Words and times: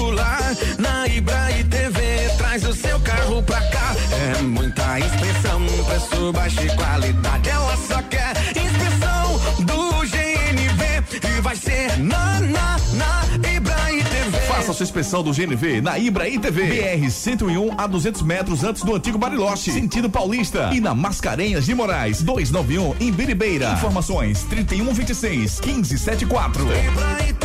veicular. 0.00 0.56
Na 0.78 1.06
Ibraí 1.06 1.64
TV, 1.64 2.00
traz 2.38 2.64
o 2.64 2.74
seu 2.74 2.98
carro 3.00 3.42
pra 3.42 3.60
cá. 3.68 3.94
É 4.38 4.42
muita 4.42 4.98
inspeção, 4.98 5.60
preço 5.86 6.32
baixo 6.32 6.62
e 6.62 6.76
qualidade. 6.76 7.48
Ela 7.48 7.76
só 7.76 8.02
quer 8.02 8.34
inspeção 8.48 9.40
do 9.64 10.00
GNV 10.06 11.28
e 11.36 11.40
vai 11.40 11.56
ser 11.56 11.98
na, 11.98 12.40
na, 12.40 12.80
na 12.94 13.48
Ibraí 13.48 14.02
TV. 14.02 14.38
Faça 14.48 14.72
sua 14.72 14.84
inspeção 14.84 15.22
do 15.22 15.32
GNV 15.32 15.80
na 15.82 15.98
Ibraí 15.98 16.38
TV. 16.38 16.98
BR 16.98 17.10
101 17.10 17.74
a 17.78 17.86
200 17.86 18.22
metros 18.22 18.64
antes 18.64 18.82
do 18.82 18.94
antigo 18.94 19.18
Bariloche, 19.18 19.70
sentido 19.70 20.08
Paulista. 20.08 20.70
E 20.72 20.80
na 20.80 20.94
Mascarenhas 20.94 21.66
de 21.66 21.74
Moraes, 21.74 22.22
291 22.22 22.94
em 23.00 23.12
Biribeira. 23.12 23.72
Informações 23.72 24.44
3126 24.44 25.60
1574. 25.60 26.62
Ibraí 26.62 27.39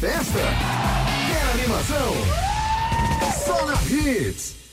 festa? 0.00 0.38
Quer 1.26 1.60
animação? 1.60 2.12
Só 3.44 3.64
na 3.66 3.74
Hits. 3.84 4.65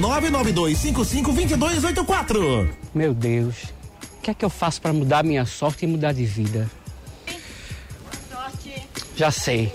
992552284. 1.81 2.69
Meu 2.95 3.13
Deus, 3.15 3.65
o 4.19 4.23
que 4.23 4.31
é 4.31 4.35
que 4.35 4.45
eu 4.45 4.51
faço 4.51 4.81
para 4.81 4.93
mudar 4.93 5.23
minha 5.25 5.45
sorte 5.45 5.85
e 5.85 5.89
mudar 5.89 6.13
de 6.13 6.25
vida? 6.25 6.71
Já 9.15 9.31
sei. 9.31 9.73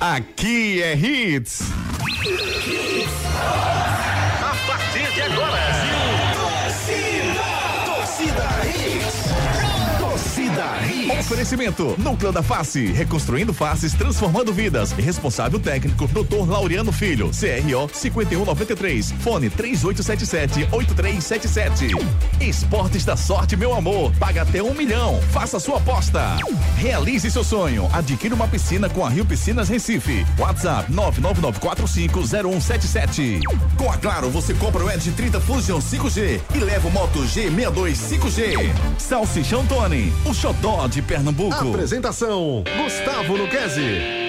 Aqui 0.00 0.82
é 0.82 0.96
Hits. 0.96 1.64
A 2.26 2.32
partir 4.66 5.12
de 5.12 5.22
agora, 5.24 5.83
Oferecimento 11.20 11.94
Núcleo 11.98 12.32
da 12.32 12.42
Face, 12.42 12.86
reconstruindo 12.86 13.52
faces, 13.54 13.92
transformando 13.94 14.52
vidas. 14.52 14.90
Responsável 14.92 15.58
técnico 15.60 16.06
Dr. 16.08 16.48
Laureano 16.48 16.90
Filho, 16.92 17.30
CRO 17.30 17.88
5193, 17.92 19.12
fone 19.20 19.48
3877-8377. 19.50 21.90
Esportes 22.40 23.04
da 23.04 23.16
Sorte, 23.16 23.56
meu 23.56 23.74
amor, 23.74 24.12
paga 24.18 24.42
até 24.42 24.60
um 24.62 24.74
milhão. 24.74 25.20
Faça 25.32 25.58
sua 25.60 25.78
aposta. 25.78 26.36
Realize 26.76 27.30
seu 27.30 27.44
sonho. 27.44 27.88
Adquira 27.92 28.34
uma 28.34 28.48
piscina 28.48 28.88
com 28.90 29.04
a 29.04 29.08
Rio 29.08 29.24
Piscinas 29.24 29.68
Recife. 29.68 30.26
WhatsApp 30.38 30.92
999450177. 30.92 33.40
Com 33.76 33.90
a 33.90 33.96
Claro, 33.96 34.28
você 34.30 34.52
compra 34.52 34.84
o 34.84 34.90
Edge 34.90 35.12
30 35.12 35.40
Fusion 35.40 35.78
5G 35.78 36.40
e 36.54 36.58
leva 36.58 36.88
o 36.88 36.90
Moto 36.90 37.20
G62 37.20 37.94
5G. 37.94 38.54
Salsichão 38.98 39.64
Tony, 39.66 40.12
o 40.26 40.34
xodó 40.34 40.86
de 40.86 41.00
Pernambuco. 41.04 41.54
Apresentação: 41.54 42.64
Gustavo 42.82 43.36
Luquezzi. 43.36 44.23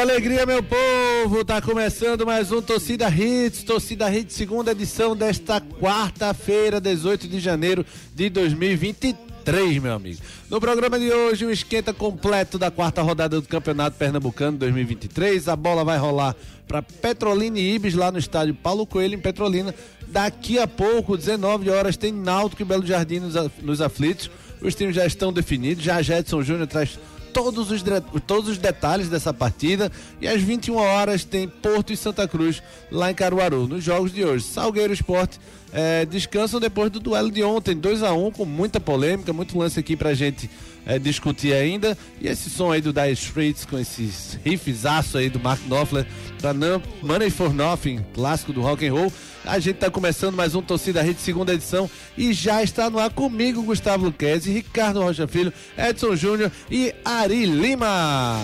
Alegria, 0.00 0.46
meu 0.46 0.62
povo! 0.62 1.44
Tá 1.44 1.60
começando 1.60 2.24
mais 2.24 2.50
um 2.50 2.62
Torcida 2.62 3.10
Hits, 3.10 3.62
Torcida 3.62 4.10
Hits, 4.10 4.34
segunda 4.34 4.72
edição 4.72 5.14
desta 5.14 5.60
quarta-feira, 5.60 6.80
18 6.80 7.28
de 7.28 7.38
janeiro 7.38 7.84
de 8.14 8.30
2023, 8.30 9.76
meu 9.76 9.92
amigo. 9.92 10.18
No 10.48 10.58
programa 10.58 10.98
de 10.98 11.12
hoje, 11.12 11.44
um 11.44 11.50
esquenta 11.50 11.92
completo 11.92 12.58
da 12.58 12.70
quarta 12.70 13.02
rodada 13.02 13.38
do 13.38 13.46
Campeonato 13.46 13.98
Pernambucano 13.98 14.56
2023. 14.56 15.46
A 15.48 15.54
bola 15.54 15.84
vai 15.84 15.98
rolar 15.98 16.34
para 16.66 16.80
Petrolina 16.80 17.58
e 17.58 17.74
Ibis 17.74 17.92
lá 17.92 18.10
no 18.10 18.18
estádio 18.18 18.54
Paulo 18.54 18.86
Coelho, 18.86 19.16
em 19.16 19.20
Petrolina. 19.20 19.74
Daqui 20.08 20.58
a 20.58 20.66
pouco, 20.66 21.14
19 21.14 21.68
horas, 21.68 21.98
tem 21.98 22.10
Náutico 22.10 22.62
e 22.62 22.64
Belo 22.64 22.86
Jardim 22.86 23.20
nos 23.60 23.82
aflitos. 23.82 24.30
Os 24.62 24.74
times 24.74 24.96
já 24.96 25.04
estão 25.04 25.30
definidos. 25.30 25.84
Já 25.84 26.00
Jetson 26.00 26.42
Júnior 26.42 26.66
traz 26.66 26.98
todos 27.32 27.70
os, 27.70 27.82
todos 28.26 28.48
os 28.48 28.58
detalhes 28.58 29.08
dessa 29.08 29.32
partida. 29.32 29.90
E 30.20 30.28
às 30.28 30.40
21 30.40 30.76
horas 30.76 31.24
tem 31.24 31.48
Porto 31.48 31.92
e 31.92 31.96
Santa 31.96 32.26
Cruz 32.28 32.62
lá 32.90 33.10
em 33.10 33.14
Caruaru. 33.14 33.66
Nos 33.66 33.82
jogos 33.82 34.12
de 34.12 34.24
hoje, 34.24 34.44
Salgueiro 34.44 34.92
Esporte 34.92 35.38
eh, 35.72 36.04
descansam 36.06 36.60
depois 36.60 36.90
do 36.90 37.00
duelo 37.00 37.30
de 37.30 37.42
ontem, 37.42 37.76
2 37.76 38.02
a 38.02 38.12
1 38.12 38.32
com 38.32 38.44
muita 38.44 38.80
polêmica, 38.80 39.32
muito 39.32 39.56
lance 39.56 39.78
aqui 39.78 39.96
pra 39.96 40.14
gente 40.14 40.50
eh, 40.86 40.98
discutir 40.98 41.52
ainda. 41.52 41.96
E 42.20 42.28
esse 42.28 42.50
som 42.50 42.70
aí 42.70 42.80
do 42.80 42.92
Dire 42.92 43.12
Straits 43.12 43.64
com 43.64 43.78
esses 43.78 44.38
riffzaço 44.44 45.18
aí 45.18 45.28
do 45.28 45.40
Mark 45.40 45.60
Knopfler 45.66 46.06
pra 46.40 46.54
não, 46.54 46.82
Money 47.02 47.30
for 47.30 47.52
Nothing, 47.52 48.04
clássico 48.14 48.52
do 48.52 48.60
rock 48.60 48.86
and 48.86 48.92
roll. 48.92 49.12
A 49.44 49.58
gente 49.58 49.76
tá 49.76 49.90
começando 49.90 50.34
mais 50.34 50.54
um 50.54 50.62
Torcida 50.62 51.02
Rede, 51.02 51.20
segunda 51.20 51.54
edição, 51.54 51.88
e 52.16 52.32
já 52.32 52.62
está 52.62 52.90
no 52.90 52.98
ar 52.98 53.10
comigo 53.10 53.62
Gustavo 53.62 54.04
Luquezzi, 54.04 54.52
Ricardo 54.52 55.00
Rocha 55.00 55.26
Filho, 55.26 55.52
Edson 55.76 56.14
Júnior 56.14 56.50
e 56.70 56.94
Ari 57.04 57.46
Lima. 57.46 58.36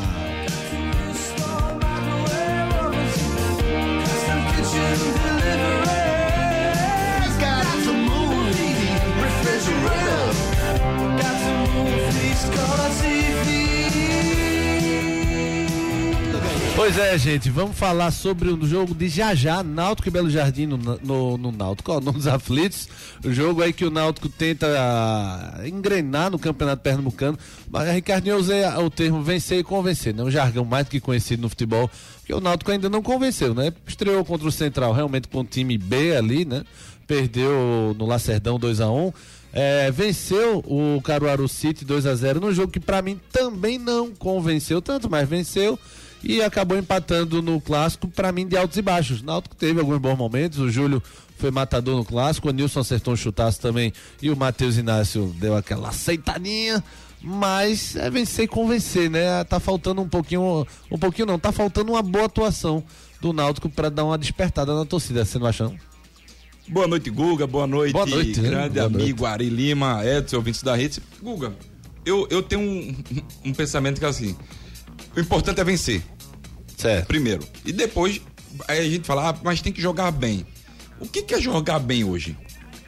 Pois 16.77 16.99
é, 16.99 17.17
gente, 17.17 17.51
vamos 17.51 17.77
falar 17.77 18.11
sobre 18.11 18.51
o 18.51 18.67
jogo 18.67 18.95
de 18.95 19.09
já 19.09 19.35
já, 19.35 19.63
Náutico 19.63 20.09
e 20.09 20.11
Belo 20.11 20.29
Jardim 20.29 20.67
no, 20.67 20.77
no, 20.77 21.39
no 21.39 21.51
Náutico, 21.51 21.91
ó, 21.91 22.01
nos 22.01 22.27
aflitos. 22.29 22.89
O 23.25 23.33
jogo 23.33 23.63
aí 23.63 23.73
que 23.73 23.85
o 23.85 23.91
Náutico 23.91 24.29
tenta 24.29 24.67
ah, 24.79 25.67
engrenar 25.67 26.31
no 26.31 26.39
Campeonato 26.39 26.83
Pernambucano. 26.83 27.39
Mas, 27.71 27.93
Ricardinho, 27.93 28.35
eu 28.35 28.39
usei 28.39 28.65
o 28.67 28.91
termo 28.91 29.23
vencer 29.23 29.59
e 29.59 29.65
convencer, 29.65 30.15
né? 30.15 30.23
Um 30.23 30.31
jargão 30.31 30.65
mais 30.67 30.85
do 30.85 30.91
que 30.91 31.01
conhecido 31.01 31.43
no 31.43 31.49
futebol, 31.49 31.91
porque 32.19 32.35
o 32.35 32.41
Náutico 32.41 32.71
ainda 32.71 32.91
não 32.91 33.03
convenceu, 33.03 33.55
né? 33.55 33.73
Estreou 33.87 34.25
contra 34.25 34.47
o 34.47 34.53
Central, 34.53 34.93
realmente 34.93 35.29
com 35.29 35.41
o 35.41 35.45
time 35.45 35.79
B 35.79 36.15
ali, 36.15 36.45
né? 36.45 36.63
perdeu 37.07 37.95
no 37.97 38.05
Lacerdão 38.05 38.59
2 38.59 38.81
a 38.81 38.91
1 38.91 39.13
é, 39.59 39.91
venceu 39.91 40.59
o 40.67 41.01
Caruaru 41.01 41.49
City 41.49 41.83
2 41.83 42.05
a 42.05 42.15
0 42.15 42.41
num 42.41 42.53
jogo 42.53 42.71
que 42.71 42.79
para 42.79 43.01
mim 43.01 43.19
também 43.33 43.79
não 43.79 44.15
convenceu 44.15 44.83
tanto, 44.83 45.09
mas 45.09 45.27
venceu 45.27 45.79
e 46.23 46.43
acabou 46.43 46.77
empatando 46.77 47.41
no 47.41 47.59
clássico 47.59 48.07
para 48.07 48.31
mim 48.31 48.47
de 48.47 48.55
altos 48.55 48.77
e 48.77 48.83
baixos. 48.83 49.23
Náutico 49.23 49.57
teve 49.57 49.81
alguns 49.81 49.97
bons 49.97 50.19
momentos, 50.19 50.59
o 50.59 50.69
Júlio 50.69 51.03
foi 51.39 51.51
matador 51.51 51.97
no 51.97 52.05
clássico, 52.05 52.51
o 52.51 52.53
Nilson 52.53 52.81
acertou 52.81 53.15
um 53.15 53.17
chutaço 53.17 53.59
também 53.59 53.95
e 54.21 54.29
o 54.29 54.37
Matheus 54.37 54.77
Inácio 54.77 55.35
deu 55.39 55.57
aquela 55.57 55.89
aceitadinha. 55.89 56.85
Mas 57.23 57.97
é 57.97 58.11
vencer 58.11 58.45
e 58.45 58.49
convencer, 58.49 59.09
né? 59.09 59.43
Tá 59.45 59.59
faltando 59.59 60.03
um 60.03 60.09
pouquinho, 60.09 60.67
um 60.91 60.99
pouquinho 60.99 61.27
não, 61.27 61.39
tá 61.39 61.51
faltando 61.51 61.93
uma 61.93 62.03
boa 62.03 62.27
atuação 62.27 62.85
do 63.23 63.33
Náutico 63.33 63.71
para 63.71 63.89
dar 63.89 64.05
uma 64.05 64.19
despertada 64.19 64.75
na 64.75 64.85
torcida, 64.85 65.25
você 65.25 65.39
não 65.39 65.47
acha 65.47 65.65
não? 65.65 65.96
Boa 66.69 66.87
noite, 66.89 67.11
Guga. 67.11 67.47
Boa 67.47 67.67
noite, 67.67 67.93
Boa 67.93 68.07
noite 68.07 68.41
né? 68.41 68.49
grande 68.49 68.75
Boa 68.75 68.87
amigo 68.87 69.23
noite. 69.23 69.33
Ari 69.33 69.49
Lima, 69.49 70.05
Edson, 70.05 70.37
ouvintes 70.37 70.63
da 70.63 70.75
rede. 70.75 71.01
Guga, 71.23 71.55
eu, 72.05 72.27
eu 72.31 72.43
tenho 72.43 72.61
um, 72.63 72.97
um 73.45 73.53
pensamento 73.55 73.99
que 73.99 74.05
é 74.05 74.09
assim: 74.09 74.37
o 75.17 75.21
importante 75.21 75.61
é 75.61 75.65
vencer, 75.65 76.03
Certo. 76.77 77.07
primeiro. 77.07 77.47
E 77.65 77.73
depois, 77.73 78.21
aí 78.67 78.81
a 78.81 78.91
gente 78.91 79.07
fala, 79.07 79.31
ah, 79.31 79.37
mas 79.45 79.61
tem 79.63 79.73
que 79.73 79.81
jogar 79.81 80.11
bem. 80.11 80.45
O 80.99 81.07
que, 81.07 81.23
que 81.23 81.35
é 81.35 81.41
jogar 81.41 81.79
bem 81.79 82.03
hoje? 82.05 82.37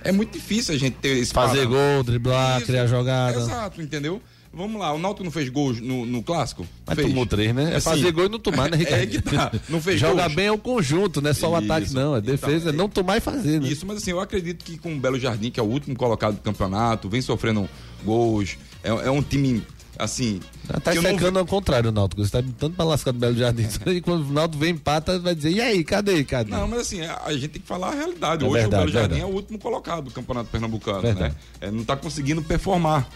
É 0.02 0.10
muito 0.12 0.32
difícil 0.32 0.75
a 0.75 0.78
gente 0.78 0.94
ter 0.96 1.16
esse 1.19 1.32
Fazer 1.32 1.66
parâmetro. 1.66 1.94
gol, 1.94 2.02
driblar, 2.04 2.58
Isso, 2.58 2.66
criar 2.66 2.86
jogada. 2.86 3.38
Exato, 3.38 3.82
entendeu? 3.82 4.22
Vamos 4.52 4.80
lá, 4.80 4.92
o 4.92 4.98
Náutico 4.98 5.24
não 5.24 5.30
fez 5.30 5.48
gols 5.50 5.80
no, 5.80 6.06
no 6.06 6.22
clássico? 6.22 6.66
Mas 6.86 6.96
fez. 6.96 7.06
tomou 7.08 7.26
três, 7.26 7.54
né? 7.54 7.72
É 7.74 7.76
Assim, 7.76 7.90
fazer 7.90 8.10
gol 8.12 8.24
e 8.26 8.28
não 8.28 8.38
tomar, 8.38 8.70
né, 8.70 8.76
Ricardo? 8.76 8.98
É 9.02 9.06
que 9.06 9.20
tá. 9.20 9.52
Não 9.68 9.80
fez 9.80 10.00
Jogar 10.00 10.22
gols. 10.24 10.34
bem 10.34 10.46
é 10.46 10.52
o 10.52 10.58
conjunto, 10.58 11.20
não 11.20 11.30
é 11.30 11.34
só 11.34 11.50
o 11.52 11.56
Isso. 11.60 11.64
ataque, 11.72 11.92
não. 11.94 12.16
É 12.16 12.20
defesa, 12.20 12.54
é 12.70 12.72
Então, 12.72 12.72
não 12.72 12.88
tomar 12.88 13.18
e 13.18 13.20
fazer, 13.20 13.60
né? 13.60 13.68
Isso, 13.68 13.86
mas 13.86 13.98
assim, 13.98 14.10
eu 14.10 14.20
acredito 14.20 14.64
que 14.64 14.78
com 14.78 14.92
o 14.94 14.98
Belo 14.98 15.18
Jardim, 15.18 15.50
que 15.50 15.60
é 15.60 15.62
o 15.62 15.66
último 15.66 15.94
colocado 15.96 16.34
do 16.36 16.40
campeonato, 16.40 17.08
vem 17.08 17.20
sofrendo 17.20 17.68
gols. 18.04 18.56
É, 18.82 18.88
é 18.88 19.10
um 19.10 19.22
time, 19.22 19.62
assim. 19.98 20.40
Tá 20.82 20.94
eu 20.94 21.02
não 21.02 21.10
secando 21.12 21.38
ao 21.38 21.46
contrário, 21.46 21.90
o 21.90 21.92
Náutico. 21.92 22.24
Você 22.24 22.30
tá 22.30 22.42
tanto 22.58 22.74
pra 22.74 22.84
lascar 22.84 23.12
do 23.12 23.18
Belo 23.18 23.36
Jardim. 23.36 23.66
E 23.86 24.00
quando 24.00 24.28
o 24.28 24.32
Náutico 24.32 24.58
vem 24.60 24.70
empata, 24.72 25.18
vai 25.18 25.34
dizer, 25.34 25.50
e 25.52 25.60
aí, 25.60 25.84
cadê, 25.84 26.24
cadê? 26.24 26.50
Não, 26.50 26.66
mas 26.66 26.80
assim, 26.80 27.00
a 27.02 27.32
gente 27.32 27.48
tem 27.48 27.62
que 27.62 27.68
falar 27.68 27.88
a 27.90 27.94
realidade. 27.94 28.44
É 28.44 28.48
Hoje 28.48 28.60
verdade, 28.62 28.74
o 28.74 28.78
Belo 28.86 28.92
Jardim 28.92 29.14
verdade. 29.14 29.30
é 29.30 29.32
o 29.32 29.36
último 29.36 29.58
colocado 29.58 30.04
do 30.04 30.10
Campeonato 30.10 30.48
Pernambucano, 30.50 31.02
Verdade. 31.02 31.34
né? 31.34 31.40
É, 31.60 31.70
não 31.70 31.84
tá 31.84 31.96
conseguindo 31.96 32.42
performar. 32.42 33.08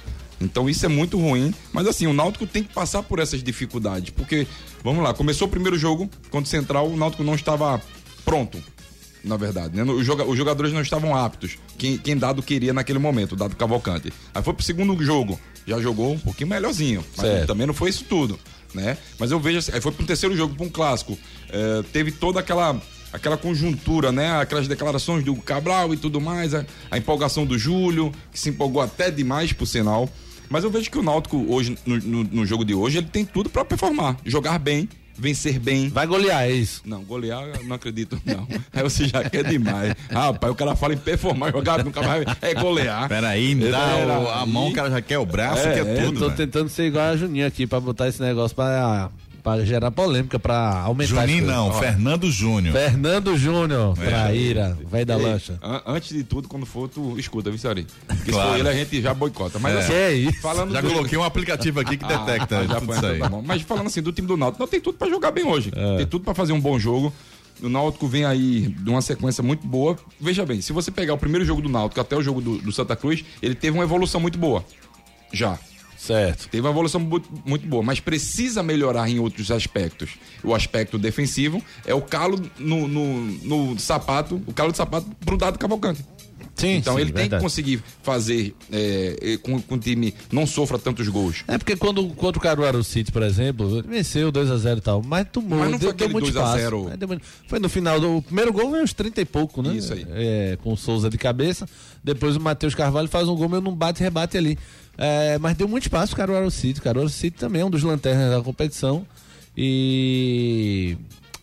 Então 0.44 0.68
isso 0.68 0.84
é 0.84 0.88
muito 0.88 1.18
ruim. 1.18 1.54
Mas 1.72 1.86
assim, 1.86 2.06
o 2.06 2.12
Náutico 2.12 2.46
tem 2.46 2.62
que 2.62 2.72
passar 2.74 3.02
por 3.02 3.18
essas 3.18 3.42
dificuldades. 3.42 4.10
Porque, 4.10 4.46
vamos 4.82 5.02
lá, 5.02 5.14
começou 5.14 5.46
o 5.48 5.50
primeiro 5.50 5.78
jogo 5.78 6.08
contra 6.30 6.46
o 6.46 6.50
Central, 6.50 6.88
o 6.88 6.96
Náutico 6.96 7.22
não 7.24 7.34
estava 7.34 7.80
pronto. 8.24 8.62
Na 9.24 9.36
verdade, 9.36 9.76
né? 9.76 9.84
Os 9.84 10.04
joga- 10.04 10.24
os 10.24 10.36
jogadores 10.36 10.72
não 10.72 10.80
estavam 10.82 11.14
aptos. 11.16 11.56
Quem, 11.78 11.96
quem 11.96 12.16
Dado 12.16 12.42
queria 12.42 12.72
naquele 12.72 12.98
momento, 12.98 13.32
o 13.32 13.36
Dado 13.36 13.54
Cavalcante. 13.54 14.12
Aí 14.34 14.42
foi 14.42 14.52
pro 14.52 14.64
segundo 14.64 15.00
jogo, 15.04 15.38
já 15.64 15.80
jogou 15.80 16.12
um 16.14 16.18
pouquinho 16.18 16.50
melhorzinho. 16.50 17.04
Mas 17.16 17.26
Certo. 17.26 17.46
também 17.46 17.64
não 17.66 17.72
foi 17.74 17.90
isso 17.90 18.02
tudo, 18.08 18.36
né? 18.74 18.98
Mas 19.20 19.30
eu 19.30 19.38
vejo 19.38 19.58
assim, 19.58 19.70
aí 19.72 19.80
foi 19.80 19.92
pro 19.92 20.04
terceiro 20.04 20.36
jogo, 20.36 20.56
pra 20.56 20.66
um 20.66 20.68
clássico. 20.68 21.16
É, 21.50 21.82
teve 21.92 22.10
toda 22.10 22.40
aquela 22.40 22.80
aquela 23.12 23.36
conjuntura, 23.36 24.10
né? 24.10 24.40
Aquelas 24.40 24.66
declarações 24.66 25.22
do 25.22 25.36
Cabral 25.36 25.92
e 25.94 25.96
tudo 25.98 26.20
mais, 26.20 26.52
a, 26.54 26.64
a 26.90 26.98
empolgação 26.98 27.44
do 27.46 27.56
Júlio, 27.56 28.10
que 28.32 28.40
se 28.40 28.48
empolgou 28.48 28.82
até 28.82 29.08
demais, 29.10 29.52
por 29.52 29.66
sinal. 29.66 30.08
Mas 30.52 30.64
eu 30.64 30.70
vejo 30.70 30.90
que 30.90 30.98
o 30.98 31.02
Náutico 31.02 31.46
hoje, 31.48 31.78
no, 31.86 31.96
no- 31.98 32.24
no 32.24 32.46
jogo 32.46 32.64
de 32.64 32.74
hoje, 32.74 32.98
ele 32.98 33.06
tem 33.10 33.24
tudo 33.24 33.48
pra 33.48 33.64
performar. 33.64 34.16
Jogar 34.24 34.58
bem, 34.58 34.86
vencer 35.18 35.58
bem. 35.58 35.88
Vai 35.88 36.06
golear, 36.06 36.42
é 36.42 36.50
isso. 36.52 36.82
Não, 36.84 37.02
golear, 37.02 37.42
eu 37.42 37.64
não 37.64 37.76
acredito, 37.76 38.20
não. 38.24 38.46
Aí 38.72 38.82
você 38.82 39.08
já 39.08 39.28
quer 39.28 39.44
demais. 39.44 39.94
Rapaz, 40.10 40.52
o 40.52 40.54
cara 40.56 40.76
fala 40.76 40.92
em 40.92 40.98
performar, 40.98 41.50
jogar 41.52 41.82
nunca 41.82 42.02
vai. 42.02 42.24
É 42.42 42.52
golear. 42.54 43.08
Peraí, 43.08 43.54
me 43.54 43.70
dá 43.70 43.78
Pera 43.96 44.18
o- 44.20 44.28
a 44.30 44.44
mão, 44.46 44.68
o 44.68 44.72
cara 44.74 44.90
já 44.90 45.00
quer 45.00 45.18
o 45.18 45.24
braço, 45.26 45.66
É, 45.66 45.72
quer 45.74 45.86
é, 45.86 46.02
Eu 46.02 46.06
tudo. 46.08 46.18
tô 46.20 46.24
velho. 46.26 46.36
tentando 46.36 46.68
ser 46.68 46.84
igual 46.86 47.04
a 47.06 47.16
Juninho 47.16 47.46
aqui 47.46 47.66
pra 47.66 47.80
botar 47.80 48.08
esse 48.08 48.20
negócio 48.20 48.54
pra, 48.54 49.10
pra 49.42 49.64
gerar 49.64 49.90
polêmica, 49.90 50.38
pra 50.38 50.80
aumentar. 50.82 51.26
Juninho 51.26 51.46
não, 51.46 51.68
Ó, 51.68 51.72
Fernando 51.72 52.30
Júnior. 52.30 52.72
Fernando 52.74 53.36
Júnior, 53.36 53.98
É. 54.00 54.06
traíra, 54.06 54.78
velho 54.88 55.06
da 55.06 55.16
Ei, 55.18 55.22
lancha. 55.24 55.58
an- 55.62 55.82
antes 55.86 56.16
de 56.16 56.22
tudo, 56.22 56.48
quando 56.48 56.64
for, 56.64 56.88
tu 56.88 57.18
escuta, 57.18 57.50
viu, 57.50 57.58
Sari? 57.58 57.86
Porque 58.06 58.30
Claro. 58.30 58.48
se 58.50 58.54
for 58.54 58.60
ele, 58.60 58.68
a 58.68 58.74
gente 58.84 59.02
já 59.02 59.12
boicota. 59.12 59.58
Mas 59.58 59.74
É. 59.74 59.78
assim, 59.80 59.92
é 59.92 60.12
isso? 60.12 60.40
falando 60.40 60.72
Já 60.72 60.80
do- 60.80 60.88
coloquei 60.90 61.18
um 61.18 61.24
aplicativo 61.24 61.80
aqui 61.80 61.96
que 61.96 62.04
detecta 62.06 62.58
Ah, 62.60 62.66
já 62.66 62.80
tudo 62.80 62.90
isso 62.92 62.98
então 62.98 63.10
aí. 63.10 63.18
tá 63.18 63.28
bom. 63.28 63.42
Mas 63.44 63.62
falando 63.62 63.86
assim 63.88 64.00
do 64.02 64.12
time 64.12 64.28
do 64.28 64.36
Náutico, 64.36 64.62
não 64.62 64.68
tem 64.68 64.80
tudo 64.80 64.96
pra 64.96 65.08
jogar 65.08 65.30
bem 65.32 65.44
hoje. 65.44 65.72
É. 65.74 65.96
Tem 65.98 66.06
tudo 66.06 66.24
pra 66.24 66.34
fazer 66.34 66.52
um 66.52 66.60
bom 66.60 66.78
jogo. 66.78 67.12
O 67.62 67.68
Náutico 67.68 68.06
vem 68.08 68.24
aí 68.24 68.68
de 68.78 68.90
uma 68.90 69.02
sequência 69.02 69.42
muito 69.42 69.66
boa. 69.66 69.96
Veja 70.20 70.44
bem, 70.46 70.60
se 70.60 70.72
você 70.72 70.90
pegar 70.90 71.14
o 71.14 71.18
primeiro 71.18 71.44
jogo 71.44 71.60
do 71.62 71.68
Náutico 71.68 72.00
até 72.00 72.16
o 72.16 72.22
jogo 72.22 72.40
do, 72.40 72.58
do 72.58 72.72
Santa 72.72 72.96
Cruz, 72.96 73.24
ele 73.42 73.54
teve 73.54 73.76
uma 73.76 73.84
evolução 73.84 74.20
muito 74.20 74.38
boa. 74.38 74.64
Já. 75.32 75.58
Certo. 76.02 76.48
Teve 76.48 76.62
uma 76.66 76.70
evolução 76.70 77.00
muito, 77.44 77.64
boa, 77.68 77.80
mas 77.80 78.00
precisa 78.00 78.60
melhorar 78.60 79.08
em 79.08 79.20
outros 79.20 79.52
aspectos. 79.52 80.10
O 80.42 80.52
aspecto 80.52 80.98
defensivo 80.98 81.62
é 81.86 81.94
o 81.94 82.02
calo 82.02 82.40
no, 82.58 82.88
no, 82.88 83.20
no 83.70 83.78
sapato, 83.78 84.42
o 84.44 84.52
calo 84.52 84.72
de 84.72 84.78
sapato 84.78 85.06
pro 85.24 85.36
dado 85.36 85.60
Cavalcante. 85.60 86.04
Sim, 86.56 86.74
Então 86.76 86.96
sim, 86.96 87.00
ele 87.00 87.12
tem 87.12 87.14
que 87.14 87.20
verdade. 87.30 87.42
conseguir 87.42 87.82
fazer 88.02 88.54
é, 88.70 89.38
com, 89.42 89.60
com 89.62 89.74
o 89.76 89.78
time 89.78 90.12
não 90.30 90.44
sofra 90.46 90.76
tantos 90.78 91.08
gols. 91.08 91.44
É 91.48 91.56
porque 91.56 91.76
quando 91.76 92.06
contra 92.08 92.38
o 92.38 92.42
Caruaru 92.42 92.82
City, 92.84 93.10
por 93.12 93.22
exemplo, 93.22 93.80
venceu 93.82 94.30
2x0 94.32 94.78
e 94.78 94.80
tal, 94.80 95.02
mas 95.02 95.26
tomou, 95.32 95.60
Mas 95.60 95.70
não 95.70 95.78
deu, 95.78 95.88
foi 95.90 95.96
deu 95.96 96.06
aquele 96.08 96.12
muito 96.12 96.24
2 96.32 96.36
a 96.36 96.40
espaço. 96.40 96.58
0. 96.58 96.84
Mas 96.90 96.98
deu 96.98 97.08
muito- 97.08 97.24
Foi 97.46 97.58
no 97.60 97.68
final 97.68 97.98
do 98.00 98.16
o 98.18 98.22
primeiro 98.22 98.52
gol, 98.52 98.70
veio 98.72 98.82
uns 98.84 98.92
30 98.92 99.20
e 99.20 99.24
pouco, 99.24 99.62
né? 99.62 99.74
Isso 99.76 99.92
aí. 99.92 100.04
É, 100.10 100.58
com 100.62 100.72
o 100.72 100.76
Souza 100.76 101.08
de 101.08 101.16
cabeça. 101.16 101.66
Depois 102.04 102.36
o 102.36 102.40
Matheus 102.40 102.74
Carvalho 102.74 103.08
faz 103.08 103.28
um 103.28 103.36
gol, 103.36 103.48
meu 103.48 103.60
não 103.60 103.74
bate 103.74 104.02
rebate 104.02 104.36
ali. 104.36 104.58
É, 104.96 105.38
mas 105.38 105.56
deu 105.56 105.66
muito 105.66 105.84
espaço 105.84 106.12
o 106.12 106.16
Caruaru 106.16 106.50
City. 106.50 106.80
O 106.80 106.82
Caruaru 106.82 107.08
City 107.08 107.36
também 107.36 107.62
é 107.62 107.64
um 107.64 107.70
dos 107.70 107.82
lanternas 107.82 108.30
da 108.30 108.42
competição. 108.42 109.06
E, 109.56 110.96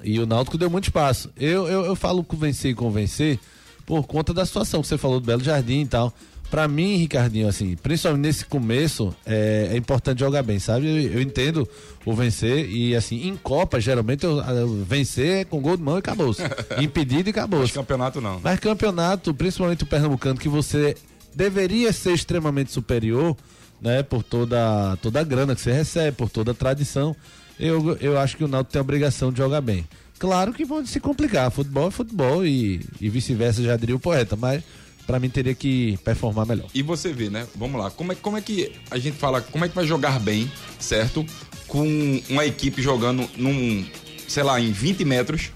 e 0.03 0.19
o 0.19 0.25
Náutico 0.25 0.57
deu 0.57 0.69
muito 0.69 0.85
espaço. 0.85 1.29
Eu, 1.37 1.67
eu, 1.67 1.85
eu 1.85 1.95
falo 1.95 2.23
convencer 2.23 2.71
e 2.71 2.75
convencer 2.75 3.39
por 3.85 4.05
conta 4.05 4.33
da 4.33 4.45
situação 4.45 4.81
que 4.81 4.87
você 4.87 4.97
falou 4.97 5.19
do 5.19 5.25
Belo 5.25 5.43
Jardim 5.43 5.81
e 5.81 5.87
tal. 5.87 6.13
Pra 6.49 6.67
mim, 6.67 6.95
Ricardinho, 6.95 7.47
assim, 7.47 7.75
principalmente 7.75 8.21
nesse 8.21 8.45
começo, 8.45 9.15
é, 9.23 9.69
é 9.71 9.77
importante 9.77 10.19
jogar 10.19 10.41
bem, 10.41 10.57
sabe? 10.57 10.87
Eu, 10.87 11.13
eu 11.13 11.21
entendo 11.21 11.69
o 12.03 12.13
vencer 12.15 12.67
e, 12.67 12.95
assim, 12.95 13.27
em 13.27 13.35
Copa, 13.35 13.79
geralmente, 13.79 14.23
eu, 14.23 14.39
eu 14.39 14.83
vencer 14.83 15.41
é 15.41 15.45
com 15.45 15.61
gol 15.61 15.77
de 15.77 15.83
mão 15.83 15.97
e 15.97 15.99
acabou 15.99 16.35
Impedido 16.81 17.29
e 17.29 17.31
acabou 17.31 17.59
Mas 17.59 17.71
campeonato 17.71 18.19
não. 18.19 18.39
mas 18.43 18.59
campeonato, 18.59 19.31
principalmente 19.31 19.83
o 19.83 19.85
pernambucano, 19.85 20.39
que 20.39 20.49
você 20.49 20.95
deveria 21.35 21.91
ser 21.93 22.13
extremamente 22.13 22.71
superior, 22.71 23.35
né? 23.81 24.03
Por 24.03 24.23
toda, 24.23 24.97
toda 25.01 25.19
a 25.19 25.23
grana 25.23 25.55
que 25.55 25.61
você 25.61 25.71
recebe, 25.71 26.15
por 26.17 26.29
toda 26.29 26.51
a 26.51 26.55
tradição. 26.55 27.15
Eu, 27.59 27.97
eu 27.99 28.17
acho 28.17 28.37
que 28.37 28.43
o 28.43 28.47
Náutico 28.47 28.71
tem 28.71 28.79
a 28.79 28.83
obrigação 28.83 29.31
de 29.31 29.37
jogar 29.37 29.61
bem. 29.61 29.85
Claro 30.17 30.53
que 30.53 30.65
pode 30.65 30.89
se 30.89 30.99
complicar. 30.99 31.49
Futebol 31.51 31.87
é 31.87 31.91
futebol 31.91 32.45
e, 32.45 32.85
e 32.99 33.09
vice-versa, 33.09 33.63
já 33.63 33.75
diria 33.77 33.95
o 33.95 33.99
poeta. 33.99 34.35
Mas 34.35 34.63
pra 35.09 35.19
mim 35.19 35.29
teria 35.29 35.55
que 35.55 35.97
performar 36.03 36.45
melhor. 36.45 36.67
E 36.73 36.83
você 36.83 37.11
vê, 37.11 37.29
né? 37.29 37.47
Vamos 37.55 37.81
lá. 37.81 37.89
Como 37.89 38.11
é, 38.11 38.15
como 38.15 38.37
é 38.37 38.41
que 38.41 38.71
a 38.91 38.97
gente 38.99 39.17
fala, 39.17 39.41
como 39.41 39.65
é 39.65 39.69
que 39.69 39.73
vai 39.73 39.85
jogar 39.87 40.19
bem, 40.19 40.51
certo? 40.77 41.25
Com 41.67 42.21
uma 42.29 42.45
equipe 42.45 42.81
jogando 42.81 43.27
num, 43.35 43.83
sei 44.27 44.43
lá, 44.43 44.59
em 44.59 44.71
20 44.71 45.03
metros. 45.05 45.51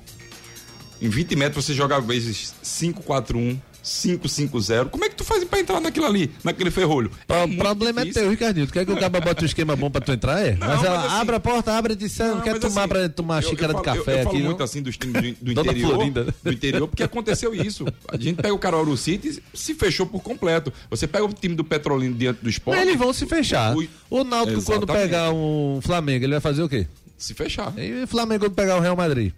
Em 0.99 1.07
20 1.07 1.35
metros 1.35 1.65
você 1.65 1.73
joga 1.73 1.99
vezes 1.99 2.55
5-4-1, 2.63 3.59
5-5-0. 3.83 4.89
Como 4.89 5.03
é 5.05 5.09
que 5.09 5.15
tu 5.15 5.23
faz 5.23 5.43
pra 5.43 5.59
entrar 5.59 5.79
naquilo 5.79 6.05
ali, 6.05 6.31
naquele 6.43 6.71
ferrolho? 6.71 7.11
O 7.27 7.33
É 7.33 7.47
problema 7.57 8.01
é 8.01 8.03
difícil. 8.05 8.23
teu, 8.23 8.31
Ricardinho. 8.31 8.67
Tu 8.67 8.73
quer 8.73 8.85
que 8.85 8.91
o 8.91 8.95
cara 8.95 9.09
bote 9.09 9.43
um 9.43 9.45
esquema 9.45 9.75
bom 9.75 9.91
pra 9.91 10.01
tu 10.01 10.11
entrar, 10.11 10.39
é? 10.45 10.55
mas 10.59 10.83
ela 10.83 10.97
mas 10.97 11.05
assim- 11.07 11.15
abre 11.21 11.35
a 11.35 11.39
porta, 11.39 11.73
abre 11.77 11.93
e 11.93 11.95
diz, 11.95 12.19
"Ah, 12.21 12.27
não, 12.35 12.41
quer 12.41 12.51
mas 12.51 12.59
tomar 12.61 12.81
assim, 12.81 12.89
pra 12.89 13.09
tomar 13.09 13.33
uma 13.35 13.39
eu- 13.41 13.49
xícara 13.49 13.73
eu 13.73 13.77
de 13.77 13.83
café 13.83 13.99
eu, 13.99 14.15
eu 14.15 14.21
aqui, 14.21 14.23
falo 14.23 14.39
não? 14.39 14.45
muito 14.45 14.63
assim 14.63 14.81
dos 14.81 14.97
times 14.97 15.13
do, 15.41 15.45
do 15.45 15.51
interior, 15.61 15.89
Florinda. 15.95 16.35
do 16.43 16.51
interior, 16.53 16.87
porque 16.87 17.03
aconteceu 17.03 17.53
isso. 17.53 17.85
A 18.07 18.17
gente 18.17 18.37
pega 18.41 18.53
o 18.53 18.59
Caruaru 18.59 18.95
City 18.95 19.41
e 19.53 19.57
se 19.57 19.73
fechou 19.73 20.05
por 20.05 20.21
completo. 20.21 20.71
Você 20.89 21.05
pega 21.07 21.25
o 21.25 21.33
time 21.33 21.55
do 21.55 21.63
Petrolino 21.63 22.15
diante 22.15 22.39
do 22.41 22.49
esporte. 22.49 22.77
Mas 22.77 22.87
eles 22.87 22.99
vão 22.99 23.11
se 23.13 23.25
fechar. 23.25 23.75
O- 23.75 23.87
O 24.09 24.23
Náutico, 24.23 24.63
quando 24.63 24.87
pegar 24.87 25.31
um 25.31 25.79
Flamengo, 25.81 26.23
ele 26.25 26.33
vai 26.33 26.41
fazer 26.41 26.63
o 26.63 26.69
quê? 26.69 26.87
Se 27.17 27.33
fechar. 27.33 27.73
E 27.77 28.03
o 28.03 28.07
Flamengo 28.07 28.45
quando 28.45 28.53
pegar 28.53 28.77
o 28.77 28.79
Real 28.79 28.95
Madrid? 28.95 29.31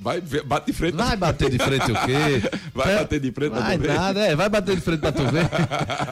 Vai, 0.00 0.20
ver- 0.20 0.42
bate 0.44 0.66
de 0.66 0.72
frente. 0.72 0.96
Vai 0.96 1.16
bater 1.16 1.50
de 1.50 1.58
frente 1.58 1.92
o 1.92 1.94
quê? 1.94 2.48
Vai 2.74 2.92
É, 2.94 2.98
bater 2.98 3.20
de 3.20 3.30
frente 3.32 3.50
Vai 3.52 3.76
nada, 3.78 4.20
é, 4.20 4.34
vai 4.36 4.48
bater 4.48 4.74
de 4.76 4.80
frente 4.82 5.00
pra 5.00 5.12
tu 5.12 5.22
ver. 5.26 5.48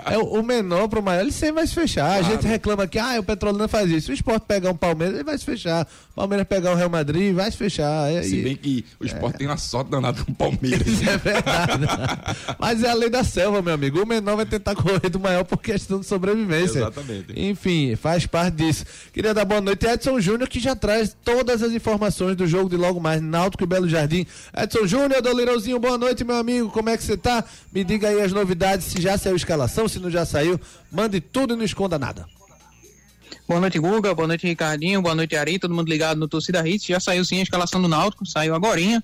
É, 0.05 0.19
o 0.19 0.39
o 0.39 0.43
menor 0.43 0.89
pro 0.89 1.03
maior, 1.03 1.23
ele 1.23 1.33
sempre 1.33 1.57
vai 1.57 1.67
se 1.67 1.75
fechar. 1.75 2.13
A 2.13 2.23
gente 2.23 2.47
reclama 2.47 2.87
que, 2.87 2.99
ah, 2.99 3.19
o 3.19 3.23
Petrolina 3.23 3.67
faz 3.67 3.91
isso. 3.91 4.11
O 4.11 4.15
esporte 4.15 4.45
pegar 4.47 4.71
um 4.71 4.77
Palmeiras, 4.77 5.15
ele 5.17 5.25
vai 5.25 5.37
se 5.39 5.45
fechar. 5.45 5.87
O 6.13 6.15
Palmeiras 6.15 6.47
pegar 6.47 6.73
o 6.73 6.75
Real 6.77 6.89
Madrid, 6.91 7.35
vai 7.35 7.51
se 7.51 7.57
fechar. 7.57 8.11
É, 8.13 8.23
Se 8.23 8.41
bem 8.43 8.55
que 8.57 8.85
o 9.01 9.05
esporte 9.05 9.39
tem 9.39 9.47
uma 9.47 9.57
sorte 9.57 9.91
danada 9.91 10.23
com 10.25 10.31
o 10.31 10.35
Palmeiras. 10.35 10.87
é 11.07 11.17
verdade. 11.17 11.85
Mas 12.59 12.83
é 12.83 12.91
a 12.91 12.95
lei 12.95 13.09
da 13.11 13.25
selva, 13.25 13.61
meu 13.63 13.75
amigo. 13.75 14.03
O 14.03 14.07
menor 14.07 14.37
vai 14.37 14.47
tentar 14.47 14.75
correr 14.75 15.09
do 15.09 15.19
maior 15.19 15.45
por 15.45 15.59
questão 15.59 15.99
de 16.01 16.07
sobrevivência. 16.07 16.79
Exatamente. 16.81 17.33
Enfim, 17.37 17.97
faz 17.97 18.27
parte 18.27 18.57
disso. 18.57 18.85
Queria 19.13 19.35
dar 19.35 19.45
boa 19.45 19.61
noite 19.61 19.87
a 19.87 19.95
Edson 19.95 20.21
Júnior, 20.21 20.49
que 20.49 20.61
já 20.61 20.77
traz 20.77 21.17
todas 21.25 21.63
as 21.63 21.73
informações 21.73 22.37
do 22.37 22.47
jogo 22.47 22.69
de 22.71 22.77
logo 22.77 23.01
mais 23.01 23.21
Náutico 23.21 23.65
e 23.65 23.67
Belo 23.79 23.89
Jardim. 23.89 24.27
Edson 24.57 24.87
Júnior, 24.87 25.23
do 25.23 25.33
Leirãozinho, 25.33 25.79
boa 25.79 25.97
noite, 25.97 26.25
meu 26.25 26.37
amigo. 26.37 26.69
Como 26.71 26.89
é 26.89 26.97
que 26.97 27.05
você 27.05 27.17
tá? 27.17 27.45
Me 27.73 27.85
diga 27.85 28.09
aí 28.09 28.21
as 28.21 28.33
novidades, 28.33 28.87
se 28.87 29.01
já 29.01 29.17
saiu 29.17 29.35
a 29.35 29.37
escalação, 29.37 29.87
se 29.87 30.01
não 30.01 30.11
já 30.11 30.27
saiu. 30.27 30.61
Mande 30.91 31.21
tudo 31.21 31.55
e 31.55 31.57
não 31.57 31.65
esconda 31.65 31.97
nada. 31.97 32.27
Boa 33.47 33.61
noite, 33.61 33.79
Guga. 33.79 34.13
Boa 34.15 34.27
noite, 34.27 34.47
Ricardinho. 34.49 35.01
Boa 35.01 35.15
noite, 35.15 35.37
Ari. 35.37 35.61
Todo 35.61 35.73
mundo 35.73 35.89
ligado 35.89 36.19
no 36.19 36.27
Torcida 36.27 36.69
Hits. 36.69 36.87
Já 36.87 36.99
saiu 36.99 37.25
sim 37.25 37.39
a 37.39 37.43
escalação 37.43 37.81
do 37.81 37.87
Náutico, 37.87 38.27
saiu 38.27 38.53
agorinha. 38.53 39.03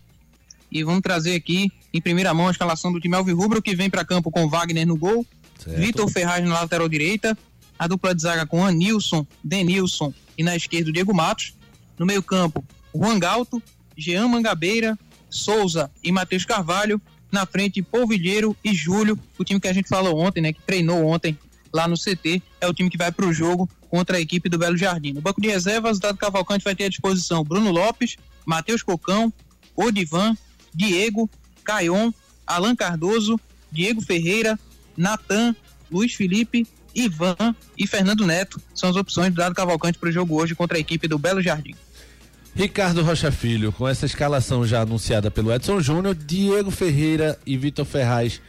E 0.72 0.82
vamos 0.82 1.02
trazer 1.02 1.36
aqui, 1.36 1.70
em 1.92 2.00
primeira 2.00 2.34
mão, 2.34 2.48
a 2.48 2.50
escalação 2.50 2.92
do 2.92 2.98
time 2.98 3.14
Alvirrubro, 3.14 3.62
que 3.62 3.76
vem 3.76 3.88
para 3.88 4.04
campo 4.04 4.28
com 4.28 4.48
Wagner 4.48 4.84
no 4.84 4.96
gol, 4.96 5.24
Vitor 5.64 6.10
Ferraz 6.10 6.44
na 6.44 6.54
lateral 6.54 6.88
direita, 6.88 7.38
a 7.78 7.86
dupla 7.86 8.12
de 8.12 8.22
zaga 8.22 8.44
com 8.44 8.64
Anilson, 8.64 9.24
Denilson 9.42 10.12
e 10.36 10.42
na 10.42 10.56
esquerda 10.56 10.90
o 10.90 10.92
Diego 10.92 11.14
Matos. 11.14 11.54
No 11.96 12.04
meio 12.04 12.24
campo, 12.24 12.64
Juan 12.92 13.20
Galto, 13.20 13.62
Jean 13.96 14.28
Mangabeira, 14.28 14.98
Souza 15.30 15.90
e 16.02 16.12
Matheus 16.12 16.44
Carvalho. 16.44 17.00
Na 17.30 17.44
frente, 17.44 17.82
Polvilheiro 17.82 18.56
e 18.62 18.72
Júlio, 18.72 19.18
o 19.36 19.44
time 19.44 19.58
que 19.58 19.66
a 19.66 19.72
gente 19.72 19.88
falou 19.88 20.18
ontem, 20.18 20.40
né, 20.40 20.52
que 20.52 20.62
treinou 20.62 21.04
ontem 21.04 21.36
lá 21.72 21.88
no 21.88 21.96
CT, 21.96 22.40
é 22.60 22.68
o 22.68 22.72
time 22.72 22.88
que 22.88 22.96
vai 22.96 23.10
para 23.10 23.26
o 23.26 23.32
jogo 23.32 23.68
contra 23.90 24.16
a 24.16 24.20
equipe 24.20 24.48
do 24.48 24.56
Belo 24.56 24.76
Jardim. 24.76 25.12
No 25.12 25.20
banco 25.20 25.40
de 25.40 25.48
reservas, 25.48 25.96
o 25.96 26.00
Dado 26.00 26.16
Cavalcante 26.16 26.64
vai 26.64 26.76
ter 26.76 26.84
à 26.84 26.88
disposição 26.88 27.42
Bruno 27.42 27.72
Lopes, 27.72 28.16
Matheus 28.46 28.82
Cocão, 28.82 29.32
Odivan, 29.74 30.36
Diego, 30.72 31.28
Caion, 31.64 32.12
Alan 32.46 32.76
Cardoso, 32.76 33.40
Diego 33.72 34.00
Ferreira, 34.00 34.58
Natan, 34.96 35.56
Luiz 35.90 36.14
Felipe, 36.14 36.66
Ivan 36.94 37.54
e 37.76 37.86
Fernando 37.86 38.26
Neto 38.26 38.60
são 38.74 38.88
as 38.88 38.96
opções 38.96 39.30
do 39.30 39.36
Dado 39.36 39.54
Cavalcante 39.54 39.98
para 39.98 40.08
o 40.08 40.12
jogo 40.12 40.40
hoje 40.40 40.54
contra 40.54 40.76
a 40.76 40.80
equipe 40.80 41.08
do 41.08 41.18
Belo 41.18 41.42
Jardim. 41.42 41.74
Ricardo 42.54 43.02
Rocha 43.02 43.32
Filho, 43.32 43.72
com 43.72 43.86
essa 43.86 44.06
escalação 44.06 44.64
já 44.64 44.82
anunciada 44.82 45.28
pelo 45.28 45.52
Edson 45.52 45.80
Júnior, 45.80 46.14
Diego 46.14 46.70
Ferreira 46.70 47.36
e 47.44 47.56
Vitor 47.56 47.84
Ferraz. 47.84 48.40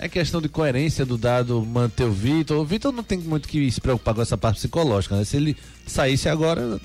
É 0.00 0.08
questão 0.08 0.42
de 0.42 0.48
coerência 0.48 1.06
do 1.06 1.16
dado 1.16 1.64
manter 1.64 2.02
o 2.02 2.12
Vitor. 2.12 2.58
O 2.58 2.64
Vitor 2.64 2.92
não 2.92 3.04
tem 3.04 3.18
muito 3.18 3.48
que 3.48 3.70
se 3.70 3.80
preocupar 3.80 4.14
com 4.14 4.22
essa 4.22 4.36
parte 4.36 4.56
psicológica, 4.56 5.16
né? 5.16 5.24
Se 5.24 5.36
ele 5.36 5.56
saísse 5.86 6.28
agora, 6.28 6.80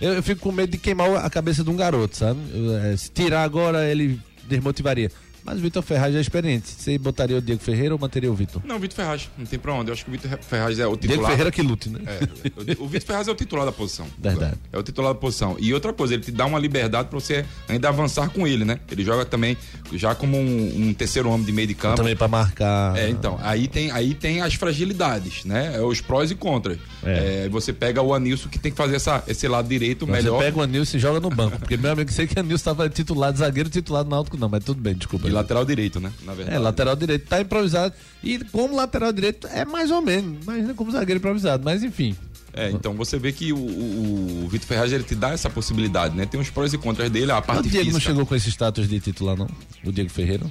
eu, 0.00 0.14
eu 0.14 0.22
fico 0.22 0.40
com 0.40 0.52
medo 0.52 0.70
de 0.70 0.78
queimar 0.78 1.14
a 1.16 1.28
cabeça 1.28 1.62
de 1.62 1.68
um 1.68 1.76
garoto, 1.76 2.16
sabe? 2.16 2.40
Eu, 2.54 2.78
é, 2.78 2.96
se 2.96 3.10
tirar 3.10 3.42
agora, 3.42 3.86
ele 3.90 4.18
desmotivaria. 4.48 5.10
Mas 5.44 5.58
o 5.58 5.60
Vitor 5.60 5.82
Ferraz 5.82 6.14
é 6.14 6.20
experiente. 6.20 6.68
Você 6.68 6.98
botaria 6.98 7.36
o 7.36 7.42
Diego 7.42 7.62
Ferreira 7.62 7.94
ou 7.94 8.00
manteria 8.00 8.30
o 8.30 8.34
Vitor? 8.34 8.62
Não, 8.64 8.76
o 8.76 8.78
Vitor 8.78 8.96
Ferraz, 8.96 9.28
não 9.36 9.46
tem 9.46 9.58
pra 9.58 9.72
onde. 9.74 9.90
Eu 9.90 9.94
acho 9.94 10.04
que 10.04 10.10
o 10.10 10.12
Vitor 10.12 10.38
Ferraz 10.40 10.78
é 10.78 10.86
o 10.86 10.96
titular. 10.96 11.16
Diego 11.16 11.26
Ferreira 11.26 11.50
que 11.50 11.62
lute, 11.62 11.90
né? 11.90 12.00
É, 12.06 12.72
o, 12.78 12.86
Vitor 12.86 13.06
Ferraz 13.06 13.28
é 13.28 13.32
o 13.32 13.34
titular 13.34 13.66
da 13.66 13.72
posição. 13.72 14.06
Verdade. 14.18 14.56
É 14.72 14.78
o 14.78 14.82
titular 14.82 15.12
da 15.12 15.18
posição. 15.18 15.56
E 15.58 15.72
outra 15.74 15.92
coisa, 15.92 16.14
ele 16.14 16.22
te 16.22 16.30
dá 16.30 16.46
uma 16.46 16.58
liberdade 16.58 17.08
pra 17.08 17.18
você 17.18 17.44
ainda 17.68 17.88
avançar 17.88 18.30
com 18.30 18.46
ele, 18.46 18.64
né? 18.64 18.78
Ele 18.90 19.04
joga 19.04 19.24
também 19.24 19.56
já 19.92 20.14
como 20.14 20.36
um, 20.36 20.88
um 20.88 20.94
terceiro 20.94 21.28
homem 21.28 21.44
de 21.44 21.52
meio 21.52 21.68
de 21.68 21.74
campo. 21.74 21.96
Também 21.96 22.16
pra 22.16 22.28
marcar. 22.28 22.96
É, 22.96 23.08
então, 23.08 23.38
aí 23.42 23.66
tem, 23.66 23.90
aí 23.90 24.14
tem 24.14 24.40
as 24.40 24.54
fragilidades, 24.54 25.44
né? 25.44 25.76
É 25.76 25.80
os 25.80 26.00
prós 26.00 26.30
e 26.30 26.34
contras. 26.34 26.78
É. 27.04 27.48
você 27.48 27.72
pega 27.72 28.00
o 28.00 28.14
Anilson 28.14 28.48
que 28.48 28.58
tem 28.58 28.70
que 28.70 28.78
fazer 28.78 28.96
essa, 28.96 29.24
esse 29.26 29.48
lado 29.48 29.68
direito 29.68 30.06
melhor. 30.06 30.38
Você 30.38 30.44
pega 30.44 30.58
o 30.58 30.62
Anilson 30.62 30.96
e 30.96 31.00
joga 31.00 31.20
no 31.20 31.30
banco. 31.30 31.58
Porque, 31.58 31.76
meu 31.76 31.92
amigo, 31.92 32.10
sei 32.12 32.26
que 32.26 32.36
o 32.36 32.40
Anilson 32.40 32.54
estava 32.54 32.88
titular 32.88 33.32
de 33.32 33.38
zagueiro, 33.38 33.68
titular 33.68 34.04
do 34.04 34.10
Náutico, 34.10 34.36
não, 34.36 34.48
mas 34.48 34.62
tudo 34.64 34.80
bem, 34.80 34.94
desculpa. 34.94 35.28
E 35.32 35.34
lateral 35.34 35.64
direito, 35.64 35.98
né? 36.00 36.12
Na 36.22 36.34
verdade. 36.34 36.56
É, 36.56 36.58
lateral 36.58 36.94
direito 36.96 37.26
tá 37.26 37.40
improvisado. 37.40 37.94
E 38.22 38.38
como 38.52 38.76
lateral 38.76 39.12
direito 39.12 39.46
é 39.48 39.64
mais 39.64 39.90
ou 39.90 40.00
menos. 40.02 40.42
Imagina 40.42 40.74
como 40.74 40.90
zagueiro 40.92 41.18
improvisado. 41.18 41.64
Mas 41.64 41.82
enfim. 41.82 42.16
É, 42.54 42.70
então 42.70 42.92
você 42.94 43.18
vê 43.18 43.32
que 43.32 43.50
o, 43.52 43.56
o, 43.56 44.44
o 44.44 44.48
Vitor 44.48 44.68
Ferraz 44.68 44.92
ele 44.92 45.04
te 45.04 45.14
dá 45.14 45.30
essa 45.30 45.48
possibilidade, 45.48 46.14
né? 46.14 46.26
Tem 46.26 46.38
os 46.38 46.50
prós 46.50 46.72
e 46.74 46.78
contras 46.78 47.08
dele, 47.10 47.32
a 47.32 47.40
parte 47.40 47.60
o 47.60 47.62
Diego 47.62 47.86
física. 47.86 47.92
não 47.92 48.00
chegou 48.00 48.26
com 48.26 48.34
esse 48.34 48.50
status 48.50 48.86
de 48.86 49.00
titular, 49.00 49.36
não? 49.36 49.48
O 49.84 49.90
Diego 49.90 50.10
Ferreira? 50.10 50.44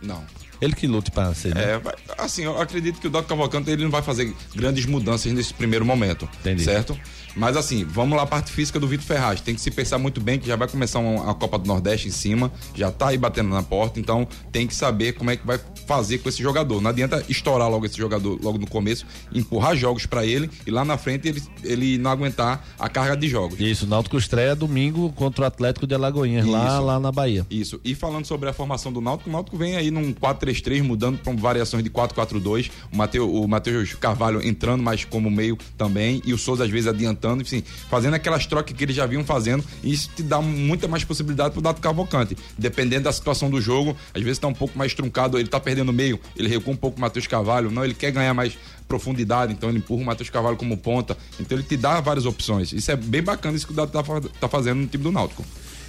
Não. 0.00 0.22
Ele 0.60 0.74
que 0.74 0.86
lute 0.86 1.10
para 1.10 1.34
ser, 1.34 1.54
né? 1.54 1.72
É, 1.72 1.78
vai- 1.78 1.94
assim, 2.18 2.44
eu 2.44 2.60
acredito 2.60 3.00
que 3.00 3.06
o 3.06 3.10
Dado 3.10 3.26
Cavalcante 3.26 3.70
ele 3.70 3.82
não 3.82 3.90
vai 3.90 4.02
fazer 4.02 4.32
grandes 4.54 4.84
mudanças 4.86 5.32
nesse 5.32 5.52
primeiro 5.54 5.84
momento. 5.84 6.28
Entendi. 6.40 6.62
Certo? 6.62 6.96
Mas 7.36 7.56
assim, 7.56 7.84
vamos 7.84 8.16
lá 8.16 8.22
a 8.24 8.26
parte 8.26 8.50
física 8.52 8.78
do 8.80 8.86
Vitor 8.88 9.06
Ferraz. 9.06 9.40
Tem 9.40 9.54
que 9.54 9.60
se 9.60 9.70
pensar 9.70 9.98
muito 9.98 10.20
bem 10.20 10.38
que 10.38 10.46
já 10.46 10.56
vai 10.56 10.68
começar 10.68 10.98
uma- 10.98 11.30
a 11.30 11.34
Copa 11.34 11.58
do 11.58 11.66
Nordeste 11.66 12.08
em 12.08 12.10
cima, 12.10 12.50
já 12.74 12.90
tá 12.90 13.08
aí 13.08 13.18
batendo 13.18 13.48
na 13.50 13.62
porta, 13.62 13.98
então 14.00 14.26
tem 14.52 14.66
que 14.66 14.74
saber 14.74 15.12
como 15.14 15.30
é 15.30 15.36
que 15.36 15.46
vai 15.46 15.58
fazer 15.86 16.18
com 16.18 16.28
esse 16.28 16.42
jogador. 16.42 16.80
Não 16.80 16.90
adianta 16.90 17.24
estourar 17.28 17.68
logo 17.70 17.86
esse 17.86 17.96
jogador 17.96 18.38
logo 18.42 18.58
no 18.58 18.66
começo, 18.66 19.06
empurrar 19.32 19.76
jogos 19.76 20.06
para 20.06 20.24
ele 20.26 20.50
e 20.66 20.70
lá 20.70 20.84
na 20.84 20.96
frente 20.98 21.28
ele, 21.28 21.42
ele 21.62 21.98
não 21.98 22.10
aguentar 22.10 22.64
a 22.78 22.88
carga 22.88 23.16
de 23.16 23.28
jogos. 23.28 23.58
Isso, 23.60 23.84
o 23.86 23.88
Náutico 23.88 24.16
estreia 24.18 24.54
domingo 24.54 25.12
contra 25.12 25.44
o 25.44 25.46
Atlético 25.46 25.86
de 25.86 25.94
Alagoinhas, 25.94 26.46
lá, 26.46 26.66
Isso. 26.76 26.82
lá 26.84 27.00
na 27.00 27.12
Bahia. 27.12 27.46
Isso. 27.50 27.80
E 27.84 27.94
falando 27.94 28.26
sobre 28.26 28.48
a 28.48 28.52
formação 28.52 28.92
do 28.92 29.00
Náutico, 29.00 29.30
o 29.30 29.32
Náutico 29.32 29.56
vem 29.56 29.76
aí 29.76 29.90
num 29.90 30.12
4-3-3, 30.12 30.82
mudando 30.82 31.18
para 31.18 31.32
variações 31.34 31.82
de 31.84 31.90
4-4-2. 31.90 32.70
O 32.92 32.96
Mateus, 32.96 33.28
o 33.30 33.46
Matheus 33.46 33.94
Carvalho 33.94 34.44
entrando 34.46 34.82
mais 34.82 35.04
como 35.04 35.30
meio 35.30 35.56
também. 35.76 36.20
E 36.24 36.32
o 36.32 36.38
Souza, 36.38 36.64
às 36.64 36.70
vezes, 36.70 36.86
adiantando, 36.86 37.19
enfim, 37.40 37.62
fazendo 37.88 38.14
aquelas 38.14 38.46
trocas 38.46 38.76
que 38.76 38.84
eles 38.84 38.96
já 38.96 39.06
vinham 39.06 39.24
fazendo. 39.24 39.64
E 39.82 39.92
isso 39.92 40.10
te 40.14 40.22
dá 40.22 40.40
muita 40.40 40.88
mais 40.88 41.04
possibilidade 41.04 41.52
pro 41.52 41.62
Dato 41.62 41.80
Cavalcante. 41.80 42.36
Dependendo 42.56 43.04
da 43.04 43.12
situação 43.12 43.50
do 43.50 43.60
jogo, 43.60 43.96
às 44.14 44.22
vezes 44.22 44.38
tá 44.38 44.48
um 44.48 44.54
pouco 44.54 44.78
mais 44.78 44.94
truncado, 44.94 45.38
ele 45.38 45.48
tá 45.48 45.60
perdendo 45.60 45.92
meio, 45.92 46.18
ele 46.36 46.48
recua 46.48 46.72
um 46.72 46.76
pouco 46.76 46.98
o 46.98 47.00
Matheus 47.00 47.26
Carvalho. 47.26 47.70
Não, 47.70 47.84
ele 47.84 47.94
quer 47.94 48.10
ganhar 48.10 48.34
mais 48.34 48.56
profundidade, 48.88 49.52
então 49.52 49.68
ele 49.68 49.78
empurra 49.78 50.02
o 50.02 50.04
Matheus 50.04 50.30
Carvalho 50.30 50.56
como 50.56 50.76
ponta. 50.76 51.16
Então 51.38 51.56
ele 51.56 51.66
te 51.66 51.76
dá 51.76 52.00
várias 52.00 52.26
opções. 52.26 52.72
Isso 52.72 52.90
é 52.90 52.96
bem 52.96 53.22
bacana, 53.22 53.56
isso 53.56 53.66
que 53.66 53.72
o 53.72 53.76
Dato 53.76 53.92
tá, 53.92 54.02
tá 54.40 54.48
fazendo 54.48 54.80
no 54.80 54.86
time 54.86 55.04
do 55.04 55.12
Náutico. 55.12 55.44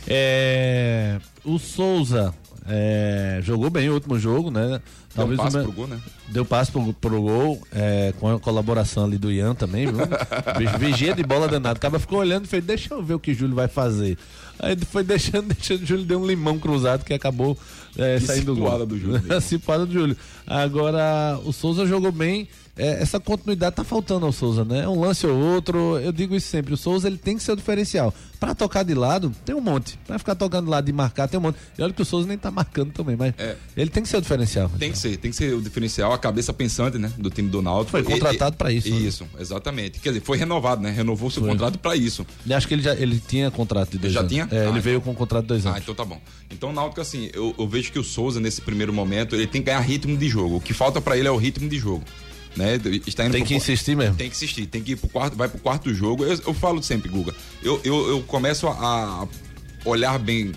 É, 0.07 1.19
o 1.43 1.59
Souza 1.59 2.33
é, 2.67 3.39
jogou 3.43 3.69
bem 3.69 3.89
o 3.89 3.93
último 3.93 4.17
jogo, 4.19 4.51
né? 4.51 4.81
Deu 5.15 5.25
um 5.25 5.35
passe 5.35 5.55
o 5.55 5.59
me- 5.59 5.63
pro 5.65 5.73
gol, 5.73 5.87
né? 5.87 5.99
Deu 6.29 6.45
passe 6.45 6.71
pro, 6.71 6.93
pro 6.93 7.21
gol, 7.21 7.61
é, 7.73 8.13
com 8.19 8.29
a 8.33 8.39
colaboração 8.39 9.03
ali 9.03 9.17
do 9.17 9.31
Ian 9.31 9.53
também, 9.55 9.87
viu? 9.87 9.97
Vigia 10.79 11.13
de 11.13 11.23
bola 11.23 11.47
danado. 11.47 11.77
O 11.77 11.81
cara 11.81 11.99
ficou 11.99 12.19
olhando 12.19 12.45
e 12.45 12.47
fez, 12.47 12.63
deixa 12.63 12.93
eu 12.93 13.03
ver 13.03 13.15
o 13.15 13.19
que 13.19 13.31
o 13.31 13.35
Júlio 13.35 13.55
vai 13.55 13.67
fazer. 13.67 14.17
Aí 14.59 14.77
foi 14.89 15.03
deixando, 15.03 15.53
deixando, 15.53 15.81
o 15.81 15.85
Júlio 15.85 16.05
deu 16.05 16.19
um 16.21 16.25
limão 16.25 16.57
cruzado 16.59 17.03
que 17.03 17.13
acabou 17.13 17.57
é, 17.97 18.19
Que 18.19 18.25
saindo 18.25 18.53
do 18.55 18.61
gol. 18.61 18.85
do 18.85 18.97
Júlio 18.97 19.21
cipuada 19.41 19.85
do 19.85 19.91
Júlio. 19.93 20.15
Agora, 20.47 21.39
o 21.43 21.51
Souza 21.51 21.85
jogou 21.85 22.11
bem. 22.11 22.47
É, 22.77 23.01
essa 23.01 23.19
continuidade 23.19 23.75
tá 23.75 23.83
faltando 23.83 24.25
ao 24.25 24.31
Souza, 24.31 24.63
né? 24.63 24.87
Um 24.87 25.01
lance 25.01 25.27
ou 25.27 25.37
outro, 25.37 25.97
eu 25.99 26.11
digo 26.11 26.35
isso 26.35 26.47
sempre. 26.47 26.73
O 26.73 26.77
Souza 26.77 27.07
ele 27.07 27.17
tem 27.17 27.35
que 27.35 27.43
ser 27.43 27.51
o 27.51 27.55
diferencial. 27.55 28.13
Pra 28.39 28.55
tocar 28.55 28.83
de 28.83 28.93
lado, 28.93 29.31
tem 29.45 29.53
um 29.53 29.59
monte. 29.61 29.99
Pra 30.07 30.17
ficar 30.17 30.35
tocando 30.35 30.65
de 30.65 30.71
lado 30.71 30.89
e 30.89 30.93
marcar, 30.93 31.27
tem 31.27 31.37
um 31.37 31.43
monte. 31.43 31.57
E 31.77 31.81
olha 31.81 31.91
que 31.93 32.01
o 32.01 32.05
Souza 32.05 32.27
nem 32.27 32.37
tá 32.37 32.49
marcando 32.49 32.91
também, 32.93 33.15
mas 33.17 33.33
É. 33.37 33.55
ele 33.75 33.89
tem 33.89 34.01
que 34.01 34.07
ser 34.09 34.17
o 34.17 34.21
diferencial. 34.21 34.69
Tem 34.79 34.91
que 34.91 34.97
ser, 34.97 35.17
tem 35.17 35.29
que 35.31 35.37
ser 35.37 35.53
o 35.53 35.61
diferencial, 35.61 36.13
a 36.13 36.17
cabeça 36.17 36.53
pensante, 36.53 36.97
né, 36.97 37.11
do 37.17 37.29
time 37.29 37.49
do 37.49 37.61
Náutico. 37.61 37.91
Foi 37.91 38.03
contratado 38.03 38.55
E- 38.55 38.57
pra 38.57 38.71
isso, 38.71 38.89
né? 38.89 38.95
Isso, 38.97 39.27
exatamente. 39.37 39.99
Quer 39.99 40.09
dizer, 40.09 40.21
foi 40.21 40.37
renovado, 40.37 40.81
né? 40.81 40.91
Renovou 40.91 41.29
seu 41.29 41.43
contrato 41.43 41.77
pra 41.77 41.95
isso. 41.95 42.25
E 42.45 42.53
acho 42.53 42.67
que 42.67 42.73
ele 42.73 42.81
já 42.81 42.95
ele 42.95 43.19
tinha 43.19 43.51
contrato 43.51 43.91
de 43.91 43.97
dois 43.97 44.13
Já 44.13 44.21
anos. 44.21 44.31
tinha? 44.31 44.47
É, 44.49 44.55
Ah, 44.55 44.61
ele 44.61 44.69
então. 44.69 44.81
veio 44.81 45.01
com 45.01 45.11
um 45.11 45.15
contrato 45.15 45.41
de 45.43 45.47
dois 45.49 45.65
Ah, 45.65 45.71
anos. 45.71 45.81
então 45.83 45.93
tá 45.93 46.05
bom. 46.05 46.19
Então 46.49 46.69
o 46.69 46.73
Náutico, 46.73 47.01
assim, 47.01 47.29
eu, 47.33 47.53
eu 47.59 47.67
vejo 47.67 47.91
que 47.91 47.99
o 47.99 48.03
Souza, 48.03 48.39
nesse 48.39 48.61
primeiro 48.61 48.93
momento, 48.93 49.35
ele 49.35 49.45
tem 49.45 49.61
que 49.61 49.65
ganhar 49.67 49.81
ritmo 49.81 50.15
de 50.17 50.27
jogo. 50.29 50.55
O 50.55 50.61
que 50.61 50.73
falta 50.73 51.01
pra 51.01 51.17
ele 51.17 51.27
é 51.27 51.31
o 51.31 51.37
ritmo 51.37 51.67
de 51.69 51.77
jogo. 51.77 52.03
Né? 52.55 52.75
Está 53.07 53.23
Tem 53.23 53.31
pro 53.31 53.41
que 53.43 53.53
qua- 53.53 53.57
insistir 53.57 53.95
mesmo. 53.95 54.15
Tem 54.15 54.29
que 54.29 54.35
insistir, 54.35 54.65
tem 54.65 54.81
que 54.83 54.91
ir 54.93 54.95
pro 54.97 55.07
quarto, 55.09 55.37
vai 55.37 55.47
pro 55.47 55.59
quarto 55.59 55.93
jogo. 55.93 56.23
Eu, 56.25 56.37
eu 56.47 56.53
falo 56.53 56.81
sempre, 56.83 57.09
Guga, 57.09 57.33
eu, 57.63 57.79
eu, 57.83 58.09
eu 58.09 58.21
começo 58.23 58.67
a 58.67 59.25
olhar 59.85 60.19
bem 60.19 60.51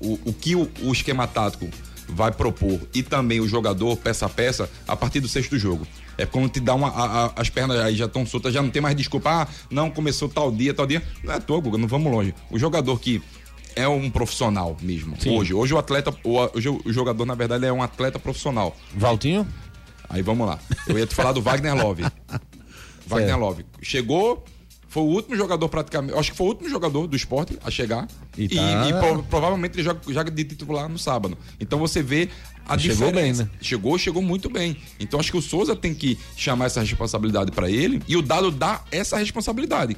o, 0.00 0.18
o 0.24 0.32
que 0.32 0.56
o, 0.56 0.68
o 0.82 0.92
esquema 0.92 1.26
tático 1.26 1.68
vai 2.08 2.32
propor 2.32 2.80
e 2.94 3.02
também 3.02 3.40
o 3.40 3.46
jogador, 3.46 3.94
peça 3.98 4.24
a 4.24 4.28
peça, 4.30 4.70
a 4.86 4.96
partir 4.96 5.20
do 5.20 5.28
sexto 5.28 5.58
jogo. 5.58 5.86
É 6.16 6.24
quando 6.26 6.48
te 6.48 6.58
dá 6.60 6.74
uma. 6.74 6.88
a- 6.88 7.26
a- 7.26 7.32
as 7.36 7.50
pernas 7.50 7.78
aí 7.78 7.94
já 7.94 8.06
estão 8.06 8.24
soltas, 8.26 8.52
já 8.54 8.62
não 8.62 8.70
tem 8.70 8.80
mais 8.82 8.96
desculpa. 8.96 9.30
Ah, 9.30 9.48
não, 9.70 9.90
começou 9.90 10.28
tal 10.28 10.50
dia, 10.50 10.72
tal 10.74 10.86
dia. 10.86 11.02
Não 11.22 11.32
é 11.32 11.36
à 11.36 11.40
toa, 11.40 11.60
Guga, 11.60 11.76
não 11.78 11.86
vamos 11.86 12.10
longe. 12.10 12.34
O 12.50 12.58
jogador 12.58 12.98
que 12.98 13.22
é 13.76 13.86
um 13.86 14.10
profissional 14.10 14.76
mesmo. 14.82 15.14
Sim. 15.20 15.36
Hoje. 15.38 15.54
Hoje 15.54 15.74
o 15.74 15.78
atleta. 15.78 16.12
Hoje 16.24 16.68
o 16.70 16.82
jogador, 16.92 17.24
na 17.26 17.34
verdade, 17.36 17.66
é 17.66 17.72
um 17.72 17.82
atleta 17.82 18.18
profissional. 18.18 18.74
Valtinho? 18.96 19.46
Aí 20.08 20.22
vamos 20.22 20.46
lá. 20.46 20.58
Eu 20.86 20.98
ia 20.98 21.06
te 21.06 21.14
falar 21.14 21.32
do 21.32 21.42
Wagner 21.42 21.74
Love. 21.74 22.02
Wagner 23.06 23.28
Certo. 23.28 23.40
Love. 23.40 23.66
Chegou, 23.82 24.44
foi 24.88 25.02
o 25.02 25.06
último 25.06 25.36
jogador 25.36 25.68
praticamente. 25.68 26.14
Acho 26.18 26.30
que 26.32 26.36
foi 26.36 26.46
o 26.46 26.50
último 26.50 26.68
jogador 26.68 27.06
do 27.06 27.16
esporte 27.16 27.58
a 27.64 27.70
chegar. 27.70 28.06
E 28.36 28.44
E, 28.44 28.48
tá- 28.48 28.88
e 28.88 28.92
pro- 28.92 29.22
provavelmente 29.24 29.74
ele 29.76 29.82
joga, 29.82 30.00
joga 30.08 30.30
de 30.30 30.44
titular 30.44 30.88
no 30.88 30.98
sábado. 30.98 31.36
Então 31.60 31.78
você 31.78 32.02
vê 32.02 32.28
a 32.66 32.76
Chegou 32.78 33.08
diferença. 33.08 33.44
bem, 33.44 33.50
né? 33.52 33.58
Chegou, 33.62 33.98
chegou 33.98 34.22
muito 34.22 34.48
bem. 34.50 34.76
Então 35.00 35.18
acho 35.18 35.30
que 35.30 35.38
o 35.38 35.42
Souza 35.42 35.74
tem 35.74 35.94
que 35.94 36.18
chamar 36.36 36.66
essa 36.66 36.80
responsabilidade 36.80 37.50
pra 37.52 37.70
ele 37.70 38.02
e 38.06 38.16
o 38.16 38.22
Dado 38.22 38.50
dá 38.50 38.82
essa 38.90 39.16
responsabilidade. 39.18 39.96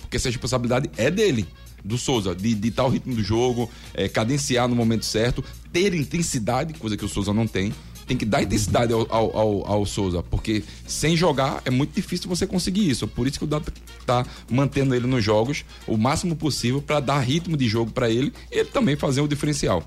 Porque 0.00 0.16
essa 0.16 0.28
responsabilidade 0.28 0.90
é 0.96 1.10
dele. 1.10 1.46
Do 1.84 1.98
Souza, 1.98 2.32
de 2.32 2.54
ditar 2.54 2.84
o 2.86 2.88
ritmo 2.90 3.12
do 3.12 3.24
jogo, 3.24 3.68
é, 3.92 4.08
cadenciar 4.08 4.68
no 4.68 4.76
momento 4.76 5.04
certo, 5.04 5.42
ter 5.72 5.92
intensidade, 5.94 6.74
coisa 6.74 6.96
que 6.96 7.04
o 7.04 7.08
Souza 7.08 7.32
não 7.32 7.44
tem. 7.44 7.74
Tem 8.12 8.16
que 8.18 8.24
dar 8.26 8.42
intensidade 8.42 8.92
ao, 8.92 9.06
ao, 9.08 9.36
ao, 9.36 9.66
ao 9.66 9.86
Souza, 9.86 10.22
porque 10.22 10.62
sem 10.86 11.16
jogar 11.16 11.62
é 11.64 11.70
muito 11.70 11.94
difícil 11.94 12.28
você 12.28 12.46
conseguir 12.46 12.88
isso. 12.88 13.08
Por 13.08 13.26
isso 13.26 13.38
que 13.38 13.44
o 13.44 13.48
Data 13.48 13.72
tá 14.04 14.26
mantendo 14.50 14.94
ele 14.94 15.06
nos 15.06 15.24
jogos 15.24 15.64
o 15.86 15.96
máximo 15.96 16.36
possível 16.36 16.82
para 16.82 17.00
dar 17.00 17.20
ritmo 17.20 17.56
de 17.56 17.66
jogo 17.66 17.90
para 17.90 18.10
ele 18.10 18.32
e 18.50 18.58
ele 18.58 18.68
também 18.68 18.96
fazer 18.96 19.22
o 19.22 19.28
diferencial. 19.28 19.82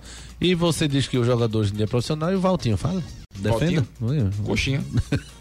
E 0.45 0.53
você 0.53 0.87
diz 0.87 1.07
que 1.07 1.17
o 1.17 1.23
jogador 1.23 1.57
hoje 1.57 1.73
em 1.73 1.75
dia 1.75 1.85
é 1.85 1.87
profissional 1.87 2.31
e 2.31 2.35
o 2.35 2.39
Valtinho, 2.39 2.77
fala? 2.77 3.01
Defenda? 3.35 3.83
Valtinho? 3.99 4.31
Coxinha. 4.45 4.83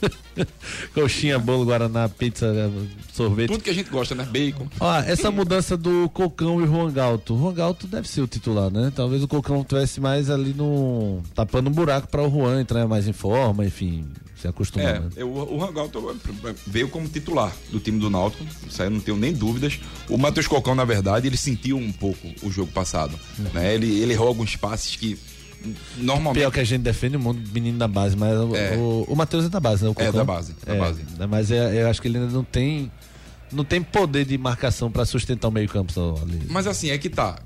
Coxinha, 0.94 1.38
bolo, 1.38 1.66
guaraná, 1.66 2.08
pizza, 2.08 2.46
sorvete. 3.12 3.50
Tudo 3.50 3.62
que 3.62 3.68
a 3.68 3.74
gente 3.74 3.90
gosta, 3.90 4.14
né? 4.14 4.24
Bacon. 4.24 4.66
Ó, 4.80 4.96
essa 5.00 5.30
mudança 5.30 5.76
do 5.76 6.08
Cocão 6.08 6.64
e 6.64 6.66
Juan 6.66 6.90
Galto. 6.90 7.34
O 7.34 7.38
Juan 7.38 7.52
Galto 7.52 7.86
deve 7.86 8.08
ser 8.08 8.22
o 8.22 8.26
titular, 8.26 8.70
né? 8.70 8.90
Talvez 8.96 9.22
o 9.22 9.28
Cocão 9.28 9.62
tivesse 9.62 10.00
mais 10.00 10.30
ali 10.30 10.54
no. 10.54 11.22
tapando 11.34 11.68
um 11.68 11.72
buraco 11.72 12.08
para 12.08 12.22
o 12.22 12.30
Juan 12.30 12.62
entrar 12.62 12.88
mais 12.88 13.06
em 13.06 13.12
forma, 13.12 13.62
enfim, 13.62 14.06
se. 14.52 14.80
É, 14.80 14.98
né? 15.00 15.08
eu, 15.16 15.30
o 15.32 15.58
Juan 15.58 15.72
Galto 15.72 16.16
veio 16.66 16.88
como 16.88 17.08
titular 17.08 17.52
do 17.70 17.78
time 17.80 17.98
do 17.98 18.10
Náutico, 18.10 18.44
isso 18.68 18.80
aí 18.82 18.86
eu 18.88 18.90
não 18.92 19.00
tenho 19.00 19.16
nem 19.16 19.32
dúvidas. 19.32 19.78
O 20.08 20.18
Matheus 20.18 20.46
Cocão, 20.46 20.74
na 20.74 20.84
verdade, 20.84 21.26
ele 21.26 21.36
sentiu 21.36 21.76
um 21.76 21.92
pouco 21.92 22.28
o 22.42 22.50
jogo 22.50 22.70
passado. 22.72 23.18
Uhum. 23.38 23.44
Né? 23.54 23.74
Ele, 23.74 24.00
ele 24.00 24.12
errou 24.12 24.28
alguns 24.28 24.56
passes 24.56 24.96
que 24.96 25.18
normalmente. 25.96 26.42
Pior 26.42 26.50
que 26.50 26.60
a 26.60 26.64
gente 26.64 26.82
defende 26.82 27.16
o 27.16 27.20
mundo 27.20 27.40
menino 27.52 27.78
da 27.78 27.88
base, 27.88 28.16
mas 28.16 28.38
o- 28.38 28.54
É. 28.54 28.76
o, 28.76 29.04
o 29.08 29.16
Matheus 29.16 29.44
é 29.46 29.48
da 29.48 29.60
base, 29.60 29.82
né? 29.84 29.88
O 29.88 29.92
É, 29.92 29.94
Cocão. 29.94 30.12
da 30.12 30.24
base, 30.24 30.54
da 30.66 30.74
É, 30.74 30.78
base. 30.78 31.02
né, 31.18 31.26
Mas 31.26 31.50
é- 31.50 31.82
eu 31.82 31.88
acho 31.88 32.02
que 32.02 32.08
ele 32.08 32.18
ainda 32.18 32.30
não 32.32 32.44
tem. 32.44 32.90
Não 33.52 33.62
tem 33.64 33.80
poder 33.82 34.24
de 34.24 34.36
marcação 34.36 34.90
para 34.90 35.04
sustentar 35.04 35.46
o 35.46 35.50
meio-campo 35.50 35.92
ali. 36.22 36.42
Mas 36.48 36.66
assim, 36.66 36.90
é 36.90 36.98
que 36.98 37.08
tá. 37.08 37.36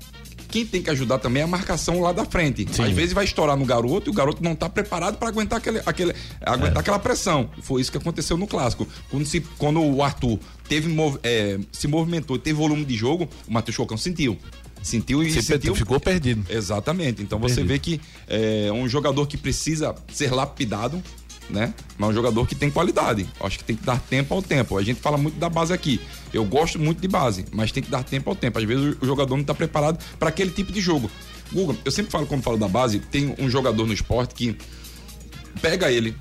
Quem 0.49 0.65
tem 0.65 0.81
que 0.81 0.89
ajudar 0.89 1.19
também 1.19 1.41
é 1.41 1.43
a 1.43 1.47
marcação 1.47 2.01
lá 2.01 2.11
da 2.11 2.25
frente. 2.25 2.67
Às 2.71 2.91
vezes 2.91 3.13
vai 3.13 3.23
estourar 3.25 3.55
no 3.55 3.65
garoto 3.65 4.09
e 4.09 4.11
o 4.11 4.13
garoto 4.13 4.43
não 4.43 4.55
tá 4.55 4.67
preparado 4.67 5.17
para 5.17 5.29
aguentar, 5.29 5.59
aquele, 5.59 5.79
aquele, 5.85 6.13
aguentar 6.41 6.77
É. 6.77 6.79
aquela 6.79 6.99
pressão. 6.99 7.49
Foi 7.61 7.81
isso 7.81 7.91
que 7.91 7.97
aconteceu 7.97 8.35
no 8.37 8.47
clássico. 8.47 8.87
Quando, 9.09 9.25
se, 9.25 9.41
quando 9.57 9.79
o 9.81 10.01
Arthur 10.03 10.39
teve, 10.67 10.91
é, 11.23 11.59
se 11.71 11.87
movimentou, 11.87 12.37
teve 12.39 12.57
volume 12.57 12.83
de 12.83 12.95
jogo, 12.95 13.29
o 13.47 13.53
Matheus 13.53 13.77
Cocão 13.77 13.97
sentiu. 13.97 14.37
Sentiu 14.81 15.21
e 15.21 15.29
Se 15.31 15.41
sentiu. 15.41 15.75
ficou 15.75 15.99
perdido. 15.99 16.45
Exatamente. 16.49 17.21
Então 17.21 17.37
você 17.37 17.55
Perdido. 17.55 17.67
vê 17.73 17.79
que 17.79 18.01
é 18.27 18.71
um 18.71 18.87
jogador 18.87 19.27
que 19.27 19.35
precisa 19.37 19.93
ser 20.11 20.31
lapidado, 20.33 21.03
né? 21.49 21.73
Mas 21.97 22.09
um 22.09 22.13
jogador 22.13 22.45
que 22.47 22.55
tem 22.55 22.69
qualidade. 22.69 23.27
Acho 23.41 23.57
que 23.57 23.63
tem 23.63 23.75
que 23.75 23.83
dar 23.85 23.99
tempo 23.99 24.33
ao 24.33 24.41
tempo. 24.41 24.77
A 24.77 24.83
gente 24.83 24.99
fala 24.99 25.17
muito 25.17 25.37
da 25.39 25.49
base 25.49 25.73
aqui. 25.73 25.99
Eu 26.33 26.45
gosto 26.45 26.77
muito 26.79 26.99
de 27.01 27.07
base, 27.07 27.45
mas 27.51 27.71
tem 27.71 27.81
que 27.83 27.89
dar 27.89 28.03
tempo 28.03 28.29
ao 28.29 28.35
tempo. 28.35 28.57
Às 28.59 28.65
vezes 28.65 28.95
o 29.01 29.05
jogador 29.05 29.35
não 29.35 29.41
está 29.41 29.53
preparado 29.53 30.03
para 30.19 30.29
aquele 30.29 30.51
tipo 30.51 30.71
de 30.71 30.79
jogo. 30.81 31.09
Guga, 31.51 31.75
eu 31.83 31.91
sempre 31.91 32.11
falo 32.11 32.25
quando 32.27 32.43
falo 32.43 32.57
da 32.57 32.67
base, 32.67 32.99
tem 32.99 33.33
um 33.39 33.49
jogador 33.49 33.85
no 33.87 33.93
esporte 33.93 34.35
que 34.35 34.55
pega 35.61 35.91
ele, 35.91 36.15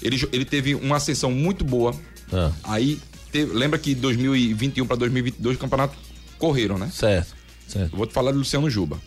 ele, 0.00 0.16
ele 0.32 0.44
teve 0.44 0.74
uma 0.74 0.96
ascensão 0.96 1.30
muito 1.30 1.64
boa. 1.64 1.94
Ah. 2.32 2.52
Aí 2.64 3.00
teve- 3.32 3.52
lembra 3.52 3.78
que 3.78 3.94
2021 3.94 4.86
para 4.86 4.96
2022 4.96 5.56
o 5.56 5.58
campeonato 5.58 5.96
correram, 6.38 6.78
né? 6.78 6.88
Certo, 6.94 7.34
certo, 7.66 7.92
Eu 7.92 7.96
vou 7.98 8.06
te 8.06 8.12
falar 8.14 8.30
de 8.32 8.38
Luciano 8.38 8.70
Juba. 8.70 8.98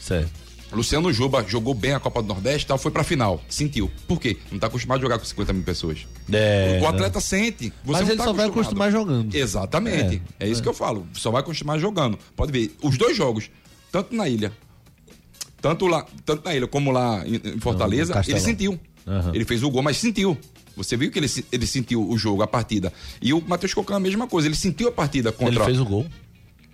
certo. 0.00 0.30
Luciano 0.72 1.12
Juba 1.12 1.44
jogou 1.46 1.74
bem 1.74 1.92
a 1.92 2.00
Copa 2.00 2.22
do 2.22 2.28
Nordeste 2.28 2.64
e 2.64 2.68
tal, 2.68 2.78
foi 2.78 2.90
pra 2.90 3.02
final. 3.02 3.42
Sentiu. 3.48 3.90
Por 4.06 4.20
quê? 4.20 4.36
Não 4.50 4.58
tá 4.58 4.68
acostumado 4.68 4.98
a 4.98 5.02
jogar 5.02 5.18
com 5.18 5.24
50 5.24 5.52
mil 5.52 5.62
pessoas. 5.62 6.06
É, 6.32 6.78
o 6.82 6.86
atleta 6.86 7.20
sente. 7.20 7.72
Você 7.84 7.92
Mas 7.92 8.00
não 8.02 8.08
ele 8.08 8.16
tá 8.16 8.24
só 8.24 8.32
vai 8.32 8.46
acostumar 8.46 8.90
jogando. 8.92 9.34
Exatamente. 9.34 10.22
É, 10.38 10.48
isso 10.48 10.62
que 10.62 10.68
eu 10.68 10.74
falo. 10.74 11.06
Só 11.12 11.30
vai 11.30 11.40
acostumar 11.40 11.78
jogando. 11.78 12.18
Pode 12.36 12.52
ver. 12.52 12.74
Os 12.82 12.96
dois 12.96 13.16
jogos, 13.16 13.50
tanto 13.90 14.14
na 14.14 14.28
ilha, 14.28 14.52
tanto 15.60 15.86
lá, 15.86 16.06
tanto 16.24 16.44
na 16.44 16.54
ilha 16.54 16.66
como 16.66 16.90
lá 16.90 17.24
em, 17.26 17.58
Fortaleza, 17.58 18.14
Castelão. 18.14 18.38
ele 18.38 18.46
sentiu. 18.46 18.80
Aham. 19.06 19.32
Ele 19.34 19.44
fez 19.44 19.62
o 19.62 19.70
gol, 19.70 19.82
mas 19.82 19.96
sentiu. 19.96 20.38
Você 20.76 20.96
viu 20.96 21.10
que 21.10 21.18
ele, 21.18 21.28
ele 21.50 21.66
sentiu 21.66 22.08
o 22.08 22.16
jogo, 22.16 22.42
a 22.42 22.46
partida. 22.46 22.92
E 23.20 23.32
o 23.32 23.42
Matheus 23.46 23.74
Cocão 23.74 23.96
a 23.96 24.00
mesma 24.00 24.26
coisa. 24.26 24.48
Ele 24.48 24.56
sentiu 24.56 24.88
a 24.88 24.92
partida 24.92 25.32
contra. 25.32 25.54
Ele 25.54 25.64
fez 25.64 25.80
o 25.80 25.84
gol? 25.84 26.06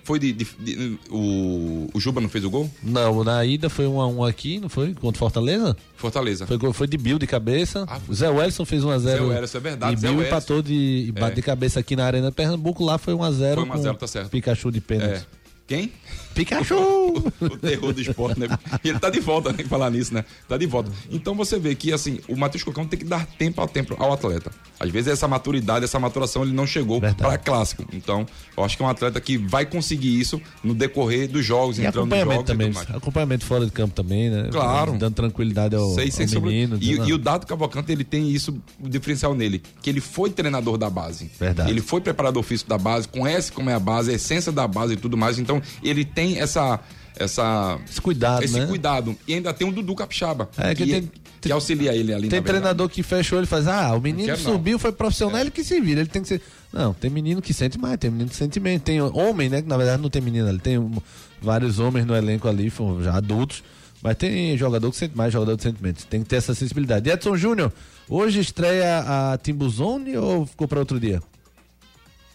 Foi 0.06 0.20
de. 0.20 0.32
de- 0.32 0.46
de- 0.60 0.98
o, 1.10 1.88
o 1.92 1.98
Juba 1.98 2.20
não 2.20 2.28
fez 2.28 2.44
o 2.44 2.50
gol? 2.50 2.70
Não, 2.80 3.24
na 3.24 3.44
ida 3.44 3.68
foi 3.68 3.88
um 3.88 4.00
a 4.00 4.06
um 4.06 4.22
aqui, 4.22 4.60
não 4.60 4.68
foi? 4.68 4.94
Contra 4.94 5.18
Fortaleza? 5.18 5.76
Fortaleza. 5.96 6.46
Foi, 6.46 6.72
foi 6.72 6.86
de 6.86 6.96
Bill 6.96 7.18
de 7.18 7.26
cabeça. 7.26 7.84
Ah, 7.88 7.98
Zé 8.14 8.30
Wellison 8.30 8.64
fez 8.64 8.84
1x0. 8.84 8.98
Zé 9.00 9.20
Wellison, 9.20 9.58
é 9.58 9.60
verdade, 9.60 9.94
E 9.94 9.96
Zé 10.00 10.08
Bill 10.08 10.22
empatou 10.22 10.62
de, 10.62 11.12
É. 11.16 11.30
de 11.30 11.42
cabeça 11.42 11.80
aqui 11.80 11.96
na 11.96 12.04
Arena 12.06 12.30
Pernambuco. 12.30 12.84
Lá 12.84 12.98
foi 12.98 13.14
1x0. 13.14 13.54
Foi 13.56 13.64
1 13.64 13.72
a 13.72 13.76
0, 13.78 13.94
com 13.94 13.98
tá 13.98 14.06
certo. 14.06 14.30
Pikachu 14.30 14.70
de 14.70 14.80
pênalti. 14.80 15.26
É. 15.32 15.35
Quem? 15.66 15.92
Pikachu! 16.34 16.76
o 17.40 17.56
terror 17.58 17.92
do 17.92 18.00
esporte, 18.00 18.38
né? 18.38 18.46
E 18.84 18.88
ele 18.90 18.98
tá 19.00 19.08
de 19.10 19.20
volta, 19.20 19.52
nem 19.52 19.66
falar 19.66 19.90
nisso, 19.90 20.12
né? 20.14 20.24
Tá 20.48 20.56
de 20.56 20.66
volta. 20.66 20.90
Então 21.10 21.34
você 21.34 21.58
vê 21.58 21.74
que, 21.74 21.92
assim, 21.92 22.20
o 22.28 22.36
Matheus 22.36 22.62
Cocão 22.62 22.86
tem 22.86 22.98
que 22.98 23.04
dar 23.04 23.26
tempo 23.26 23.60
ao 23.60 23.66
tempo 23.66 23.96
ao 23.98 24.12
atleta. 24.12 24.50
Às 24.78 24.90
vezes 24.90 25.08
essa 25.12 25.26
maturidade, 25.26 25.84
essa 25.84 25.98
maturação, 25.98 26.42
ele 26.42 26.52
não 26.52 26.66
chegou 26.66 27.00
para 27.00 27.38
clássico. 27.38 27.84
Então, 27.92 28.26
eu 28.56 28.62
acho 28.62 28.76
que 28.76 28.82
é 28.82 28.86
um 28.86 28.88
atleta 28.88 29.20
que 29.20 29.38
vai 29.38 29.64
conseguir 29.64 30.20
isso 30.20 30.40
no 30.62 30.74
decorrer 30.74 31.26
dos 31.28 31.44
jogos, 31.44 31.78
E 31.78 31.86
entrando 31.86 32.10
nos 32.10 32.18
acompanhamento 32.18 32.52
jogos 32.52 32.76
também. 32.84 32.96
Acompanhamento 32.96 33.44
fora 33.46 33.64
de 33.64 33.72
campo 33.72 33.94
também, 33.94 34.28
né? 34.30 34.48
Claro. 34.52 34.92
Dando 34.98 35.14
tranquilidade 35.14 35.74
ao, 35.74 35.94
Sei, 35.94 36.10
sem 36.10 36.26
ao 36.26 36.32
sobre- 36.32 36.50
menino. 36.50 36.78
E, 36.80 36.90
e 36.92 37.12
o 37.12 37.18
Dado 37.18 37.46
Cavalcante, 37.46 37.90
ele 37.90 38.04
tem 38.04 38.28
isso, 38.30 38.60
o 38.78 38.88
diferencial 38.88 39.34
nele, 39.34 39.62
que 39.82 39.88
ele 39.88 40.00
foi 40.02 40.28
treinador 40.30 40.76
da 40.76 40.90
base. 40.90 41.30
Verdade. 41.40 41.70
Ele 41.70 41.80
foi 41.80 42.00
preparador 42.02 42.42
físico 42.42 42.68
da 42.68 42.76
base, 42.78 43.08
conhece 43.08 43.50
como 43.50 43.70
é 43.70 43.74
a 43.74 43.80
base, 43.80 44.10
a 44.10 44.14
essência 44.14 44.52
da 44.52 44.68
base 44.68 44.92
e 44.92 44.96
tudo 44.96 45.16
mais. 45.16 45.38
Então, 45.38 45.55
ele 45.82 46.04
tem 46.04 46.38
essa. 46.38 46.80
essa 47.18 47.78
Esse 47.88 48.00
cuidado, 48.00 48.44
esse 48.44 48.58
né? 48.58 48.66
cuidado. 48.66 49.16
E 49.26 49.34
ainda 49.34 49.52
tem 49.54 49.66
o 49.68 49.72
Dudu 49.72 49.94
Capixaba. 49.94 50.48
É, 50.58 50.74
que 50.74 50.86
tem- 50.86 51.10
que 51.40 51.52
auxilia 51.52 51.94
ele 51.94 52.12
ali 52.12 52.28
Tem 52.28 52.42
treinador 52.42 52.88
que 52.88 53.02
fecha 53.04 53.34
o 53.34 53.38
olho 53.38 53.44
e 53.44 53.46
faz, 53.46 53.68
ah, 53.68 53.94
o 53.94 54.00
menino 54.00 54.26
quero 54.26 54.42
não. 54.42 54.52
subiu, 54.52 54.78
foi 54.80 54.90
profissional, 54.90 55.40
ele 55.40 55.50
que 55.52 55.62
se 55.62 55.80
vira, 55.80 56.00
ele 56.00 56.08
tem 56.08 56.20
que 56.22 56.26
ser. 56.28 56.42
Não, 56.72 56.92
tem 56.92 57.08
menino 57.08 57.40
que 57.40 57.54
sente 57.54 57.78
mais, 57.78 57.96
tem 57.98 58.10
menino 58.10 58.28
que 58.30 58.34
sente 58.36 58.58
menos. 58.58 58.82
Tem 58.82 59.00
homem, 59.00 59.48
né? 59.48 59.62
Que 59.62 59.68
na 59.68 59.76
verdade 59.76 60.02
não 60.02 60.10
tem 60.10 60.20
menino 60.20 60.48
ali, 60.48 60.58
tem 60.58 60.76
um- 60.76 60.98
vários 61.40 61.78
homens 61.78 62.04
no 62.04 62.16
elenco 62.16 62.48
ali, 62.48 62.68
foram 62.68 63.00
já 63.02 63.14
adultos, 63.14 63.62
mas 64.02 64.16
tem 64.16 64.56
jogador 64.58 64.90
que 64.90 64.96
sente 64.96 65.16
mais, 65.16 65.32
jogador 65.32 65.56
que 65.56 65.62
sente 65.62 65.80
menos. 65.80 66.04
Tem 66.04 66.20
que 66.22 66.28
ter 66.28 66.36
essa 66.36 66.52
sensibilidade. 66.54 67.08
Edson 67.08 67.36
Júnior, 67.36 67.72
hoje 68.08 68.40
estreia 68.40 69.04
a 69.06 69.38
Timbuzone 69.38 70.16
ou 70.16 70.46
ficou 70.46 70.66
para 70.66 70.80
outro 70.80 70.98
dia? 70.98 71.22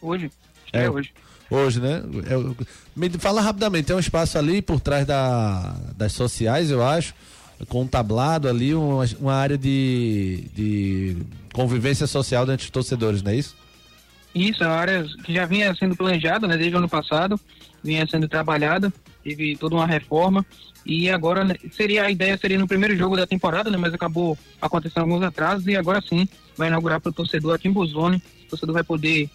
Hoje. 0.01 0.31
É. 0.71 0.86
É, 0.86 0.89
hoje. 0.89 1.12
Hoje, 1.51 1.81
né? 1.81 2.01
É, 2.27 2.65
me 2.95 3.09
fala 3.09 3.41
rapidamente, 3.41 3.87
tem 3.87 3.95
um 3.95 3.99
espaço 3.99 4.37
ali 4.37 4.61
por 4.61 4.79
trás 4.79 5.05
da, 5.05 5.75
das 5.97 6.13
sociais, 6.13 6.71
eu 6.71 6.81
acho, 6.81 7.13
com 7.67 7.81
um 7.81 7.87
tablado 7.87 8.47
ali, 8.47 8.73
uma, 8.73 9.03
uma 9.19 9.33
área 9.33 9.57
de, 9.57 10.45
de 10.55 11.17
convivência 11.53 12.07
social 12.07 12.43
entre 12.43 12.63
os 12.63 12.69
torcedores, 12.69 13.21
não 13.21 13.33
é 13.33 13.35
isso? 13.35 13.53
Isso, 14.33 14.63
é 14.63 14.67
uma 14.67 14.77
área 14.77 15.05
que 15.25 15.33
já 15.33 15.45
vinha 15.45 15.75
sendo 15.75 15.93
planejada, 15.93 16.47
né, 16.47 16.55
desde 16.55 16.73
o 16.73 16.77
ano 16.77 16.87
passado, 16.87 17.37
vinha 17.83 18.07
sendo 18.07 18.29
trabalhada, 18.29 18.91
teve 19.21 19.57
toda 19.57 19.75
uma 19.75 19.85
reforma 19.85 20.45
e 20.85 21.09
agora 21.09 21.43
né, 21.43 21.55
seria 21.73 22.03
a 22.03 22.11
ideia 22.11 22.37
seria 22.37 22.57
no 22.57 22.67
primeiro 22.67 22.95
jogo 22.95 23.17
da 23.17 23.27
temporada, 23.27 23.69
né, 23.69 23.75
mas 23.75 23.93
acabou 23.93 24.37
acontecendo 24.61 25.03
alguns 25.03 25.21
atrasos 25.21 25.67
e 25.67 25.75
agora 25.75 26.01
sim 26.01 26.29
vai 26.57 26.69
inaugurar 26.69 27.01
para 27.01 27.09
o 27.09 27.13
torcedor 27.13 27.55
aqui 27.55 27.67
em 27.67 27.73
Buzone. 27.73 28.23
O 28.45 28.49
torcedor 28.51 28.73
vai 28.73 28.83
poder 28.83 29.29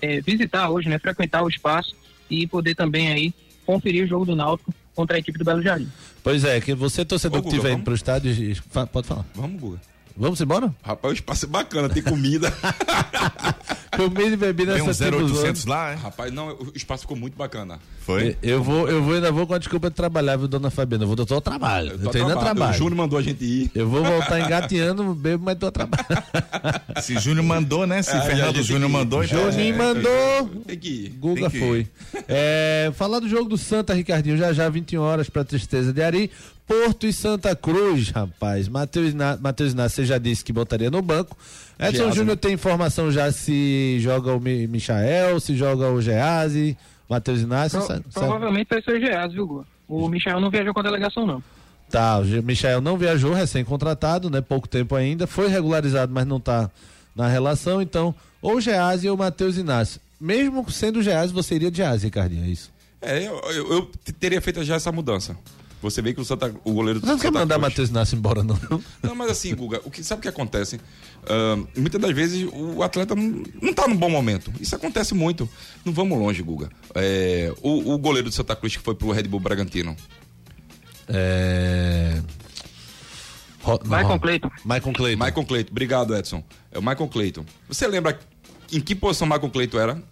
eh, 0.00 0.20
visitar 0.20 0.70
hoje, 0.70 0.88
né, 0.88 0.98
frequentar 0.98 1.42
o 1.42 1.48
espaço 1.48 1.94
e 2.30 2.46
poder 2.46 2.74
também 2.74 3.08
aí 3.12 3.34
conferir 3.64 4.04
o 4.04 4.06
jogo 4.06 4.24
do 4.24 4.36
Náutico 4.36 4.72
contra 4.94 5.16
a 5.16 5.18
equipe 5.18 5.38
do 5.38 5.44
Belo 5.44 5.62
Jardim. 5.62 5.88
Pois 6.22 6.44
é, 6.44 6.60
que 6.60 6.74
você, 6.74 7.04
torcedor 7.04 7.40
Ô, 7.40 7.42
que 7.42 7.48
Guga, 7.48 7.56
estiver 7.56 7.68
indo 7.70 7.76
vamos? 7.76 7.84
pro 7.84 7.94
estádio, 7.94 8.62
pode 8.92 9.06
falar. 9.06 9.24
Vamos, 9.34 9.60
Guga. 9.60 9.80
Vamos 10.16 10.40
embora? 10.40 10.74
Rapaz, 10.82 11.12
o 11.12 11.14
espaço 11.14 11.46
é 11.46 11.48
bacana, 11.48 11.88
tem 11.88 12.02
comida. 12.02 12.52
Comida 14.04 14.34
e 14.34 14.36
bebida 14.36 14.74
Tem 14.74 14.82
um 14.82 14.86
nessa 14.86 15.04
Timbuzone. 15.04 15.32
0800 15.40 15.64
lá, 15.66 15.90
é? 15.90 15.94
Rapaz, 15.94 16.32
não, 16.32 16.48
o 16.50 16.72
espaço 16.74 17.02
ficou 17.02 17.16
muito 17.16 17.36
bacana. 17.36 17.78
Foi? 18.00 18.36
Eu 18.42 18.62
vou, 18.62 18.88
eu 18.88 19.02
vou, 19.02 19.14
ainda 19.14 19.30
vou 19.32 19.46
com 19.46 19.54
a 19.54 19.58
desculpa 19.58 19.90
de 19.90 19.96
trabalhar, 19.96 20.36
viu, 20.36 20.48
dona 20.48 20.70
Fabiana? 20.70 21.04
Eu 21.04 21.08
vou 21.08 21.16
doutor 21.16 21.34
ao 21.34 21.40
trabalho. 21.40 21.92
Eu, 21.92 21.98
tô 21.98 22.10
tô 22.10 22.18
indo 22.18 22.24
a 22.26 22.26
trabalho. 22.28 22.44
trabalho. 22.44 22.74
O 22.74 22.78
Júnior 22.78 22.96
mandou 22.96 23.18
a 23.18 23.22
gente 23.22 23.44
ir. 23.44 23.70
Eu 23.74 23.88
vou 23.88 24.02
voltar 24.04 24.40
engateando, 24.40 25.14
bebo, 25.14 25.44
mas 25.44 25.58
tô 25.58 25.66
a 25.66 25.70
trabalho. 25.72 26.04
Se 27.02 27.18
Júnior 27.18 27.44
mandou, 27.44 27.86
né? 27.86 28.00
Se 28.02 28.10
É, 28.10 28.14
a 28.18 28.22
Fernando 28.22 28.62
Júnior 28.62 28.90
mandou, 28.90 29.22
então. 29.24 29.50
Juninho 29.52 29.74
é, 29.74 29.78
mandou. 29.78 30.48
Tem 30.66 30.78
que 30.78 30.88
ir. 30.88 31.08
Guga 31.18 31.50
que 31.50 31.56
ir. 31.56 31.60
foi. 31.60 31.86
É, 32.28 32.90
falar 32.94 33.18
do 33.20 33.28
jogo 33.28 33.48
do 33.48 33.58
Santa, 33.58 33.94
Ricardinho, 33.94 34.36
já 34.36 34.52
já 34.52 34.68
21 34.68 35.00
horas 35.02 35.28
pra 35.28 35.44
tristeza 35.44 35.92
de 35.92 36.02
Ari. 36.02 36.30
Porto 36.66 37.06
e 37.06 37.12
Santa 37.14 37.56
Cruz, 37.56 38.10
rapaz. 38.10 38.68
Matheus 38.68 39.12
Iná- 39.12 39.38
Matheus 39.40 39.72
Inácio, 39.72 39.96
você 39.96 40.04
já 40.04 40.18
disse 40.18 40.44
que 40.44 40.52
botaria 40.52 40.90
no 40.90 41.00
banco. 41.00 41.34
Edson 41.78 42.04
Geazi, 42.04 42.16
Júnior 42.16 42.36
tem 42.36 42.52
informação 42.52 43.10
já 43.12 43.30
se 43.30 43.98
joga 44.00 44.32
o 44.34 44.40
Mi- 44.40 44.66
Michael, 44.66 45.38
se 45.40 45.56
joga 45.56 45.88
o 45.90 46.00
Geazi, 46.02 46.76
Matheus 47.08 47.40
Inácio. 47.40 47.78
Pro- 47.78 47.86
sabe- 47.86 48.04
provavelmente 48.12 48.68
vai 48.68 48.82
ser 48.82 48.96
o 48.96 49.00
Geas, 49.00 49.32
viu, 49.32 49.46
Gu? 49.46 49.66
O 49.88 50.08
Michel 50.08 50.40
não 50.40 50.50
viajou 50.50 50.74
com 50.74 50.80
a 50.80 50.82
delegação, 50.82 51.24
não. 51.26 51.42
Tá, 51.88 52.18
o 52.18 52.24
Michael 52.42 52.80
não 52.82 52.98
viajou, 52.98 53.32
recém-contratado, 53.32 54.28
né? 54.28 54.40
Pouco 54.42 54.68
tempo 54.68 54.94
ainda. 54.94 55.26
Foi 55.26 55.48
regularizado, 55.48 56.12
mas 56.12 56.26
não 56.26 56.38
tá 56.38 56.70
na 57.16 57.26
relação. 57.28 57.80
Então, 57.80 58.14
ou 58.42 58.56
o 58.56 58.60
Geazi 58.60 59.08
ou 59.08 59.14
o 59.14 59.18
Matheus 59.18 59.56
Inácio. 59.56 60.00
Mesmo 60.20 60.70
sendo 60.70 60.98
o 60.98 61.02
Geazi, 61.02 61.32
você 61.32 61.54
iria 61.54 61.70
de 61.70 61.78
Geazi, 61.78 62.04
Ricardinho, 62.06 62.44
é 62.44 62.48
isso? 62.48 62.70
É, 63.00 63.26
eu, 63.26 63.40
eu- 63.52 63.72
eu 63.72 63.90
teria 64.18 64.40
feito 64.42 64.62
já 64.64 64.74
essa 64.74 64.90
mudança. 64.92 65.36
você 65.80 66.02
vê 66.02 66.12
que 66.12 66.20
o, 66.20 66.24
Santa, 66.24 66.52
o 66.64 66.72
goleiro 66.72 66.98
do 67.00 67.06
Não 67.06 67.16
quer 67.16 67.30
mandar 67.30 67.56
Matheus 67.56 67.88
Inácio 67.88 68.16
embora, 68.18 68.42
não. 68.42 68.58
Não, 69.02 69.14
mas 69.14 69.30
assim, 69.30 69.54
Guga, 69.54 69.80
o 69.84 69.90
que, 69.90 70.02
sabe 70.02 70.18
o 70.18 70.22
que 70.22 70.28
acontece? 70.28 70.80
Ah, 71.28 71.58
muitas 71.76 72.00
das 72.00 72.12
vezes 72.12 72.48
o 72.52 72.82
atleta 72.82 73.14
não, 73.14 73.42
não 73.60 73.74
tá 73.74 73.86
num 73.86 73.96
bom 73.96 74.08
momento. 74.08 74.50
Isso 74.60 74.74
acontece 74.74 75.14
muito. 75.14 75.48
Não 75.84 75.92
vamos 75.92 76.18
longe, 76.18 76.42
Guga. 76.42 76.70
É, 76.94 77.52
o, 77.62 77.92
o 77.94 77.98
goleiro 77.98 78.28
do 78.30 78.34
Santa 78.34 78.56
Cruz 78.56 78.76
que 78.76 78.82
foi 78.82 78.94
pro 78.94 79.10
Red 79.10 79.24
Bull 79.24 79.40
Bragantino. 79.40 79.94
É. 81.08 82.20
Ro- 83.62 83.80
Michael 83.84 84.20
Clayton. 84.20 84.50
Michael 84.64 84.92
Clayton. 84.94 85.24
Michael 85.24 85.46
Cleiton. 85.46 85.70
Obrigado, 85.70 86.16
Edson. 86.16 86.42
É 86.72 86.78
o 86.78 86.82
Michael 86.82 87.08
Cleiton. 87.08 87.44
Você 87.68 87.86
lembra 87.86 88.18
em 88.72 88.80
que 88.80 88.94
posição 88.94 89.26
o 89.26 89.30
Michael 89.30 89.50
Cleiton 89.50 89.78
era? 89.78 90.02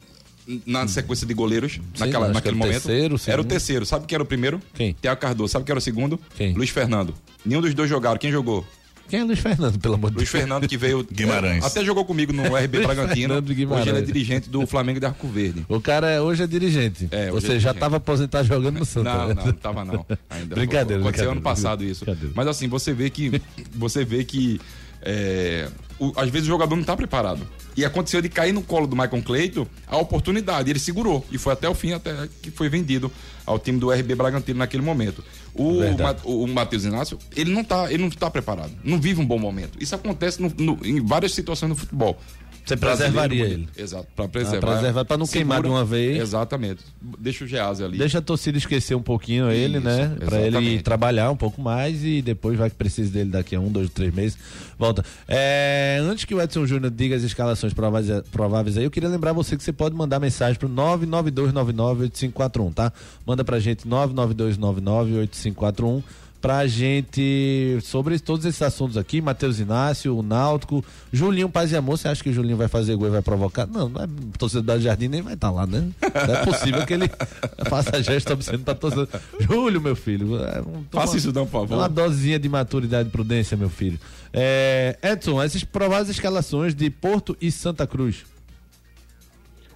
Na 0.64 0.86
sequência 0.86 1.26
de 1.26 1.34
goleiros, 1.34 1.80
naquela, 1.98 2.26
acho 2.26 2.34
que 2.34 2.34
naquele 2.34 2.48
era 2.50 2.54
o 2.54 2.58
momento. 2.58 2.82
terceiro, 2.84 3.16
era 3.26 3.40
o 3.40 3.44
terceiro. 3.44 3.84
Sabe 3.84 4.06
quem 4.06 4.14
era 4.14 4.22
o 4.22 4.26
primeiro? 4.26 4.60
Quem? 4.74 4.92
Tiago 4.92 5.20
Cardoso. 5.20 5.52
Sabe 5.52 5.64
quem 5.64 5.72
era 5.72 5.78
o 5.78 5.82
segundo? 5.82 6.20
Quem? 6.36 6.52
Luiz 6.54 6.70
Fernando. 6.70 7.12
Nenhum 7.44 7.60
dos 7.60 7.74
dois 7.74 7.90
jogaram. 7.90 8.16
Quem 8.16 8.30
jogou? 8.30 8.64
Quem 9.08 9.20
é 9.20 9.24
Luiz 9.24 9.38
Fernando, 9.38 9.78
pelo 9.78 9.94
amor 9.94 10.10
de 10.10 10.16
Luiz 10.16 10.30
Deus? 10.30 10.40
Fernando 10.42 10.66
que 10.68 10.76
veio. 10.76 11.06
Guimarães. 11.10 11.64
Até 11.64 11.84
jogou 11.84 12.04
comigo 12.04 12.32
no 12.32 12.42
RB 12.56 12.78
Luiz 12.78 12.86
Bragantino. 12.86 13.28
Fernando 13.34 13.54
Guimarães. 13.54 13.82
Hoje 13.86 13.90
ele 13.90 13.98
é 13.98 14.02
dirigente 14.02 14.48
do 14.50 14.66
Flamengo 14.66 14.98
de 15.00 15.06
Arco 15.06 15.28
Verde. 15.28 15.64
O 15.68 15.80
cara 15.80 16.10
é- 16.10 16.20
hoje 16.20 16.42
é 16.42 16.46
dirigente. 16.46 17.08
É, 17.10 17.32
hoje 17.32 17.46
Você 17.46 17.52
é 17.54 17.58
já 17.58 17.70
estava 17.70 17.96
aposentado 17.96 18.46
jogando 18.46 18.78
no 18.78 18.84
Santa. 18.84 19.14
Não, 19.14 19.28
né? 19.28 19.34
não, 19.34 19.44
não 19.46 19.52
tava 19.52 19.84
não. 19.84 20.06
Ainda. 20.30 20.54
Brincadeira, 20.54 21.02
Aconteceu 21.02 21.30
ano 21.30 21.40
passado 21.40 21.84
isso. 21.84 22.04
Mas 22.34 22.46
assim, 22.48 22.68
você 22.68 22.92
vê 22.92 23.08
que. 23.10 23.40
Você 23.74 24.04
vê 24.04 24.24
que. 24.24 24.60
é, 25.02 25.68
o- 25.98 26.12
às 26.16 26.28
vezes 26.28 26.46
o 26.48 26.50
jogador 26.50 26.74
não 26.76 26.82
tá 26.84 26.96
preparado. 26.96 27.40
E 27.76 27.84
aconteceu 27.84 28.22
de 28.22 28.28
cair 28.28 28.52
no 28.52 28.62
colo 28.62 28.86
do 28.86 28.96
Michael 28.96 29.22
Cleiton 29.22 29.66
a 29.86 29.96
oportunidade. 29.98 30.70
Ele 30.70 30.78
segurou. 30.78 31.24
E 31.30 31.36
foi 31.36 31.52
até 31.52 31.68
o 31.68 31.74
fim, 31.74 31.92
até 31.92 32.26
que 32.40 32.50
foi 32.50 32.68
vendido 32.70 33.12
ao 33.44 33.58
time 33.58 33.78
do 33.78 33.90
RB 33.90 34.14
Bragantino 34.14 34.58
naquele 34.58 34.82
momento. 34.82 35.22
O. 35.54 35.80
Ma- 36.02 36.16
o, 36.24 36.46
Matheus 36.46 36.84
Inácio, 36.84 37.18
ele 37.36 37.52
não, 37.52 37.62
tá, 37.62 37.92
ele 37.92 38.02
não 38.02 38.10
tá 38.10 38.30
preparado. 38.30 38.72
Não 38.82 38.98
vive 39.00 39.20
um 39.20 39.26
bom 39.26 39.38
momento. 39.38 39.76
Isso 39.80 39.94
acontece 39.94 40.40
no- 40.40 40.52
no- 40.58 40.78
em 40.86 41.04
várias 41.04 41.32
situações 41.34 41.68
no 41.68 41.76
futebol. 41.76 42.18
Você 42.66 42.76
preservaria 42.76 43.44
ele. 43.44 43.68
Exato, 43.76 44.08
pra 44.16 44.26
preservar. 44.26 44.60
Pra 44.60 44.72
preservar, 44.72 45.04
pra 45.04 45.16
não 45.16 45.26
queimar 45.26 45.62
de 45.62 45.68
uma 45.68 45.84
vez. 45.84 46.20
Exatamente. 46.20 46.80
Deixa 47.00 47.44
o 47.44 47.46
Gease 47.46 47.84
ali. 47.84 47.96
Deixa 47.96 48.18
a 48.18 48.20
torcida 48.20 48.58
esquecer 48.58 48.96
um 48.96 49.02
pouquinho 49.02 49.48
ele, 49.52 49.78
Isso, 49.78 49.86
né? 49.86 50.16
Pra 50.24 50.40
ele 50.40 50.82
trabalhar 50.82 51.30
um 51.30 51.36
pouco 51.36 51.62
mais 51.62 52.04
e 52.04 52.20
depois 52.20 52.58
vai 52.58 52.68
que 52.68 52.74
precisa 52.74 53.12
dele 53.12 53.30
daqui 53.30 53.54
a 53.54 53.60
um, 53.60 53.70
dois, 53.70 53.88
três 53.90 54.12
meses. 54.12 54.36
Volta. 54.76 55.04
É, 55.28 56.00
antes 56.02 56.24
que 56.24 56.34
o 56.34 56.42
Edson 56.42 56.66
Júnior 56.66 56.90
diga 56.90 57.14
as 57.14 57.22
escalações 57.22 57.72
prováveis, 57.72 58.20
prováveis 58.32 58.76
aí, 58.76 58.82
eu 58.82 58.90
queria 58.90 59.08
lembrar 59.08 59.32
você 59.32 59.56
que 59.56 59.62
você 59.62 59.72
pode 59.72 59.94
mandar 59.94 60.18
mensagem 60.18 60.58
pro 60.58 60.68
992998541, 60.68 62.74
tá? 62.74 62.92
Manda 63.24 63.44
pra 63.44 63.60
gente 63.60 63.86
992998541 63.86 66.02
pra 66.40 66.66
gente 66.66 67.78
sobre 67.82 68.18
todos 68.20 68.44
esses 68.46 68.60
assuntos 68.62 68.96
aqui, 68.96 69.20
Matheus 69.20 69.58
Inácio, 69.58 70.16
o 70.16 70.22
Náutico, 70.22 70.84
Julinho 71.12 71.48
Paz 71.48 71.72
e 71.72 71.76
Amor, 71.76 71.98
você 71.98 72.06
acha 72.08 72.22
que 72.22 72.30
o 72.30 72.32
Julinho 72.32 72.56
vai 72.56 72.68
fazer 72.68 72.94
gol 72.94 73.08
e 73.08 73.10
vai 73.10 73.22
provocar? 73.22 73.66
Não, 73.66 73.88
não 73.88 74.02
é 74.02 74.06
torcedor 74.38 74.76
do 74.76 74.82
Jardim 74.82 75.08
nem 75.08 75.22
vai 75.22 75.34
estar 75.34 75.50
lá, 75.50 75.66
né? 75.66 75.88
Não 76.28 76.34
é 76.34 76.44
possível 76.44 76.86
que 76.86 76.94
ele 76.94 77.10
faça 77.68 78.00
gesto 78.02 78.32
obsceno 78.32 78.60
pra 78.60 78.74
torcedor. 78.74 79.08
Júlio, 79.40 79.80
meu 79.80 79.96
filho, 79.96 80.36
é, 80.44 80.60
um- 80.60 80.84
toma- 80.84 81.04
Faça 81.04 81.16
isso 81.16 81.32
não, 81.32 81.46
por 81.46 81.62
favor. 81.62 81.78
Uma 81.78 81.88
dosezinha 81.88 82.38
de 82.38 82.48
maturidade 82.48 83.08
e 83.08 83.12
prudência, 83.12 83.56
meu 83.56 83.68
filho. 83.70 83.98
É, 84.32 84.96
Edson, 85.02 85.42
essas 85.42 85.64
prováveis 85.64 86.10
escalações 86.10 86.74
de 86.74 86.88
Porto 86.90 87.36
e 87.40 87.50
Santa 87.50 87.86
Cruz. 87.86 88.24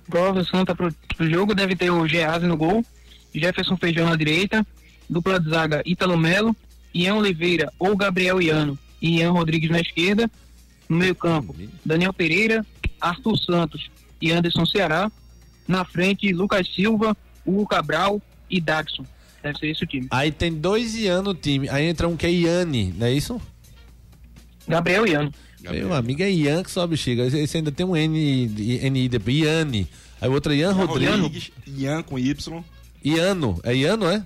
Prova 0.09 0.45
Santa 0.45 0.75
pro, 0.75 0.93
pro 1.17 1.31
jogo 1.31 1.55
deve 1.55 1.77
ter 1.77 1.91
o 1.91 2.07
Gease 2.07 2.47
no 2.47 2.57
gol, 2.57 2.85
Jefferson 3.35 3.77
Feijão 3.77 4.09
na 4.09 4.17
direita, 4.17 4.67
dupla 5.11 5.41
de 5.41 5.51
zaga 5.51 5.83
Ítalo 5.85 6.17
Melo, 6.17 6.57
Ian 6.95 7.17
Oliveira 7.17 7.73
ou 7.79 7.97
Gabriel 7.97 8.41
Iano 8.41 8.79
e 9.03 9.19
Ian 9.19 9.33
Rodrigues 9.33 9.71
na 9.71 9.81
esquerda. 9.81 10.31
No 10.89 10.97
meio 10.97 11.15
campo, 11.15 11.55
Daniel 11.85 12.13
Pereira, 12.13 12.65
Arthur 13.01 13.39
Santos 13.39 13.91
e 14.21 14.31
Anderson 14.33 14.65
Ceará. 14.65 15.11
Na 15.69 15.85
frente, 15.85 16.33
Lucas 16.33 16.67
Silva, 16.75 17.17
Hugo 17.47 17.67
Cabral 17.67 18.21
e 18.49 18.61
Daxon. 18.61 19.05
Deve 19.43 19.59
ser 19.59 19.69
esse 19.69 19.85
o 19.85 19.87
time. 19.87 20.09
Aí 20.11 20.33
tem 20.33 20.53
dois 20.53 20.95
Ian 20.97 21.23
no 21.23 21.35
time. 21.35 21.69
Aí 21.69 21.87
entra 21.87 22.09
um 22.09 22.17
que 22.17 22.27
é 22.27 22.31
Iane, 22.31 22.93
não 22.97 23.07
é 23.07 23.13
isso? 23.13 23.41
Gabriel 24.67 25.07
Iano. 25.07 25.33
Meu 25.61 25.95
amigo 25.95 26.23
é 26.23 26.31
Ian 26.31 26.63
que 26.63 26.71
só 26.71 26.87
bexiga. 26.87 27.25
Esse 27.25 27.59
ainda 27.59 27.71
tem 27.71 27.87
um 27.87 27.97
N, 27.97 28.51
N 28.83 29.09
depois. 29.09 29.37
Iane. 29.37 29.89
Aí 30.21 30.29
o 30.29 30.33
outro 30.33 30.53
é 30.53 30.57
Ian 30.57 30.73
Rodrigues. 30.73 31.21
Rodrigues, 31.21 31.53
Ian 31.67 32.03
com 32.03 32.19
Y. 32.19 32.65
Iano. 33.05 33.61
É 33.63 33.75
Iano, 33.75 34.07
é? 34.07 34.25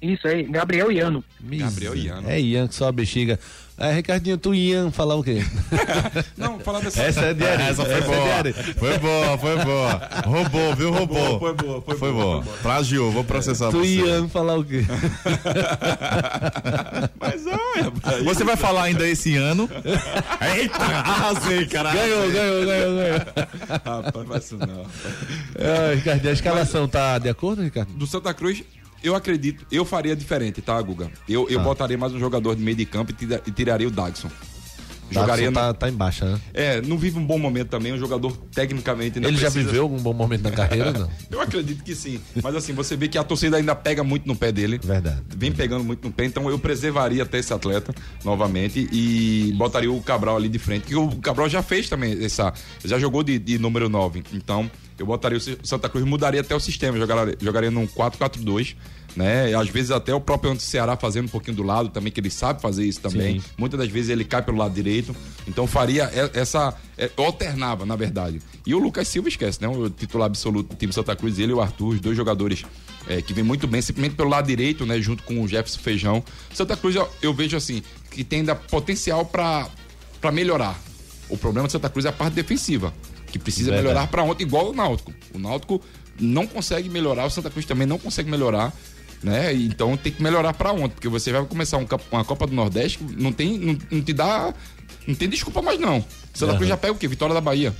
Isso 0.00 0.28
aí, 0.28 0.44
Gabriel 0.44 0.92
Iano. 0.92 1.24
Gabriel 1.40 1.96
Iano. 1.96 2.28
É 2.28 2.40
Ian 2.40 2.68
que 2.68 2.74
só 2.74 2.92
bexiga. 2.92 3.38
É, 3.78 3.92
Ricardinho, 3.92 4.38
tu 4.38 4.54
Ian 4.54 4.90
falar 4.90 5.16
o 5.16 5.22
quê? 5.22 5.44
Não, 6.36 6.58
falar 6.60 6.80
dessa. 6.80 7.02
Essa 7.02 7.20
é 7.26 7.34
diária. 7.34 7.62
Essa 7.64 7.84
foi 7.84 8.00
boa. 8.00 8.42
Foi 8.78 8.98
boa, 8.98 9.36
foi 9.38 9.64
boa. 9.64 10.08
Roubou, 10.24 10.74
viu? 10.74 10.90
Roubou. 10.92 11.38
Foi 11.38 11.52
boa, 11.54 11.82
foi, 11.82 11.96
Foi 11.98 12.10
boa. 12.12 12.40
boa. 12.40 12.56
Plagiou, 12.62 13.12
vou 13.12 13.22
processar 13.22 13.70
Tu 13.70 13.80
você. 13.80 13.96
Ian 14.00 14.28
falar 14.28 14.56
o 14.56 14.64
quê? 14.64 14.82
Mas 17.20 17.44
olha, 17.46 18.22
Você 18.24 18.44
vai 18.44 18.56
falar 18.56 18.84
ainda 18.84 19.06
esse 19.06 19.36
ano. 19.36 19.68
Eita, 20.54 20.82
arrasei, 20.82 21.66
caralho. 21.66 21.98
Ganhou, 21.98 22.30
ganhou, 22.32 22.64
ganhou, 22.64 22.96
ganhou. 22.96 23.20
Rapaz, 23.84 24.44
isso 24.44 24.56
não. 24.56 24.86
É, 25.54 25.94
Ricardinho, 25.96 26.30
a 26.30 26.32
escalação 26.32 26.88
tá 26.88 27.18
de 27.18 27.28
acordo, 27.28 27.60
Ricardo? 27.62 27.92
Do 27.92 28.06
Santa 28.06 28.32
Cruz, 28.32 28.62
eu 29.02 29.14
acredito, 29.14 29.64
eu 29.70 29.84
faria 29.84 30.14
diferente, 30.16 30.60
tá, 30.60 30.80
Guga? 30.80 31.10
Eu, 31.28 31.48
eu 31.48 31.58
Tá. 31.58 31.64
botaria 31.64 31.98
mais 31.98 32.12
um 32.12 32.18
jogador 32.18 32.54
de 32.56 32.62
meio 32.62 32.76
de 32.76 32.84
campo 32.84 33.12
e, 33.12 33.14
tira- 33.14 33.42
e 33.46 33.50
tiraria 33.50 33.86
o 33.88 33.90
Dagson. 33.90 34.28
Jogaria 35.08 35.44
Jogaria 35.44 35.50
na- 35.52 35.60
tá, 35.72 35.74
tá 35.74 35.88
em 35.88 35.92
baixa, 35.92 36.24
né? 36.24 36.40
É, 36.52 36.82
não 36.82 36.98
vive 36.98 37.16
um 37.16 37.24
bom 37.24 37.38
momento 37.38 37.68
também, 37.68 37.92
um 37.92 37.96
jogador 37.98 38.36
tecnicamente 38.52 39.18
Ele 39.18 39.36
já 39.36 39.42
precisa- 39.48 39.64
viveu 39.64 39.82
algum 39.84 39.98
bom 39.98 40.12
momento 40.12 40.42
na 40.42 40.50
carreira, 40.50 40.90
não? 40.92 41.08
Eu 41.30 41.40
acredito 41.40 41.84
que 41.84 41.94
sim. 41.94 42.18
Mas 42.42 42.56
assim, 42.56 42.72
você 42.72 42.96
vê 42.96 43.06
que 43.06 43.16
a 43.16 43.22
torcida 43.22 43.56
ainda 43.56 43.72
pega 43.76 44.02
muito 44.02 44.26
no 44.26 44.34
pé 44.34 44.50
dele. 44.50 44.80
Verdade. 44.82 45.22
Vem 45.36 45.52
pegando 45.52 45.84
muito 45.84 46.04
no 46.08 46.12
pé, 46.12 46.24
então 46.24 46.50
eu 46.50 46.58
preservaria 46.58 47.22
até 47.22 47.38
esse 47.38 47.52
atleta 47.54 47.94
novamente 48.24 48.88
e 48.90 49.52
botaria 49.56 49.92
o 49.92 50.00
Cabral 50.02 50.36
ali 50.38 50.48
de 50.48 50.58
frente. 50.58 50.80
Porque 50.82 50.96
o 50.96 51.08
Cabral 51.20 51.48
já 51.48 51.62
fez 51.62 51.88
também 51.88 52.24
essa. 52.24 52.52
Já 52.84 52.98
jogou 52.98 53.22
de, 53.22 53.38
de 53.38 53.60
número 53.60 53.88
9. 53.88 54.24
Então, 54.32 54.68
eu 54.98 55.06
botaria 55.06 55.38
o 55.38 55.66
Santa 55.66 55.88
Cruz, 55.88 56.04
mudaria 56.04 56.40
até 56.40 56.54
o 56.54 56.60
sistema. 56.60 56.98
Jogaria, 56.98 57.36
jogaria 57.40 57.70
num 57.70 57.86
4-4-2. 57.86 58.74
Né? 59.14 59.54
Às 59.54 59.70
vezes 59.70 59.90
até 59.90 60.14
o 60.14 60.20
próprio 60.20 60.52
Anto 60.52 60.62
Ceará 60.62 60.94
fazendo 60.94 61.24
um 61.24 61.28
pouquinho 61.28 61.56
do 61.56 61.62
lado 61.62 61.88
também, 61.88 62.12
que 62.12 62.20
ele 62.20 62.28
sabe 62.28 62.60
fazer 62.60 62.84
isso 62.84 63.00
também. 63.00 63.40
Sim. 63.40 63.46
Muitas 63.56 63.80
das 63.80 63.88
vezes 63.88 64.10
ele 64.10 64.24
cai 64.24 64.42
pelo 64.42 64.58
lado 64.58 64.74
direito. 64.74 65.16
Então 65.48 65.66
faria 65.66 66.10
essa. 66.34 66.74
é, 66.98 67.10
alternava, 67.16 67.86
na 67.86 67.96
verdade. 67.96 68.42
E 68.66 68.74
o 68.74 68.78
Lucas 68.78 69.08
Silva 69.08 69.28
esquece, 69.28 69.60
né? 69.62 69.68
O 69.68 69.88
titular 69.88 70.26
absoluto 70.26 70.70
do 70.70 70.76
time 70.76 70.92
Santa 70.92 71.16
Cruz, 71.16 71.38
ele 71.38 71.52
e 71.52 71.54
o 71.54 71.62
Arthur, 71.62 71.94
os 71.94 72.00
dois 72.00 72.16
jogadores 72.16 72.64
é, 73.08 73.22
que 73.22 73.32
vem 73.32 73.42
muito 73.42 73.66
bem, 73.66 73.80
simplesmente 73.80 74.16
pelo 74.16 74.28
lado 74.28 74.46
direito, 74.46 74.84
né? 74.84 75.00
Junto 75.00 75.22
com 75.22 75.42
o 75.42 75.48
Jefferson 75.48 75.80
Feijão. 75.80 76.24
Santa 76.52 76.76
Cruz, 76.76 76.94
eu, 76.94 77.08
eu 77.22 77.32
vejo 77.32 77.56
assim, 77.56 77.82
que 78.10 78.22
tem 78.22 78.40
ainda 78.40 78.54
potencial 78.54 79.24
para 79.24 79.70
melhorar. 80.30 80.78
O 81.28 81.38
problema 81.38 81.66
de 81.66 81.72
Santa 81.72 81.88
Cruz 81.88 82.04
é 82.04 82.08
a 82.08 82.12
parte 82.12 82.34
defensiva, 82.34 82.92
que 83.26 83.38
precisa 83.38 83.70
Verdade. 83.70 83.88
melhorar 83.88 84.06
para 84.08 84.22
ontem, 84.22 84.44
igual 84.44 84.70
o 84.70 84.74
Náutico. 84.74 85.12
O 85.34 85.38
Náutico 85.38 85.80
não 86.20 86.46
consegue 86.46 86.88
melhorar, 86.88 87.26
o 87.26 87.30
Santa 87.30 87.50
Cruz 87.50 87.66
também 87.66 87.86
não 87.86 87.98
consegue 87.98 88.30
melhorar. 88.30 88.72
Né? 89.22 89.54
Então 89.54 89.96
tem 89.96 90.12
que 90.12 90.22
melhorar 90.22 90.52
para 90.52 90.72
ontem, 90.72 90.94
porque 90.94 91.08
você 91.08 91.32
vai 91.32 91.44
começar 91.44 91.78
um 91.78 91.86
uma 92.12 92.24
Copa 92.24 92.46
do 92.46 92.54
Nordeste, 92.54 92.98
não 93.16 93.32
tem, 93.32 93.58
não, 93.58 93.78
não 93.90 94.02
te 94.02 94.12
dá, 94.12 94.54
não 95.06 95.14
tem 95.14 95.28
desculpa 95.28 95.62
mais 95.62 95.80
não. 95.80 96.04
Santa 96.34 96.52
Cruz 96.52 96.62
Aham. 96.62 96.68
já 96.68 96.76
pega 96.76 96.92
o 96.92 96.96
quê? 96.96 97.08
Vitória 97.08 97.34
da 97.34 97.40
Bahia. 97.40 97.74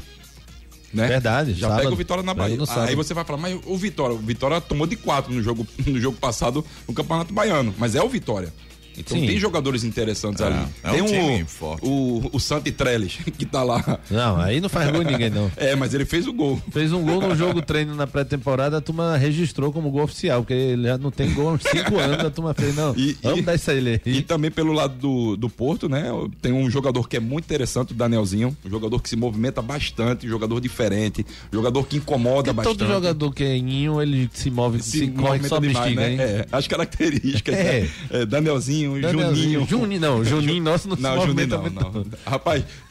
Né? 0.95 1.07
Verdade, 1.09 1.53
Já 1.53 1.69
sábado. 1.69 1.83
pega 1.83 1.93
o 1.93 1.97
Vitória 1.97 2.23
na 2.23 2.33
Bahia. 2.33 2.59
Aí 2.87 2.95
você 2.95 3.13
vai 3.13 3.25
falar, 3.25 3.39
mas 3.39 3.61
o 3.67 3.77
Vitória, 3.77 4.15
o 4.15 4.19
Vitória 4.19 4.61
tomou 4.61 4.87
de 4.87 4.97
quatro 4.97 5.33
no 5.33 5.43
jogo, 5.43 5.67
no 5.87 6.01
jogo 6.01 6.17
passado 6.17 6.65
no 6.89 6.95
Campeonato 6.95 7.35
Baiano, 7.35 7.75
mas 7.79 7.95
é 7.95 8.03
o 8.03 8.09
Vitória. 8.09 8.53
Então 8.99 9.17
Sim. 9.19 9.27
tem 9.27 9.39
jogadores 9.39 9.85
interessantes 9.85 10.41
ali. 10.41 10.59
é 10.83 10.91
tem 10.93 11.03
um 11.03 11.07
time 11.07 11.43
o, 11.43 11.47
forte. 11.47 11.87
o, 11.87 12.31
o 12.33 12.41
Santi 12.41 12.73
Trellis, 12.73 13.19
que 13.39 13.45
tá 13.45 13.63
lá. 13.63 13.99
Não, 14.11 14.37
aí 14.41 14.61
não 14.61 14.69
faz 14.69 14.91
gol 14.91 15.03
ninguém, 15.03 15.31
não. 15.31 15.51
É, 15.57 15.75
mas 15.77 15.95
ele 15.95 16.05
fez 16.05 16.27
o 16.27 16.33
gol. 16.33 16.61
Fez 16.71 16.93
um 16.93 17.03
gol 17.03 17.21
no 17.21 17.35
jogo 17.37 17.61
treino 17.63 17.95
na 17.95 18.07
pré-temporada, 18.07 18.79
a 18.79 18.81
turma 18.81 19.17
registrou 19.17 19.73
como 19.73 19.91
gol 19.91 20.03
oficial, 20.05 20.41
porque 20.43 20.55
ele 20.55 20.85
já 20.89 20.99
não 20.99 21.11
tem 21.11 21.33
gol 21.35 21.51
há 21.51 21.53
uns 21.53 21.63
5 21.63 21.99
anos, 21.99 22.25
a 22.25 22.31
turma 22.31 22.55
fez, 22.55 22.75
não, 22.75 22.95
E- 22.97 23.17
vamos 23.23 23.41
e- 23.41 23.43
dar 23.43 23.55
isso 23.55 23.71
aí. 23.71 23.77
ele 23.79 24.01
E 24.07 24.23
também 24.23 24.51
pelo 24.51 24.73
lado 24.73 24.95
do, 24.99 25.37
do 25.37 25.49
Porto, 25.49 25.89
né? 25.89 26.05
Tem 26.41 26.53
um 26.53 26.71
jogador 26.71 27.09
que 27.09 27.17
é 27.17 27.21
muito 27.21 27.45
interessante, 27.45 27.93
o 27.93 27.95
Danielzinho. 27.95 28.57
Um 28.65 28.71
jogador 28.71 29.01
que 29.03 29.09
se 29.09 29.17
movimenta 29.17 29.61
bastante, 29.63 30.27
um 30.27 30.31
jogador 30.31 30.61
diferente, 30.61 31.25
um 31.53 31.57
jogador 31.57 31.87
que 31.87 31.97
incomoda 31.97 32.53
Porque 32.55 32.69
bastante. 32.69 32.79
todo 32.79 32.89
jogador 32.89 33.33
que 33.35 33.45
é 33.45 33.59
ninho, 33.61 34.01
ele 34.01 34.29
se 34.33 34.51
move, 34.51 34.83
se, 34.83 35.07
corre 35.09 35.39
movimenta 35.39 35.49
só 35.49 35.59
demais, 35.59 35.95
né? 35.97 36.11
hein? 36.13 36.19
É, 36.21 36.47
as 36.53 36.67
características. 36.67 37.55
É. 37.57 37.81
né? 37.83 37.89
É, 38.11 38.27
Danielzinho, 38.27 38.86
Danielzinho. 39.01 39.35
Juninho. 39.35 39.67
Juninho, 39.67 40.01
não, 40.01 40.25
Juninho 40.25 40.63
nosso 40.63 40.89
não 40.89 40.97
Não, 40.97 41.27
Juninho 41.27 41.47
não, 41.49 41.63
não. 41.71 42.07
Rapaz, 42.27 42.65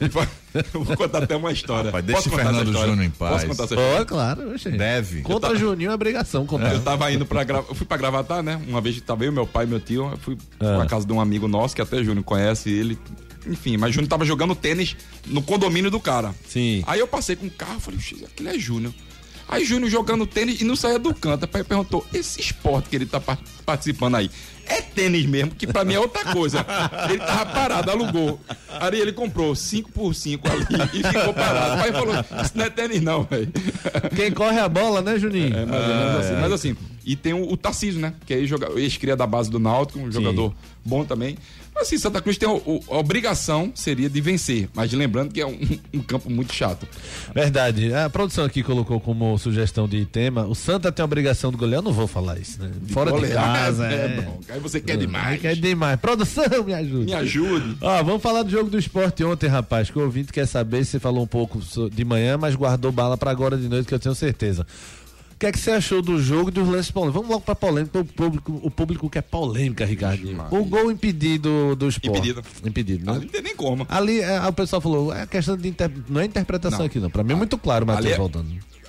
eu 0.74 0.84
vou 0.84 0.96
contar 0.96 1.22
até 1.22 1.36
uma 1.36 1.52
história. 1.52 1.86
Rapaz, 1.90 2.04
deixa 2.04 2.22
Posso 2.22 2.36
Fernando? 2.36 2.72
Júnior 2.72 3.02
em 3.02 3.10
paz. 3.10 3.32
Posso 3.34 3.46
contar 3.48 3.64
essa 3.64 3.74
história? 3.74 4.00
Ó, 4.02 4.04
claro, 4.04 4.50
oxe. 4.52 4.70
Deve. 4.70 5.22
Contra 5.22 5.54
Juninho 5.56 5.90
é 5.90 5.94
obrigação 5.94 6.46
contar. 6.46 6.72
Eu 6.74 6.80
tava 6.82 7.10
indo 7.12 7.26
pra 7.26 7.44
gravar. 7.44 7.68
Eu 7.68 7.74
fui 7.74 7.86
pra 7.86 7.96
Gravatar, 7.96 8.42
né? 8.42 8.60
Uma 8.68 8.80
vez 8.80 9.00
tava 9.00 9.24
eu, 9.24 9.32
meu 9.32 9.46
pai 9.46 9.64
e 9.64 9.68
meu 9.68 9.80
tio. 9.80 10.10
Eu 10.10 10.18
fui 10.18 10.36
Ah. 10.60 10.76
pra 10.76 10.86
casa 10.86 11.06
de 11.06 11.12
um 11.12 11.20
amigo 11.20 11.46
nosso, 11.48 11.74
que 11.74 11.82
até 11.82 12.02
Júnior 12.02 12.24
conhece 12.24 12.70
ele. 12.70 12.98
Enfim, 13.46 13.76
mas 13.76 13.94
Júnior 13.94 14.08
tava 14.08 14.24
jogando 14.24 14.54
tênis 14.56 14.96
no 15.26 15.40
condomínio 15.40 15.90
do 15.90 16.00
cara. 16.00 16.34
Sim. 16.48 16.82
Aí 16.86 16.98
eu 16.98 17.06
passei 17.06 17.36
com 17.36 17.46
o 17.46 17.50
carro, 17.50 17.78
falei, 17.78 17.98
"Oxi, 17.98 18.24
aquele 18.24 18.48
é 18.48 18.58
Júnior. 18.58 18.92
Aí 19.48 19.64
Júnior 19.64 19.90
jogando 19.90 20.26
tênis 20.26 20.60
e 20.60 20.64
não 20.64 20.74
saía 20.76 20.98
do 20.98 21.14
canto. 21.14 21.48
Aí 21.52 21.62
perguntou: 21.64 22.04
esse 22.12 22.40
esporte 22.40 22.88
que 22.88 22.96
ele 22.96 23.06
tá 23.06 23.20
par- 23.20 23.38
participando 23.64 24.16
aí 24.16 24.30
é 24.66 24.82
tênis 24.82 25.24
mesmo? 25.26 25.52
Que 25.52 25.66
pra 25.66 25.84
mim 25.84 25.94
é 25.94 26.00
outra 26.00 26.24
coisa. 26.32 26.66
Ele 27.08 27.18
tava 27.18 27.46
parado, 27.46 27.90
alugou. 27.90 28.40
Aí 28.68 29.00
ele 29.00 29.12
comprou 29.12 29.54
5 29.54 29.92
por 29.92 30.12
5 30.14 30.48
ali 30.48 30.66
e 30.94 31.02
ficou 31.06 31.32
parado. 31.32 31.82
Aí 31.82 31.92
falou: 31.92 32.14
Isso 32.42 32.52
não 32.56 32.64
é 32.64 32.70
tênis, 32.70 33.00
não, 33.00 33.22
velho. 33.22 33.52
Quem 34.16 34.32
corre 34.32 34.58
a 34.58 34.68
bola, 34.68 35.00
né, 35.00 35.18
Juninho? 35.18 35.56
É, 35.56 35.64
mais 35.64 35.82
ou 35.88 35.94
menos 35.96 36.16
assim. 36.24 36.34
Mas 36.40 36.52
assim, 36.52 36.76
e 37.04 37.14
tem 37.14 37.32
o, 37.32 37.52
o 37.52 37.56
Tarcísio, 37.56 38.00
né? 38.00 38.14
Que 38.26 38.34
é 38.34 38.44
joga- 38.44 38.70
ex-cria 38.80 39.14
da 39.16 39.26
base 39.26 39.48
do 39.50 39.60
Náutico, 39.60 40.00
um 40.00 40.10
jogador 40.10 40.52
bom 40.84 41.04
também. 41.04 41.36
Assim, 41.78 41.98
Santa 41.98 42.20
Cruz 42.20 42.36
tem 42.38 42.48
o- 42.48 42.80
a 42.90 42.96
obrigação 42.98 43.70
seria 43.74 44.08
de 44.08 44.20
vencer. 44.20 44.68
Mas 44.74 44.92
lembrando 44.92 45.32
que 45.32 45.40
é 45.40 45.46
um, 45.46 45.58
um 45.94 46.00
campo 46.00 46.30
muito 46.30 46.52
chato. 46.54 46.86
Verdade. 47.34 47.92
A 47.94 48.08
produção 48.08 48.44
aqui 48.44 48.62
colocou 48.62 48.98
como 49.00 49.36
sugestão 49.38 49.86
de 49.88 50.04
tema: 50.06 50.46
o 50.46 50.54
Santa 50.54 50.90
tem 50.90 51.02
a 51.02 51.04
obrigação 51.04 51.50
do 51.52 51.58
goleiro. 51.58 51.80
Eu 51.80 51.84
não 51.84 51.92
vou 51.92 52.06
falar 52.06 52.38
isso, 52.38 52.62
né? 52.62 52.70
Fora 52.88 53.10
de 53.10 53.16
Goleiro. 53.16 53.36
casa. 53.36 53.86
é, 53.92 53.94
É, 54.06 54.20
bom. 54.22 54.40
Aí 54.48 54.60
você 54.60 54.80
quer 54.80 54.96
demais. 54.96 55.40
Quer 55.40 55.54
demais. 55.56 56.00
Produção, 56.00 56.44
me 56.64 56.72
ajude. 56.74 57.06
Me 57.06 57.14
ajude. 57.14 57.76
Ó, 57.80 58.02
vamos 58.02 58.22
falar 58.22 58.42
do 58.42 58.50
jogo 58.50 58.70
do 58.70 58.78
esporte 58.78 59.22
ontem, 59.24 59.46
rapaz. 59.48 59.90
Que 59.90 59.98
o 59.98 60.02
ouvinte 60.02 60.32
quer 60.32 60.46
saber. 60.46 60.84
Você 60.84 60.98
falou 60.98 61.22
um 61.24 61.26
pouco 61.26 61.60
de 61.90 62.04
manhã, 62.04 62.36
mas 62.38 62.54
guardou 62.54 62.90
bala 62.90 63.16
pra 63.16 63.30
agora 63.30 63.56
de 63.56 63.68
noite, 63.68 63.86
que 63.86 63.94
eu 63.94 63.98
tenho 63.98 64.14
certeza. 64.14 64.66
O 65.36 65.38
que 65.38 65.44
é 65.44 65.52
que 65.52 65.58
você 65.58 65.70
achou 65.70 66.00
do 66.00 66.18
jogo 66.18 66.48
e 66.48 66.50
dos 66.52 66.66
lances 66.66 66.90
polêmicos? 66.90 67.14
Vamos 67.20 67.28
logo 67.30 67.44
pra 67.44 67.54
polêmica. 67.54 67.98
O 68.00 68.04
público, 68.06 68.58
o 68.64 68.70
público 68.70 69.10
quer 69.10 69.20
polêmica, 69.20 69.84
Ricardinho. 69.84 70.42
O 70.50 70.64
gol 70.64 70.90
impedido 70.90 71.76
do 71.76 71.88
esporte. 71.88 72.16
Impedido. 72.18 72.42
Impedido, 72.64 73.04
né? 73.04 73.12
Ali 73.12 73.24
não 73.26 73.32
tem 73.32 73.42
nem 73.42 73.54
como. 73.54 73.86
Ali, 73.90 74.20
é, 74.20 74.40
o 74.48 74.52
pessoal 74.54 74.80
falou, 74.80 75.12
é 75.12 75.26
questão 75.26 75.54
de 75.54 75.68
inter... 75.68 75.90
não 76.08 76.22
é 76.22 76.24
interpretação 76.24 76.78
Não. 76.78 76.86
aqui 76.86 76.98
não. 76.98 77.10
Pra 77.10 77.22
mim 77.22 77.34
é 77.34 77.36
muito 77.36 77.58
claro 77.58 77.84
o 77.84 77.90
Ali 77.90 77.96
Matheus 77.96 78.14
é- 78.14 78.16
voltando. 78.16 78.48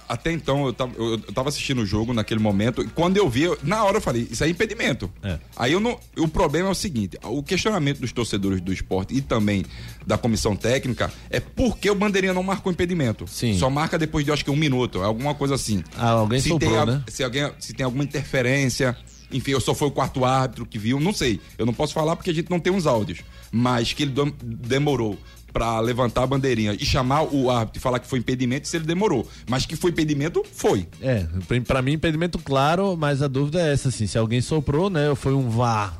Até 0.09 0.31
então, 0.31 0.65
eu 0.65 0.73
tava, 0.73 0.93
eu, 0.97 1.11
eu 1.13 1.19
tava 1.33 1.49
assistindo 1.49 1.81
o 1.81 1.85
jogo 1.85 2.13
naquele 2.13 2.39
momento, 2.39 2.81
e 2.81 2.87
quando 2.87 3.17
eu 3.17 3.27
vi, 3.29 3.43
eu- 3.43 3.57
na 3.61 3.83
hora 3.83 3.97
eu 3.97 4.01
falei, 4.01 4.27
isso 4.31 4.43
é 4.43 4.47
impedimento. 4.49 5.11
É. 5.21 5.37
Aí 5.55 5.73
eu 5.73 5.79
não. 5.79 5.99
O 6.17 6.27
problema 6.27 6.69
é 6.69 6.71
o 6.71 6.75
seguinte: 6.75 7.17
o 7.23 7.43
questionamento 7.43 7.99
dos 7.99 8.11
torcedores 8.11 8.61
do 8.61 8.71
esporte 8.71 9.13
e 9.15 9.21
também 9.21 9.65
da 10.05 10.17
comissão 10.17 10.55
técnica 10.55 11.11
é 11.29 11.39
por 11.39 11.77
que 11.77 11.89
o 11.89 11.95
bandeirinha 11.95 12.33
não 12.33 12.43
marcou 12.43 12.71
impedimento. 12.71 13.27
Sim. 13.27 13.57
Só 13.57 13.69
marca 13.69 13.97
depois 13.97 14.23
de 14.23 14.31
acho 14.31 14.45
que 14.45 14.51
um 14.51 14.55
minuto, 14.55 15.01
alguma 15.03 15.35
coisa 15.35 15.55
assim. 15.55 15.83
Ah, 15.97 16.11
alguém 16.11 16.39
se 16.39 16.49
soprou, 16.49 16.85
tem, 16.85 16.95
né? 16.95 17.03
se 17.09 17.23
alguém 17.23 17.51
se 17.59 17.73
tem 17.73 17.83
alguma 17.83 18.03
interferência, 18.03 18.95
enfim, 19.31 19.51
eu 19.51 19.59
só 19.59 19.75
foi 19.75 19.89
o 19.89 19.91
quarto 19.91 20.23
árbitro 20.23 20.65
que 20.65 20.79
viu, 20.79 20.99
não 21.01 21.11
sei. 21.13 21.39
Eu 21.57 21.65
não 21.65 21.73
posso 21.73 21.93
falar 21.93 22.15
porque 22.15 22.29
a 22.29 22.33
gente 22.33 22.49
não 22.49 22.59
tem 22.61 22.71
uns 22.71 22.85
áudios, 22.87 23.19
mas 23.51 23.91
que 23.91 24.03
ele 24.03 24.13
demorou 24.41 25.17
pra 25.57 25.79
levantar 25.79 26.21
a 26.23 26.27
bandeirinha 26.27 26.73
e 26.79 26.85
chamar 26.85 27.23
o 27.23 27.49
árbitro 27.49 27.79
e 27.79 27.81
falar 27.81 27.97
que 27.99 28.07
foi 28.07 28.19
impedimento, 28.19 28.67
se 28.67 28.77
ele 28.77 28.85
demorou, 28.85 29.27
mas 29.49 29.65
que 29.65 29.75
foi 29.75 29.89
impedimento, 29.89 30.43
foi. 30.53 30.87
É, 31.01 31.25
pra- 31.47 31.61
pra 31.61 31.81
mim 31.81 31.93
impedimento 31.93 32.37
claro, 32.37 32.95
mas 32.95 33.21
a 33.23 33.27
dúvida 33.27 33.59
é 33.59 33.73
essa, 33.73 33.89
assim, 33.89 34.05
se 34.05 34.17
alguém 34.19 34.39
soprou, 34.39 34.87
né, 34.89 35.09
ou 35.09 35.15
foi 35.15 35.33
um 35.33 35.49
VAR, 35.49 35.97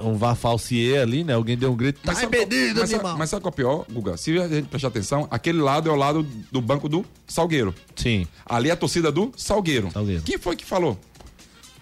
um 0.00 0.14
VAR 0.14 0.36
falsier 0.36 1.02
ali, 1.02 1.24
né, 1.24 1.34
alguém 1.34 1.58
deu 1.58 1.72
um 1.72 1.76
grito, 1.76 2.00
tá 2.04 2.12
qual- 2.14 2.24
impedido, 2.24 2.80
mas, 2.80 2.94
animal. 2.94 3.18
mas 3.18 3.30
sabe 3.30 3.42
qual 3.42 3.50
é 3.50 3.52
o 3.52 3.56
pior, 3.56 3.84
Guga? 3.90 4.16
Se 4.16 4.38
a 4.38 4.46
gente 4.46 4.68
prestar 4.68 4.88
atenção, 4.88 5.26
aquele 5.28 5.60
lado 5.60 5.88
é 5.90 5.92
o 5.92 5.96
lado 5.96 6.22
do 6.52 6.60
banco 6.60 6.88
do 6.88 7.04
Salgueiro. 7.26 7.74
Sim, 7.96 8.28
Ali 8.46 8.68
é 8.68 8.72
a 8.72 8.76
torcida 8.76 9.10
do 9.10 9.32
Salgueiro. 9.36 9.90
Salgueiro. 9.90 10.22
Quem 10.22 10.38
foi 10.38 10.54
que 10.54 10.64
falou? 10.64 10.96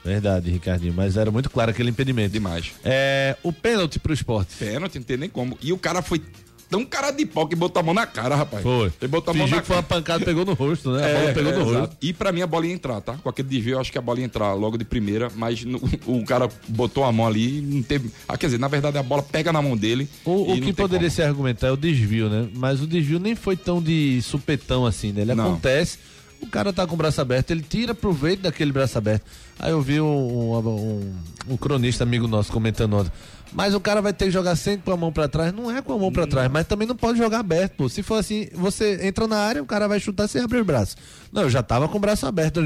verdade, 0.04 0.50
Ricardinho, 0.50 0.94
mas 0.94 1.18
era 1.18 1.30
muito 1.30 1.50
claro 1.50 1.70
aquele 1.70 1.90
impedimento. 1.90 2.32
Demais. 2.32 2.72
É, 2.82 3.36
o 3.42 3.52
pênalti 3.52 3.98
pro 3.98 4.14
esporte. 4.14 4.54
Pênalti, 4.56 4.94
não 4.96 5.02
tem 5.02 5.18
nem 5.18 5.28
como. 5.28 5.58
E 5.60 5.70
o 5.70 5.76
cara 5.76 6.00
foi 6.00 6.22
tão 6.68 6.84
cara 6.84 7.10
de 7.10 7.24
pau 7.26 7.46
que 7.48 7.56
botou 7.56 7.80
a 7.80 7.82
mão 7.82 7.94
na 7.94 8.06
cara, 8.06 8.36
rapaz. 8.36 8.62
Foi. 8.62 8.92
Ele 9.00 9.08
botou 9.08 9.32
a 9.32 9.34
mão 9.36 9.46
Fingiu 9.46 9.56
na 9.56 9.62
que 9.62 9.66
foi 9.68 9.76
uma 9.76 9.82
cara. 9.82 10.00
pancada, 10.00 10.24
pegou 10.24 10.44
no 10.44 10.52
rosto, 10.54 10.90
né? 10.92 10.98
A 11.04 11.14
bola 11.18 11.30
É, 11.30 11.32
pegou 11.34 11.52
é, 11.52 11.54
no 11.56 11.64
rosto. 11.64 11.78
exato. 11.78 11.96
E 12.02 12.12
pra 12.12 12.32
mim 12.32 12.42
a 12.42 12.46
bola 12.46 12.66
ia 12.66 12.72
entrar, 12.72 13.00
tá? 13.00 13.14
Com 13.14 13.28
aquele 13.28 13.48
desvio, 13.48 13.74
eu 13.74 13.80
acho 13.80 13.90
que 13.90 13.98
a 13.98 14.02
bola 14.02 14.18
ia 14.20 14.24
entrar 14.24 14.52
logo 14.54 14.76
de 14.76 14.84
primeira, 14.84 15.30
mas 15.34 15.64
no- 15.64 15.80
o 16.06 16.24
cara 16.24 16.48
botou 16.68 17.04
a 17.04 17.12
mão 17.12 17.26
ali 17.26 17.58
e 17.58 17.60
não 17.62 17.82
teve. 17.82 18.10
Ah, 18.28 18.36
quer 18.36 18.46
dizer, 18.46 18.58
na 18.58 18.68
verdade 18.68 18.98
a 18.98 19.02
bola 19.02 19.22
pega 19.22 19.52
na 19.52 19.62
mão 19.62 19.76
dele. 19.76 20.08
O, 20.24 20.52
o 20.52 20.60
que 20.60 20.72
poderia 20.72 21.08
como. 21.08 21.16
se 21.16 21.22
argumentar 21.22 21.68
é 21.68 21.72
o 21.72 21.76
desvio, 21.76 22.28
né? 22.28 22.48
Mas 22.54 22.80
o 22.82 22.86
desvio 22.86 23.18
nem 23.18 23.34
foi 23.34 23.56
tão 23.56 23.80
de 23.82 24.20
supetão 24.22 24.84
assim, 24.86 25.12
né? 25.12 25.22
Ele 25.22 25.34
Não. 25.34 25.48
acontece, 25.52 25.98
o 26.40 26.46
cara 26.46 26.72
tá 26.72 26.86
com 26.86 26.94
o 26.94 26.96
braço 26.96 27.20
aberto, 27.20 27.50
ele 27.50 27.62
tira 27.68 27.94
proveito 27.94 28.42
daquele 28.42 28.70
braço 28.72 28.96
aberto. 28.96 29.22
Aí 29.58 29.72
eu 29.72 29.80
vi 29.82 30.00
um, 30.00 30.06
um, 30.06 30.58
um- 30.68 31.14
um 31.50 31.56
cronista 31.56 32.04
amigo 32.04 32.28
nosso 32.28 32.52
comentando 32.52 32.94
ontem. 32.94 33.10
Mas 33.52 33.74
o 33.74 33.80
cara 33.80 34.00
vai 34.00 34.12
ter 34.12 34.26
que 34.26 34.30
jogar 34.30 34.56
sempre 34.56 34.84
com 34.84 34.92
a 34.92 34.96
mão 34.96 35.12
pra 35.12 35.28
trás. 35.28 35.52
Não 35.52 35.70
é 35.70 35.80
com 35.80 35.92
a 35.92 35.98
mão 35.98 36.12
pra 36.12 36.26
trás, 36.26 36.50
mas 36.50 36.66
também 36.66 36.86
não 36.86 36.96
pode 36.96 37.18
jogar 37.18 37.40
aberto, 37.40 37.72
pô. 37.76 37.88
Se 37.88 38.02
for 38.02 38.16
assim, 38.16 38.48
você 38.52 39.06
entra 39.06 39.26
na 39.26 39.38
área, 39.38 39.62
o 39.62 39.66
cara 39.66 39.88
vai 39.88 39.98
chutar 39.98 40.28
sem 40.28 40.42
abrir 40.42 40.60
o 40.60 40.64
braço. 40.64 40.96
Não, 41.32 41.42
eu 41.42 41.50
já 41.50 41.62
tava 41.62 41.88
com 41.88 41.96
o 41.96 42.00
braço 42.00 42.26
aberto. 42.26 42.60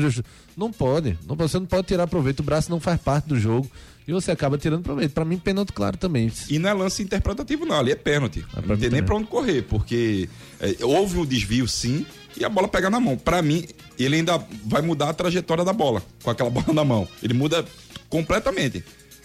Não 0.56 0.72
pode. 0.72 1.18
Não, 1.26 1.36
você 1.36 1.58
não 1.58 1.66
pode 1.66 1.86
tirar 1.86 2.06
proveito. 2.06 2.40
O 2.40 2.42
braço 2.42 2.70
não 2.70 2.80
faz 2.80 3.00
parte 3.00 3.28
do 3.28 3.38
jogo. 3.38 3.70
E 4.06 4.12
você 4.12 4.32
acaba 4.32 4.58
tirando 4.58 4.82
proveito. 4.82 5.12
Pra 5.12 5.24
mim, 5.24 5.38
pênalti 5.38 5.72
claro 5.72 5.96
também. 5.96 6.30
E 6.50 6.58
não 6.58 6.68
é 6.68 6.72
lance 6.72 7.02
interpretativo, 7.02 7.64
não. 7.64 7.78
Ali 7.78 7.92
é 7.92 7.96
pênalti. 7.96 8.44
pra 8.50 8.62
não 8.66 8.76
tem 8.76 8.90
nem 8.90 9.02
pra 9.02 9.14
onde 9.14 9.28
correr, 9.28 9.62
porque 9.62 10.28
é, 10.60 10.84
houve 10.84 11.18
um 11.18 11.24
desvio, 11.24 11.68
sim, 11.68 12.04
e 12.36 12.44
a 12.44 12.48
bola 12.48 12.66
pega 12.66 12.90
na 12.90 12.98
mão. 12.98 13.16
Pra 13.16 13.40
mim, 13.40 13.64
ele 13.98 14.16
ainda 14.16 14.44
vai 14.64 14.82
mudar 14.82 15.10
a 15.10 15.14
trajetória 15.14 15.64
da 15.64 15.72
bola, 15.72 16.02
com 16.22 16.30
aquela 16.30 16.50
bola 16.50 16.72
na 16.72 16.84
mão. 16.84 17.06
Ele 17.22 17.34
muda 17.34 17.64
completamente. 18.08 18.84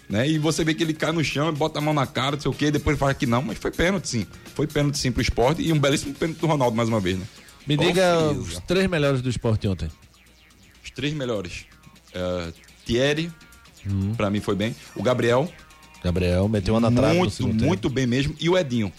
Né? 0.09 0.29
E 0.29 0.37
você 0.37 0.63
vê 0.63 0.73
que 0.73 0.83
ele 0.83 0.93
cai 0.93 1.11
no 1.11 1.23
chão, 1.23 1.53
bota 1.53 1.79
a 1.79 1.81
mão 1.81 1.93
na 1.93 2.07
cara, 2.07 2.35
não 2.37 2.41
sei 2.41 2.49
o 2.49 2.53
quê, 2.53 2.71
depois 2.71 2.97
fala 2.97 3.13
que 3.13 3.25
não, 3.25 3.41
mas 3.41 3.57
foi 3.57 3.71
pênalti, 3.71 4.07
sim. 4.07 4.27
Foi 4.55 4.65
pênalti, 4.65 4.97
sim, 4.97 5.11
pro 5.11 5.21
esporte 5.21 5.61
e 5.61 5.73
um 5.73 5.79
belíssimo 5.79 6.13
pênalti 6.13 6.39
do 6.39 6.47
Ronaldo, 6.47 6.75
mais 6.77 6.87
uma 6.87 6.99
vez, 6.99 7.17
né? 7.17 7.25
Me 7.67 7.75
diga 7.75 8.17
Ofensa. 8.29 8.39
os 8.41 8.59
três 8.65 8.87
melhores 8.89 9.21
do 9.21 9.29
esporte 9.29 9.67
ontem. 9.67 9.89
Os 10.83 10.89
três 10.91 11.13
melhores. 11.13 11.65
É, 12.13 12.53
Thierry, 12.85 13.29
Hum. 13.85 14.13
pra 14.15 14.29
mim 14.29 14.39
foi 14.39 14.55
bem. 14.55 14.73
O 14.95 15.03
Gabriel, 15.03 15.51
Gabriel 16.03 16.47
meteu 16.47 16.73
uma 16.73 16.89
na 16.89 16.91
trave 16.91 17.17
muito, 17.17 17.47
muito 17.47 17.89
bem 17.89 18.05
mesmo. 18.07 18.33
E 18.39 18.49
o 18.49 18.57
Edinho. 18.57 18.91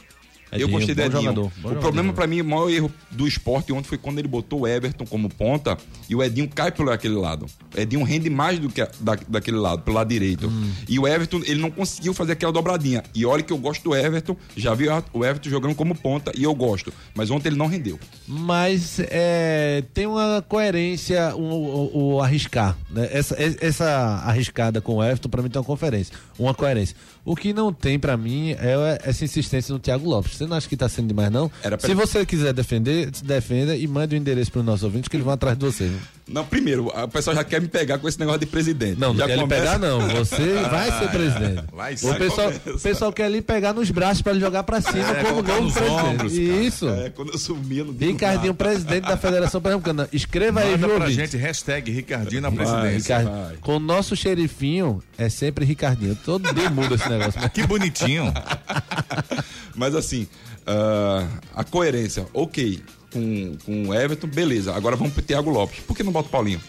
Eu 0.53 0.61
Edinho, 0.61 0.71
gostei 0.79 0.95
do 0.95 0.99
bom 1.01 1.07
Edinho. 1.07 1.23
jogador, 1.23 1.47
o 1.47 1.61
jogador. 1.63 1.81
problema 1.81 2.13
pra 2.13 2.27
mim, 2.27 2.41
o 2.41 2.45
maior 2.45 2.71
erro 2.71 2.91
do 3.11 3.27
esporte 3.27 3.73
ontem 3.73 3.89
foi 3.89 3.99
quando 3.99 4.19
ele 4.19 4.29
botou 4.29 4.61
o 4.61 4.67
Everton 4.69 5.05
como 5.07 5.29
ponta 5.29 5.77
e 6.09 6.15
o 6.15 6.23
Edinho 6.23 6.49
cai 6.49 6.71
pelo 6.73 6.91
aquele 6.91 7.15
lado. 7.15 7.47
O 7.77 7.81
Edinho 7.81 8.03
rende 8.05 8.31
mais 8.31 8.59
do 8.59 8.69
que 8.69 8.81
a- 8.81 8.91
da, 9.01 9.17
daquele 9.29 9.57
lado, 9.59 9.83
pelo 9.83 9.97
lado 9.97 10.09
direito. 10.09 10.47
Hum. 10.49 10.71
E 10.89 10.99
o 10.99 11.07
Everton, 11.07 11.43
ele 11.45 11.61
não 11.61 11.71
conseguiu 11.71 12.15
fazer 12.15 12.33
aquela 12.33 12.53
dobradinha. 12.53 13.03
E 13.15 13.25
olha 13.27 13.43
que 13.43 13.53
eu 13.53 13.59
gosto 13.59 13.83
do 13.85 13.95
Everton, 13.95 14.37
já 14.57 14.75
vi 14.75 14.87
o 15.13 15.25
Everton 15.25 15.49
jogando 15.51 15.75
como 15.75 15.95
ponta 15.95 16.33
e 16.37 16.43
eu 16.45 16.55
gosto. 16.55 16.93
Mas 17.15 17.31
ontem 17.31 17.49
ele 17.49 17.57
não 17.57 17.67
rendeu. 17.67 17.99
Mas 18.27 18.99
é, 19.11 19.83
tem 19.93 20.07
uma 20.07 20.45
coerência 20.49 21.35
o, 21.35 21.41
o- 21.43 22.15
o 22.15 22.23
arriscar. 22.23 22.77
Né? 22.91 23.09
Essa, 23.13 23.37
essa 23.61 23.87
arriscada 24.25 24.81
com 24.81 24.97
o 24.97 25.05
Everton, 25.05 25.29
pra 25.29 25.43
mim, 25.43 25.49
tem 25.49 25.61
uma 25.61 25.65
conferência. 25.67 26.15
Uma 26.39 26.55
coerência. 26.55 26.97
O 27.25 27.37
que 27.37 27.53
não 27.53 27.73
tem 27.73 27.99
pra 27.99 28.17
mim 28.17 28.53
é 28.53 28.99
essa 29.05 29.25
insistência 29.25 29.73
no 29.73 29.79
Thiago 29.79 30.09
Lopes. 30.09 30.38
Você 30.39 30.47
não 30.47 30.57
acha 30.57 30.69
que 30.69 30.77
tá 30.77 30.89
sendo 30.89 31.09
demais, 31.09 31.33
não? 31.33 31.51
Era 31.65 31.77
Se 31.81 31.93
você 31.95 32.25
quiser 32.25 32.53
defender, 32.53 33.11
se 33.13 33.25
defenda 33.25 33.75
e 33.77 33.89
mande 33.89 34.15
o 34.15 34.17
endereço 34.17 34.53
pros 34.53 34.65
nossos 34.65 34.85
ouvintes 34.85 35.09
que 35.09 35.17
eles 35.17 35.25
vão 35.25 35.35
atrás 35.35 35.59
de 35.59 35.65
você. 35.65 35.91
Não, 36.29 36.45
primeiro, 36.45 36.89
o 36.89 37.09
pessoal 37.09 37.35
já 37.35 37.43
quer 37.43 37.61
me 37.61 37.69
pegar 37.69 37.99
com 37.99 38.07
esse 38.07 38.19
negócio 38.21 38.41
de 38.41 38.47
presidente. 38.47 39.01
Não, 39.01 39.09
não 39.15 39.17
já 39.21 39.27
quer 39.27 39.37
lhe 39.37 39.41
começa- 39.41 39.63
pegar, 39.63 39.79
não. 39.79 40.01
Você 40.09 40.55
vai 40.71 40.99
ser 40.99 41.09
presidente. 41.09 41.65
Vai 41.73 41.95
O 41.95 41.99
ser. 41.99 42.19
pessoal, 42.19 42.47
começa. 42.53 42.71
o 42.75 42.81
pessoal 42.81 43.13
quer 43.13 43.31
lhe 43.31 43.41
pegar 43.41 43.73
nos 43.73 43.91
braços 43.91 44.21
pra 44.21 44.33
ele 44.33 44.41
jogar 44.41 44.63
pra 44.63 44.81
cima 44.81 44.99
É, 45.11 45.25
como 45.25 45.43
novo 45.43 45.73
presidente. 45.73 45.91
ombros. 46.05 46.33
Isso. 46.35 46.89
É, 46.89 47.11
quando 47.11 47.33
eu 47.33 47.39
sumia, 47.39 47.83
não 47.85 47.95
digo 47.95 48.13
Ricardinho, 48.13 48.53
nada. 48.53 48.55
presidente 48.55 49.05
da 49.09 49.17
Federação 49.17 49.61
Pernambucana. 49.61 50.09
Escreva 50.13 50.61
aí, 50.61 50.73
Manda 50.73 50.79
viu, 50.87 50.97
pra 50.97 51.05
ouvinte? 51.07 51.15
gente, 51.23 51.37
hashtag 51.39 51.91
Ricardinho 51.91 52.43
na 52.43 52.51
Vai, 52.51 52.59
presidência. 52.59 53.19
Ricardo, 53.19 53.43
vai. 53.47 53.57
com 53.57 53.77
o 53.77 53.81
nosso 53.81 54.15
xerifinho 54.15 55.03
é 55.17 55.29
sempre 55.31 55.65
Ricardinho. 55.65 56.15
Todo 56.25 56.53
dia 56.53 56.69
muda 56.69 56.95
esse 56.95 57.09
negócio. 57.09 57.41
mas- 57.41 57.53
Que 57.53 57.67
bonitinho. 57.67 58.33
Mas 59.75 59.95
assim, 59.95 60.27
ah, 60.67 61.27
a 61.55 61.65
coerência, 61.65 62.27
ok. 62.35 62.83
Com, 63.13 63.57
com 63.65 63.89
o 63.89 63.95
Everton, 63.95 64.27
beleza. 64.27 64.75
Agora 64.75 64.97
vamos 64.97 65.13
pro 65.15 65.23
Thiago 65.23 65.51
Lopes. 65.51 65.81
Por 65.81 65.97
que 65.97 66.03
não 66.03 66.13
bota 66.13 66.29
o 66.29 66.31
Paulinho? 66.31 66.61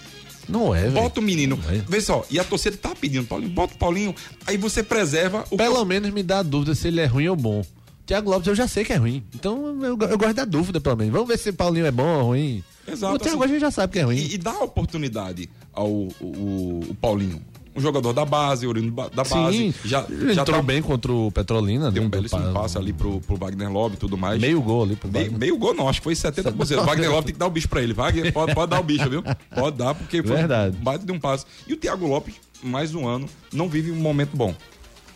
Não 0.47 0.73
é, 0.73 0.81
velho. 0.83 0.93
Bota 0.93 1.19
o 1.19 1.23
menino. 1.23 1.59
É. 1.69 1.81
Vê 1.87 2.01
só, 2.01 2.25
e 2.31 2.39
a 2.39 2.43
torcida 2.43 2.75
tá 2.77 2.95
pedindo, 2.95 3.27
Paulinho, 3.27 3.51
bota 3.51 3.75
o 3.75 3.77
Paulinho. 3.77 4.15
Aí 4.47 4.57
você 4.57 4.81
preserva 4.81 5.45
o. 5.51 5.57
Pelo 5.57 5.83
menos 5.85 6.09
me 6.11 6.23
dá 6.23 6.39
a 6.39 6.43
dúvida 6.43 6.73
se 6.73 6.87
ele 6.87 7.01
é 7.01 7.05
ruim 7.05 7.27
ou 7.27 7.35
bom. 7.35 7.63
Tiago 8.05 8.31
Lopes 8.31 8.47
eu 8.47 8.55
já 8.55 8.67
sei 8.67 8.83
que 8.83 8.91
é 8.91 8.95
ruim. 8.95 9.23
Então 9.35 9.83
eu, 9.83 9.95
eu 9.99 10.17
gosto 10.17 10.33
da 10.33 10.45
dúvida, 10.45 10.81
pelo 10.81 10.97
menos. 10.97 11.13
Vamos 11.13 11.27
ver 11.27 11.37
se 11.37 11.51
Paulinho 11.51 11.85
é 11.85 11.91
bom 11.91 12.07
ou 12.19 12.23
ruim. 12.29 12.63
Exato, 12.87 13.13
O 13.15 13.19
Thiago 13.19 13.43
assim, 13.43 13.51
a 13.51 13.53
gente 13.53 13.61
já 13.61 13.69
sabe 13.69 13.93
que 13.93 13.99
é 13.99 14.01
ruim. 14.01 14.17
E, 14.17 14.33
e 14.33 14.37
dá 14.39 14.53
oportunidade 14.63 15.47
ao 15.71 15.87
o, 15.91 16.09
o- 16.19 16.79
o 16.89 16.95
Paulinho. 16.95 17.39
Um 17.79 17.81
jogador 17.81 18.13
da 18.13 18.25
base, 18.25 18.67
oriundo 18.67 18.91
da 19.09 19.23
base. 19.23 19.57
Sim, 19.57 19.73
já, 19.85 20.05
ele 20.09 20.33
já 20.33 20.41
entrou 20.41 20.57
tá- 20.57 20.63
bem 20.63 20.81
contra 20.81 21.11
o 21.11 21.31
Petrolina. 21.31 21.91
Tem 21.91 22.01
um 22.03 22.09
belíssimo 22.09 22.41
do- 22.41 22.53
passe 22.53 22.77
ali 22.77 22.93
pro, 22.93 23.19
pro 23.21 23.35
Wagner 23.37 23.71
Love 23.71 23.95
e 23.95 23.97
tudo 23.97 24.17
mais. 24.17 24.39
Meio 24.39 24.61
gol 24.61 24.83
ali 24.83 24.95
pro 24.95 25.09
Meio, 25.11 25.25
Wagner. 25.25 25.39
meio 25.39 25.57
gol, 25.57 25.73
não, 25.73 25.87
acho 25.89 25.99
que 25.99 26.03
foi 26.03 26.13
70%. 26.13 26.81
O 26.81 26.85
Wagner 26.85 27.09
Lopes 27.09 27.25
tem 27.25 27.33
que 27.33 27.39
dar 27.39 27.47
o 27.47 27.51
bicho 27.51 27.67
pra 27.69 27.81
ele. 27.81 27.93
Wagner, 27.93 28.31
pode, 28.31 28.53
pode 28.53 28.69
dar 28.69 28.79
o 28.79 28.83
bicho, 28.83 29.09
viu? 29.09 29.23
Pode 29.55 29.77
dar, 29.77 29.95
porque 29.95 30.21
foi 30.21 30.35
Verdade. 30.35 30.75
um 30.79 30.83
baita 30.83 31.05
de 31.05 31.11
um 31.11 31.19
passe. 31.19 31.45
E 31.67 31.73
o 31.73 31.77
Thiago 31.77 32.05
Lopes, 32.07 32.35
mais 32.61 32.93
um 32.93 33.07
ano, 33.07 33.27
não 33.53 33.67
vive 33.69 33.89
um 33.91 33.95
momento 33.95 34.35
bom. 34.35 34.53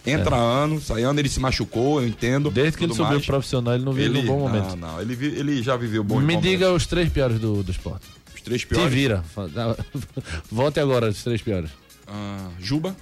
Entra 0.06 0.36
ano, 0.36 0.82
sai 0.82 1.04
ano, 1.04 1.17
ele 1.19 1.30
se 1.30 1.39
machucou, 1.39 2.02
eu 2.02 2.08
entendo. 2.08 2.49
É. 2.49 2.52
Desde 2.52 2.78
que 2.78 2.84
ele 2.84 2.91
subiu 2.93 3.12
mais. 3.13 3.21
pro 3.26 3.36
profissional, 3.36 3.73
ele 3.73 3.86
não 3.86 3.93
vive 3.93 4.17
um 4.19 4.26
bom 4.26 4.39
momento. 4.39 4.76
Não, 4.76 4.93
não, 4.93 5.02
ele, 5.02 5.15
vi- 5.15 5.34
ele 5.38 5.63
já 5.63 5.78
viveu 5.78 6.04
bom 6.04 6.19
Me 6.19 6.36
diga 6.36 6.73
os 6.73 6.86
três 6.86 7.10
piores 7.10 7.39
do, 7.39 7.63
do 7.63 7.71
esporte. 7.71 8.06
Os 8.36 8.41
três 8.41 8.60
Te 8.62 8.67
piores. 8.67 8.93
vira. 8.93 9.23
Volte 10.52 10.80
agora 10.80 11.10
os 11.10 11.23
três 11.23 11.41
piores. 11.41 11.69
Ah, 12.08 12.50
Juba. 12.60 12.96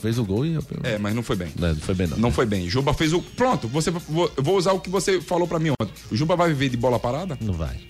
Fez 0.00 0.18
o 0.18 0.24
gol 0.24 0.44
e... 0.44 0.58
É, 0.82 0.98
mas 0.98 1.14
não 1.14 1.22
foi 1.22 1.36
bem. 1.36 1.52
Não, 1.56 1.68
não 1.68 1.76
foi 1.80 1.94
bem 1.94 2.06
não. 2.08 2.18
Não 2.18 2.32
foi 2.32 2.44
bem. 2.44 2.68
Juba 2.68 2.92
fez 2.92 3.12
o. 3.12 3.22
Pronto, 3.22 3.68
você, 3.68 3.90
vou, 3.90 4.30
eu 4.36 4.42
vou 4.42 4.56
usar 4.56 4.72
o 4.72 4.80
que 4.80 4.90
você 4.90 5.20
falou 5.20 5.46
pra 5.46 5.60
mim 5.60 5.70
ontem. 5.80 5.92
O 6.10 6.16
Juba 6.16 6.34
vai 6.34 6.48
viver 6.48 6.68
de 6.70 6.76
bola 6.76 6.98
parada? 6.98 7.38
Não 7.40 7.54
vai. 7.54 7.80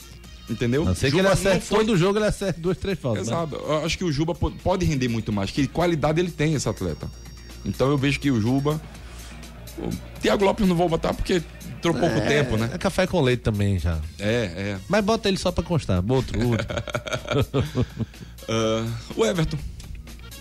Entendeu? 0.51 0.83
A 0.83 0.87
não 0.87 0.95
ser 0.95 1.07
que 1.07 1.11
Juba 1.13 1.21
ele 1.21 1.29
não 1.29 1.33
acerte 1.33 1.65
foi- 1.65 1.79
todo 1.79 1.97
jogo, 1.97 2.19
ele 2.19 2.27
acerte 2.27 2.61
duas, 2.61 2.77
três 2.77 2.99
faltas. 2.99 3.29
né? 3.29 3.33
Exato. 3.33 3.55
Eu 3.55 3.85
acho 3.87 3.97
que 3.97 4.05
o 4.05 4.13
Juba 4.13 4.35
po- 4.35 4.51
pode 4.51 4.85
render 4.85 5.09
muito 5.09 5.33
mais. 5.33 5.51
Que 5.51 5.67
qualidade 5.67 6.21
ele 6.21 6.31
tem, 6.31 6.53
esse 6.53 6.69
atleta. 6.69 7.09
Então 7.65 7.89
eu 7.89 7.97
vejo 7.97 8.21
que 8.21 8.31
o 8.31 8.39
Juba. 8.39 8.79
O 9.79 9.89
Thiago 10.21 10.45
Lopes 10.45 10.69
não 10.69 10.77
vou 10.77 10.91
botar 10.91 11.15
porque 11.15 11.43
entrou 11.79 11.95
pouco 11.95 12.17
É, 12.17 12.21
tempo, 12.21 12.59
né? 12.59 12.71
É 12.75 12.77
café 12.77 13.07
com 13.07 13.23
leite 13.23 13.41
também 13.41 13.79
já. 13.79 13.99
É, 14.19 14.27
é. 14.55 14.79
Mas 14.87 15.03
bota 15.03 15.29
ele 15.29 15.39
só 15.39 15.51
pra 15.51 15.65
constar. 15.65 16.05
Outro, 16.07 16.47
outro. 16.47 16.67
Ah, 18.49 18.87
o 19.17 19.25
Everton. 19.25 19.57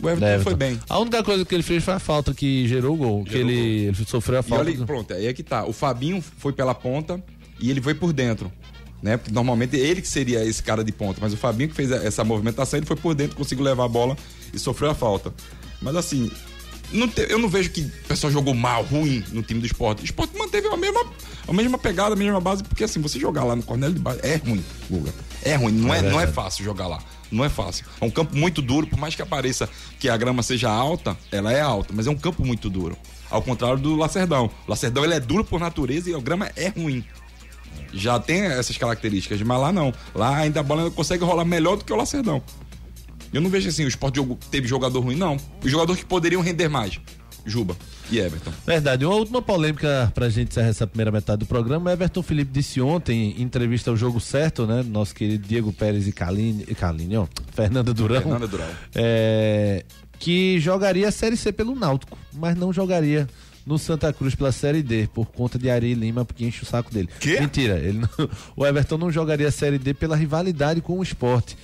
O 0.02 0.10
Everton, 0.10 0.26
Everton. 0.26 0.44
foi 0.44 0.56
bem. 0.56 0.80
A 0.90 1.00
única 1.00 1.24
coisa 1.24 1.46
que 1.46 1.54
ele 1.56 1.64
fez 1.64 1.84
foi 1.84 1.94
a 1.94 2.00
falta 2.00 2.34
que 2.34 2.68
gerou 2.68 2.96
o 2.96 2.98
gol. 2.98 3.24
que 3.24 3.32
Gerou 3.34 3.50
ele, 3.50 3.60
o 3.62 3.90
ele 3.90 4.06
sofreu 4.08 4.38
a 4.38 4.42
E 4.42 4.44
falta. 4.44 4.64
olha, 4.66 4.78
do- 4.78 4.86
pronto, 4.86 5.14
aí 5.14 5.28
é 5.28 5.34
que 5.34 5.44
tá. 5.44 5.66
O 5.66 5.74
Fabinho 5.74 6.24
foi 6.38 6.52
pela 6.54 6.74
ponta 6.74 7.24
e 7.60 7.70
ele 7.70 7.82
foi 7.82 7.94
por 7.94 8.12
dentro. 8.14 8.52
Né? 9.02 9.18
Porque 9.18 9.32
normalmente 9.34 9.76
ele 9.76 10.00
que 10.02 10.08
seria 10.08 10.44
esse 10.46 10.62
cara 10.62 10.84
de 10.84 10.92
ponta, 10.92 11.20
mas 11.22 11.34
o 11.34 11.38
Fabinho 11.38 11.70
que 11.70 11.76
fez 11.76 11.90
essa 11.92 12.24
movimentação, 12.24 12.78
ele 12.78 12.86
foi 12.86 12.96
por 12.96 13.16
dentro, 13.16 13.36
conseguiu 13.36 13.64
levar 13.66 13.86
a 13.86 13.88
bola 13.88 14.16
e 14.54 14.60
sofreu 14.60 14.92
a 14.92 14.94
falta. 14.94 15.34
Mas 15.82 15.96
assim, 15.96 16.30
não 16.94 17.08
te- 17.08 17.26
eu 17.28 17.40
não 17.40 17.50
vejo 17.50 17.72
que 17.72 17.82
o 17.82 17.90
pessoal 18.08 18.32
jogou 18.32 18.54
mal, 18.54 18.84
ruim 18.84 19.24
no 19.32 19.42
time 19.42 19.60
do 19.60 19.66
esporte. 19.66 20.04
O 20.04 20.06
esporte 20.06 20.38
manteve 20.38 20.68
a 20.68 20.78
mesma, 20.78 21.04
a 21.48 21.52
mesma 21.54 21.80
pegada, 21.80 22.14
a 22.14 22.16
mesma 22.16 22.40
base, 22.40 22.64
porque 22.64 22.84
assim, 22.84 23.02
você 23.02 23.18
jogar 23.20 23.44
lá 23.44 23.56
no 23.56 23.64
Cornélio 23.64 23.96
de 23.96 24.02
Base 24.02 24.20
é 24.22 24.36
ruim, 24.36 24.64
Guga. 24.88 25.12
É 25.44 25.56
ruim, 25.56 25.72
não 25.74 25.92
é, 25.92 26.02
não 26.04 26.20
é 26.22 26.28
fácil 26.28 26.64
jogar 26.64 26.86
lá. 26.88 27.00
Não 27.32 27.46
é 27.46 27.50
fácil. 27.50 27.86
É 28.00 28.06
um 28.06 28.10
campo 28.10 28.36
muito 28.36 28.62
duro, 28.62 28.86
por 28.86 29.00
mais 29.00 29.16
que 29.16 29.22
apareça 29.22 29.70
que 30.00 30.10
a 30.10 30.18
grama 30.18 30.44
seja 30.44 30.70
alta, 30.70 31.18
ela 31.32 31.52
é 31.52 31.62
alta, 31.62 31.94
mas 31.96 32.08
é 32.08 32.12
um 32.12 32.18
campo 32.18 32.46
muito 32.46 32.70
duro. 32.70 32.98
Ao 33.30 33.42
contrário 33.42 33.78
do 33.78 33.96
Lacerdão. 33.96 34.52
O 34.68 34.72
Lacerdão 34.72 35.06
ele 35.06 35.14
é 35.14 35.20
duro 35.20 35.46
por 35.46 35.60
natureza 35.60 36.10
e 36.10 36.14
a 36.14 36.20
grama 36.20 36.52
é 36.56 36.68
ruim. 36.68 37.04
Já 37.94 38.20
tem 38.20 38.42
essas 38.42 38.78
características, 38.78 39.42
mas 39.42 39.60
lá 39.60 39.72
não. 39.72 39.94
Lá 40.14 40.38
ainda 40.38 40.60
a 40.60 40.64
bola 40.64 40.92
consegue 40.92 41.24
rolar 41.24 41.46
melhor 41.46 41.78
do 41.78 41.86
que 41.86 41.94
o 41.94 41.96
Lacerdão. 41.96 42.42
Eu 43.34 43.40
não 43.40 43.50
vejo 43.50 43.70
assim, 43.70 43.86
o 43.86 43.88
esporte 43.88 44.20
teve 44.50 44.68
jogador 44.68 45.00
ruim, 45.00 45.16
não. 45.16 45.38
Os 45.64 45.72
jogadores 45.72 46.02
que 46.02 46.08
poderiam 46.08 46.42
render 46.42 46.68
mais. 46.68 47.00
Juba 47.46 47.76
e 48.12 48.20
Everton. 48.20 48.52
Verdade. 48.66 49.06
Uma 49.06 49.16
última 49.16 49.42
polêmica 49.42 50.12
pra 50.14 50.30
gente 50.30 50.50
encerrar 50.52 50.68
essa 50.68 50.86
primeira 50.88 51.12
metade 51.12 51.40
do 51.40 51.46
programa. 51.46 51.92
Everton 51.92 52.22
Felipe 52.22 52.52
disse 52.52 52.82
ontem, 52.82 53.36
em 53.38 53.42
entrevista 53.42 53.90
ao 53.90 53.98
Jogo 53.98 54.20
Certo, 54.20 54.66
né? 54.68 54.84
Nosso 54.84 55.16
querido 55.16 55.48
Diego 55.48 55.72
Pérez 55.72 56.08
e 56.08 56.12
Kaline, 56.12 56.66
e 56.68 56.76
Kaline 56.76 57.18
ó, 57.18 57.28
Fernanda 57.54 57.94
Durão. 57.94 58.22
Fernanda 58.22 58.48
Durão. 58.48 58.66
é, 58.96 59.84
que 60.20 60.60
jogaria 60.60 61.08
a 61.08 61.12
Série 61.12 61.38
C 61.38 61.52
pelo 61.52 61.76
Náutico, 61.76 62.18
mas 62.34 62.56
não 62.56 62.72
jogaria 62.72 63.28
no 63.66 63.78
Santa 63.78 64.12
Cruz 64.12 64.34
pela 64.36 64.52
Série 64.52 64.82
D, 64.82 65.08
por 65.14 65.28
conta 65.28 65.58
de 65.60 65.70
Ari 65.70 65.94
Lima, 65.94 66.26
porque 66.26 66.44
enche 66.46 66.64
o 66.64 66.66
saco 66.66 66.92
dele. 66.92 67.08
Quê? 67.20 67.40
Mentira, 67.40 67.78
ele 67.78 68.00
não- 68.00 68.30
o 68.58 68.66
Everton 68.66 68.98
não 68.98 69.12
jogaria 69.12 69.48
a 69.48 69.52
Série 69.52 69.78
D 69.78 69.94
pela 69.94 70.16
rivalidade 70.16 70.82
com 70.82 70.98
o 70.98 71.04
esporte. 71.04 71.56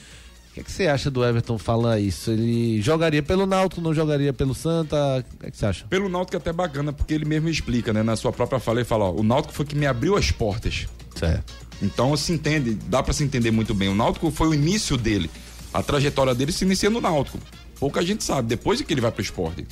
O 0.58 0.60
que, 0.60 0.64
que 0.64 0.72
você 0.72 0.88
acha 0.88 1.12
do 1.12 1.24
Everton 1.24 1.56
falar 1.60 2.00
isso? 2.00 2.32
Ele 2.32 2.82
jogaria 2.82 3.22
pelo 3.22 3.46
Náutico, 3.46 3.80
não 3.80 3.94
jogaria 3.94 4.34
pelo 4.34 4.56
Santa? 4.56 4.98
O 5.20 5.44
que, 5.44 5.52
que 5.52 5.58
você 5.58 5.68
acha? 5.68 5.86
Pelo 5.86 6.10
Náutico 6.10 6.36
é 6.36 6.40
até 6.40 6.52
bacana, 6.52 6.92
porque 6.92 7.14
ele 7.14 7.26
mesmo 7.26 7.48
explica, 7.48 7.94
né? 7.94 8.02
Na 8.02 8.16
sua 8.16 8.32
própria 8.32 8.60
fala, 8.60 8.80
ele 8.80 8.86
fala, 8.86 9.06
ó, 9.06 9.12
o 9.12 9.22
Náutico 9.22 9.54
foi 9.54 9.68
que 9.68 9.76
me 9.76 9.86
abriu 9.86 10.18
as 10.18 10.32
portas. 10.32 10.88
Certo. 11.16 11.54
Então 11.80 12.18
se 12.18 12.34
entende, 12.34 12.74
dá 12.74 13.04
pra 13.04 13.14
se 13.14 13.24
entender 13.24 13.52
muito 13.52 13.76
bem. 13.76 13.88
O 13.88 13.94
Náutico 13.94 14.32
foi 14.32 14.48
o 14.48 14.54
início 14.54 14.98
dele. 14.98 15.30
A 15.72 15.84
trajetória 15.84 16.34
dele 16.34 16.52
se 16.52 16.66
inicia 16.66 16.90
no 16.90 17.00
Náutico. 17.00 17.38
Pouca 17.80 18.02
gente 18.02 18.24
sabe, 18.24 18.48
depois 18.48 18.82
é 18.82 18.84
que 18.84 18.92
ele 18.92 19.02
vai 19.02 19.12
pro 19.12 19.22
esporte. 19.22 19.64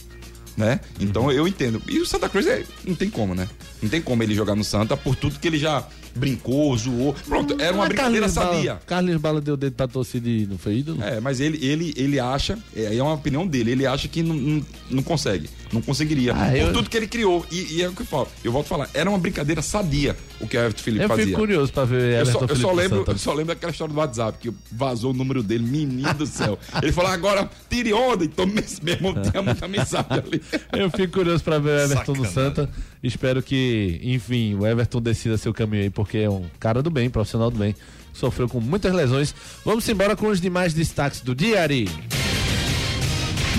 Né? 0.56 0.80
Então 1.00 1.32
eu 1.32 1.48
entendo. 1.48 1.82
E 1.88 2.00
o 2.00 2.06
Santa 2.06 2.30
Cruz 2.30 2.46
é, 2.46 2.64
não 2.86 2.94
tem 2.94 3.10
como, 3.10 3.34
né? 3.34 3.50
Não 3.82 3.90
tem 3.90 4.04
como 4.04 4.22
ele 4.22 4.36
jogar 4.36 4.54
no 4.54 4.64
Santa 4.64 4.96
por 4.96 5.16
tudo 5.16 5.40
que 5.40 5.48
ele 5.48 5.58
já 5.58 5.84
brincou, 6.16 6.76
zoou. 6.78 7.14
Pronto, 7.28 7.56
era 7.62 7.74
uma 7.74 7.86
brincadeira 7.88 8.28
Carlinhos 8.28 8.34
Bala- 8.34 8.54
sadia. 8.56 8.80
Carlinhos 8.86 9.22
Bala 9.22 9.42
deu 9.42 9.58
dedo 9.58 9.74
pra 9.74 9.88
torcida 9.88 10.28
e 10.30 10.46
não 10.46 10.58
foi 10.58 10.78
ídolo? 10.78 11.02
É, 11.04 11.20
mas 11.20 11.40
ele, 11.40 11.64
ele, 11.66 11.94
ele 11.98 12.20
acha, 12.20 12.58
é, 12.76 12.96
é 12.96 13.04
uma 13.04 13.14
opinião 13.14 13.46
dele, 13.46 13.72
ele 13.72 13.86
acha 13.86 14.08
que 14.08 14.24
não, 14.24 14.34
não, 14.36 14.66
não 14.90 15.04
consegue, 15.04 15.50
não 15.74 15.82
conseguiria. 15.82 16.34
Ah, 16.34 16.48
por 16.50 16.58
eu- 16.58 16.74
tudo 16.74 16.90
que 16.90 16.98
ele 16.98 17.08
criou. 17.08 17.46
E, 17.52 17.76
e 17.78 17.82
é 17.84 17.90
o 17.90 17.94
que 17.94 18.02
eu 18.02 18.06
falo, 18.06 18.28
eu 18.44 18.52
volto 18.52 18.66
a 18.68 18.70
falar, 18.70 18.90
era 18.94 19.10
uma 19.10 19.20
brincadeira 19.20 19.62
sadia 19.62 20.16
o 20.40 20.48
que 20.48 20.58
o 20.58 20.60
Everton 20.60 20.84
Felipe 20.84 21.04
Eu 21.04 21.08
fazia. 21.10 21.26
fico 21.26 21.38
curioso 21.40 21.72
pra 21.74 21.86
ver 21.86 22.02
Eu 22.16 22.22
Everton 22.22 22.32
só, 22.32 22.40
eu, 22.40 22.48
Felipe 22.48 22.62
só 22.62 22.72
lembro, 22.74 23.04
eu 23.08 23.18
só 23.18 23.32
lembro 23.34 23.54
daquela 23.54 23.72
história 23.72 23.94
do 23.94 24.00
WhatsApp, 24.00 24.38
que 24.40 24.52
vazou 24.72 25.12
o 25.12 25.14
número 25.14 25.44
dele, 25.44 25.66
menino 25.66 26.14
do 26.14 26.26
céu. 26.26 26.58
Ele 26.82 26.92
falou, 26.92 27.12
agora 27.12 27.50
tire 27.70 27.94
onda, 27.94 28.24
então 28.26 28.46
irmão 28.86 29.14
tinha 29.22 29.42
muita 29.42 29.68
mensagem 29.68 30.08
ali. 30.12 30.42
Eu 30.74 30.90
fico 30.92 31.14
curioso 31.14 31.44
pra 31.44 31.60
ver 31.60 31.70
o 31.70 31.84
Everton 31.84 32.14
no 32.14 32.26
Sacanagem. 32.26 32.34
Santa. 32.34 32.70
Espero 33.06 33.44
que, 33.44 34.00
enfim, 34.02 34.56
o 34.56 34.66
Everton 34.66 35.00
decida 35.00 35.38
seu 35.38 35.54
caminho 35.54 35.84
aí, 35.84 35.90
porque 35.92 36.18
é 36.18 36.30
um 36.30 36.46
cara 36.60 36.82
do 36.82 36.90
bem, 36.90 37.08
profissional 37.08 37.52
do 37.52 37.60
bem. 37.60 37.76
Sofreu 38.12 38.50
com 38.50 38.60
muitas 38.60 38.92
lesões. 38.92 39.36
Vamos 39.64 39.88
embora 39.88 40.16
com 40.16 40.26
os 40.26 40.42
demais 40.42 40.74
destaques 40.74 41.22
do 41.22 41.36
dia, 41.36 41.62
Ari. 41.62 41.88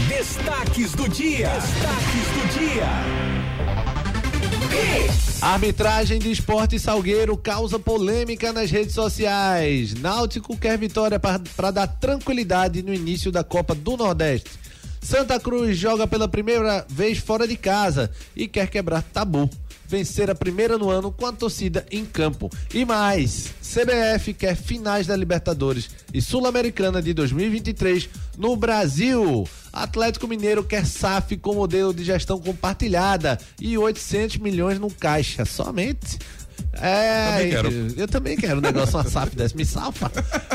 Destaques 0.09 0.93
do 0.95 1.09
dia. 1.09 1.49
Destaques 1.51 2.27
do 2.35 2.59
dia. 2.59 2.87
Arbitragem 5.41 6.19
de 6.19 6.33
esporte 6.33 6.77
Salgueiro 6.81 7.37
causa 7.37 7.79
polêmica 7.79 8.53
nas 8.53 8.69
redes 8.69 8.95
sociais. 8.95 9.95
Náutico 9.95 10.57
quer 10.57 10.77
vitória 10.77 11.21
para 11.21 11.71
dar 11.71 11.87
tranquilidade 11.87 12.83
no 12.83 12.93
início 12.93 13.31
da 13.31 13.45
Copa 13.45 13.77
do 13.77 13.97
Nordeste. 13.97 14.66
Santa 15.07 15.39
Cruz 15.39 15.79
joga 15.79 16.05
pela 16.05 16.27
primeira 16.27 16.85
vez 16.89 17.19
fora 17.19 17.47
de 17.47 17.57
casa 17.57 18.11
e 18.35 18.49
quer 18.49 18.69
quebrar 18.69 19.03
tabu. 19.03 19.49
Vencer 19.87 20.29
a 20.29 20.35
primeira 20.35 20.77
no 20.77 20.91
ano 20.91 21.13
com 21.13 21.25
a 21.27 21.33
torcida 21.33 21.87
em 21.93 22.05
campo. 22.05 22.51
E 22.75 22.85
mais, 22.85 23.55
CBF 23.63 24.35
quer 24.35 24.57
finais 24.57 25.07
da 25.07 25.15
Libertadores 25.15 25.89
e 26.13 26.21
Sul-Americana 26.21 27.01
de 27.01 27.15
2023 27.15 28.09
no 28.37 28.57
Brasil. 28.57 29.49
Atlético 29.73 30.27
Mineiro 30.27 30.65
quer 30.65 30.85
SAF 30.85 31.37
com 31.37 31.55
modelo 31.55 31.95
de 31.95 32.03
gestão 32.03 32.41
compartilhada 32.41 33.39
e 33.61 33.79
800 33.79 34.39
milhões 34.39 34.81
no 34.81 34.91
caixa. 34.91 35.45
Somente. 35.45 36.19
É, 36.81 37.37
Também 37.37 37.51
quero. 37.51 37.95
eu 37.97 38.09
também 38.09 38.37
quero 38.37 38.59
um 38.59 38.61
negócio, 38.61 38.97
uma 38.97 39.05
SAF 39.05 39.35
dessa, 39.37 39.57
me 39.57 39.65
salva. 39.65 40.11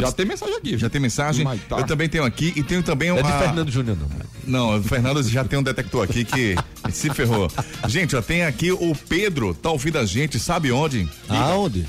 Já 0.00 0.12
tem 0.12 0.26
mensagem 0.26 0.56
aqui. 0.56 0.78
Já 0.78 0.88
tem 0.88 1.00
mensagem? 1.00 1.44
Tá. 1.68 1.78
Eu 1.78 1.86
também 1.86 2.08
tenho 2.08 2.24
aqui 2.24 2.52
e 2.56 2.62
tenho 2.62 2.82
também 2.82 3.08
É 3.08 3.12
uma. 3.12 3.22
de 3.22 3.38
Fernando 3.38 3.70
Júnior, 3.70 3.96
não. 3.98 4.08
Não, 4.44 4.78
o 4.78 4.82
Fernando 4.82 5.22
já 5.22 5.44
tem 5.44 5.56
um 5.58 5.62
detector 5.62 6.04
aqui 6.04 6.24
que 6.24 6.56
se 6.92 7.10
ferrou. 7.10 7.48
Gente, 7.88 8.16
ó, 8.16 8.22
tem 8.22 8.44
aqui 8.44 8.72
o 8.72 8.94
Pedro, 9.08 9.54
tá 9.54 9.70
ouvindo 9.70 9.98
a 9.98 10.04
gente, 10.04 10.38
sabe 10.38 10.72
onde? 10.72 11.08
Aonde? 11.28 11.86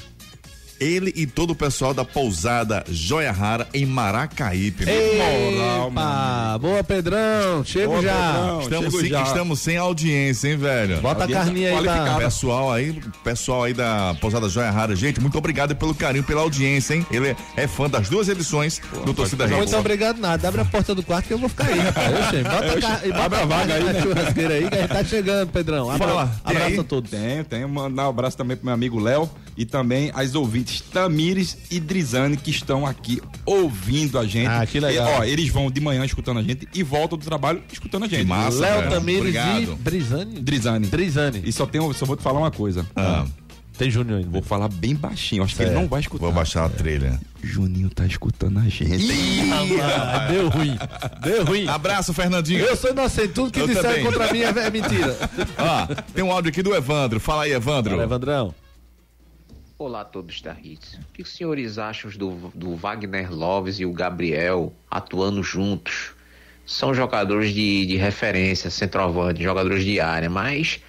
Ele 0.83 1.13
e 1.15 1.25
todo 1.25 1.51
o 1.51 1.55
pessoal 1.55 1.93
da 1.93 2.03
pousada 2.03 2.83
Joia 2.89 3.31
Rara 3.31 3.67
em 3.73 3.85
Maracaípe. 3.85 4.83
Epa, 4.83 6.57
boa 6.59 6.83
Pedrão, 6.83 7.63
chego 7.63 7.93
Boa, 7.93 8.01
já. 8.03 8.11
Pedrão, 8.13 8.61
Estamos, 8.61 8.93
sem, 8.99 9.21
estamos 9.23 9.59
sem 9.59 9.77
audiência, 9.77 10.49
hein, 10.49 10.57
velho? 10.57 11.01
Bota 11.01 11.23
a 11.23 11.27
carninha 11.27 11.77
aí, 11.77 11.85
tá? 11.85 12.15
Pessoal 12.17 12.71
aí, 12.71 13.01
pessoal 13.23 13.63
aí 13.63 13.73
da 13.73 14.15
Pousada 14.19 14.49
Joia 14.49 14.71
Rara, 14.71 14.95
gente, 14.95 15.19
muito 15.21 15.37
obrigado 15.37 15.75
pelo 15.75 15.93
carinho, 15.95 16.23
pela 16.23 16.41
audiência, 16.41 16.95
hein? 16.95 17.05
Ele 17.11 17.35
é 17.55 17.67
fã 17.67 17.89
das 17.89 18.09
duas 18.09 18.27
edições 18.29 18.81
do 19.05 19.13
Torcida 19.13 19.45
Rede. 19.45 19.57
Muito 19.57 19.75
obrigado 19.77 20.17
nada. 20.19 20.47
Abre 20.47 20.61
a 20.61 20.65
porta 20.65 20.93
do 20.93 21.03
quarto 21.03 21.27
que 21.27 21.33
eu 21.33 21.37
vou 21.37 21.49
ficar 21.49 21.67
aí, 21.67 21.79
rapaz. 21.79 22.13
Oxe, 22.13 22.43
bota, 22.43 22.55
a, 22.73 22.81
ca- 22.81 23.01
bota 23.07 23.23
Abre 23.23 23.39
a 23.39 23.45
vaga 23.45 23.73
aí, 23.75 23.83
na 23.83 23.93
né? 23.93 24.01
churrasqueira 24.01 24.53
aí 24.55 24.69
que 24.69 24.75
a 24.75 24.81
gente 24.81 24.89
tá 24.89 25.03
chegando, 25.03 25.49
Pedrão. 25.51 25.89
Abra, 25.89 26.07
Fala, 26.07 26.25
tem 26.45 26.55
abraço 26.55 26.73
aí? 26.73 26.79
a 26.79 26.83
todos. 26.83 27.09
Tenho, 27.11 27.43
tenho. 27.45 27.69
Mandar 27.69 28.07
um 28.07 28.09
abraço 28.09 28.37
também 28.37 28.57
pro 28.57 28.65
meu 28.65 28.73
amigo 28.73 28.99
Léo 28.99 29.29
e 29.57 29.65
também 29.65 30.11
as 30.15 30.35
ouvintes 30.35 30.81
Tamires 30.81 31.57
e 31.71 31.79
Drizane 31.79 32.37
que 32.37 32.49
estão 32.51 32.85
aqui 32.85 33.21
ouvindo 33.45 34.17
a 34.19 34.25
gente. 34.25 34.47
Ah, 34.47 34.65
que 34.65 34.79
legal. 34.79 35.07
E, 35.07 35.17
ó, 35.19 35.23
eles 35.23 35.49
vão 35.49 35.69
de 35.69 35.79
manhã 35.81 36.03
escutando 36.05 36.39
a 36.39 36.43
gente 36.43 36.67
e 36.73 36.83
voltam 36.83 37.17
do 37.17 37.25
trabalho 37.25 37.61
escutando 37.71 38.05
a 38.05 38.07
gente. 38.07 38.21
Que 38.21 38.25
massa, 38.27 38.59
Léo. 38.59 38.89
Tamires 38.89 39.17
e 39.23 39.37
Obrigado. 39.37 39.75
Brizane. 39.77 40.39
Drizane. 40.41 40.87
Drizane. 40.87 41.41
E 41.45 41.51
só, 41.51 41.65
tenho, 41.65 41.91
só 41.93 42.05
vou 42.05 42.15
te 42.15 42.23
falar 42.23 42.39
uma 42.39 42.51
coisa. 42.51 42.85
Ah, 42.95 43.25
Tem 43.77 43.89
Júnior 43.89 44.19
ainda. 44.19 44.29
Vou 44.29 44.41
falar 44.41 44.67
bem 44.67 44.95
baixinho, 44.95 45.43
acho 45.43 45.55
que 45.55 45.63
ele 45.63 45.71
É, 45.71 45.73
não 45.73 45.87
vai 45.87 45.99
escutar. 46.01 46.23
vou 46.25 46.31
baixar 46.31 46.65
a 46.65 46.69
trilha. 46.69 47.19
Juninho 47.43 47.89
tá 47.89 48.05
escutando 48.05 48.59
a 48.59 48.63
gente. 48.69 49.07
Ah, 49.51 50.27
deu 50.31 50.47
ruim. 50.49 50.77
Deu 51.21 51.43
ruim. 51.45 51.67
Abraço, 51.67 52.13
Fernandinho. 52.13 52.59
Eu 52.59 52.75
sou 52.77 52.91
inocente. 52.91 53.29
Tudo 53.29 53.51
que 53.51 53.59
Eu 53.59 53.67
disseram 53.67 53.89
também. 53.89 54.03
contra 54.05 54.31
mim 54.31 54.39
é 54.41 54.49
é 54.49 54.69
mentira. 54.69 55.17
Ó, 55.57 55.95
tem 56.13 56.23
um 56.23 56.31
áudio 56.31 56.49
aqui 56.49 56.61
do 56.61 56.73
Evandro. 56.75 57.19
Fala 57.19 57.43
aí, 57.43 57.51
Evandro. 57.51 57.91
Fala, 57.91 58.03
Evandrão. 58.03 58.53
Olá 59.83 59.99
a 59.99 60.05
todos 60.05 60.41
da. 60.41 60.53
O 60.53 61.11
que 61.11 61.21
os 61.21 61.35
senhores 61.35 61.77
acham 61.77 62.09
do, 62.11 62.49
do 62.55 62.73
Wagner 62.73 63.29
Loves 63.29 63.81
e 63.81 63.85
o 63.85 63.91
Gabriel 63.91 64.71
atuando 64.89 65.43
juntos? 65.43 66.13
São 66.65 66.93
jogadores 66.93 67.53
de, 67.53 67.85
de 67.85 67.97
referência, 67.97 68.69
centroavante, 68.69 69.43
jogadores 69.43 69.83
de 69.83 69.99
área, 69.99 70.29
mas 70.29 70.79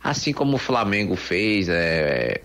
assim 0.00 0.32
como 0.32 0.54
o 0.54 0.58
Flamengo 0.58 1.16
fez, 1.16 1.68
é, 1.68 2.42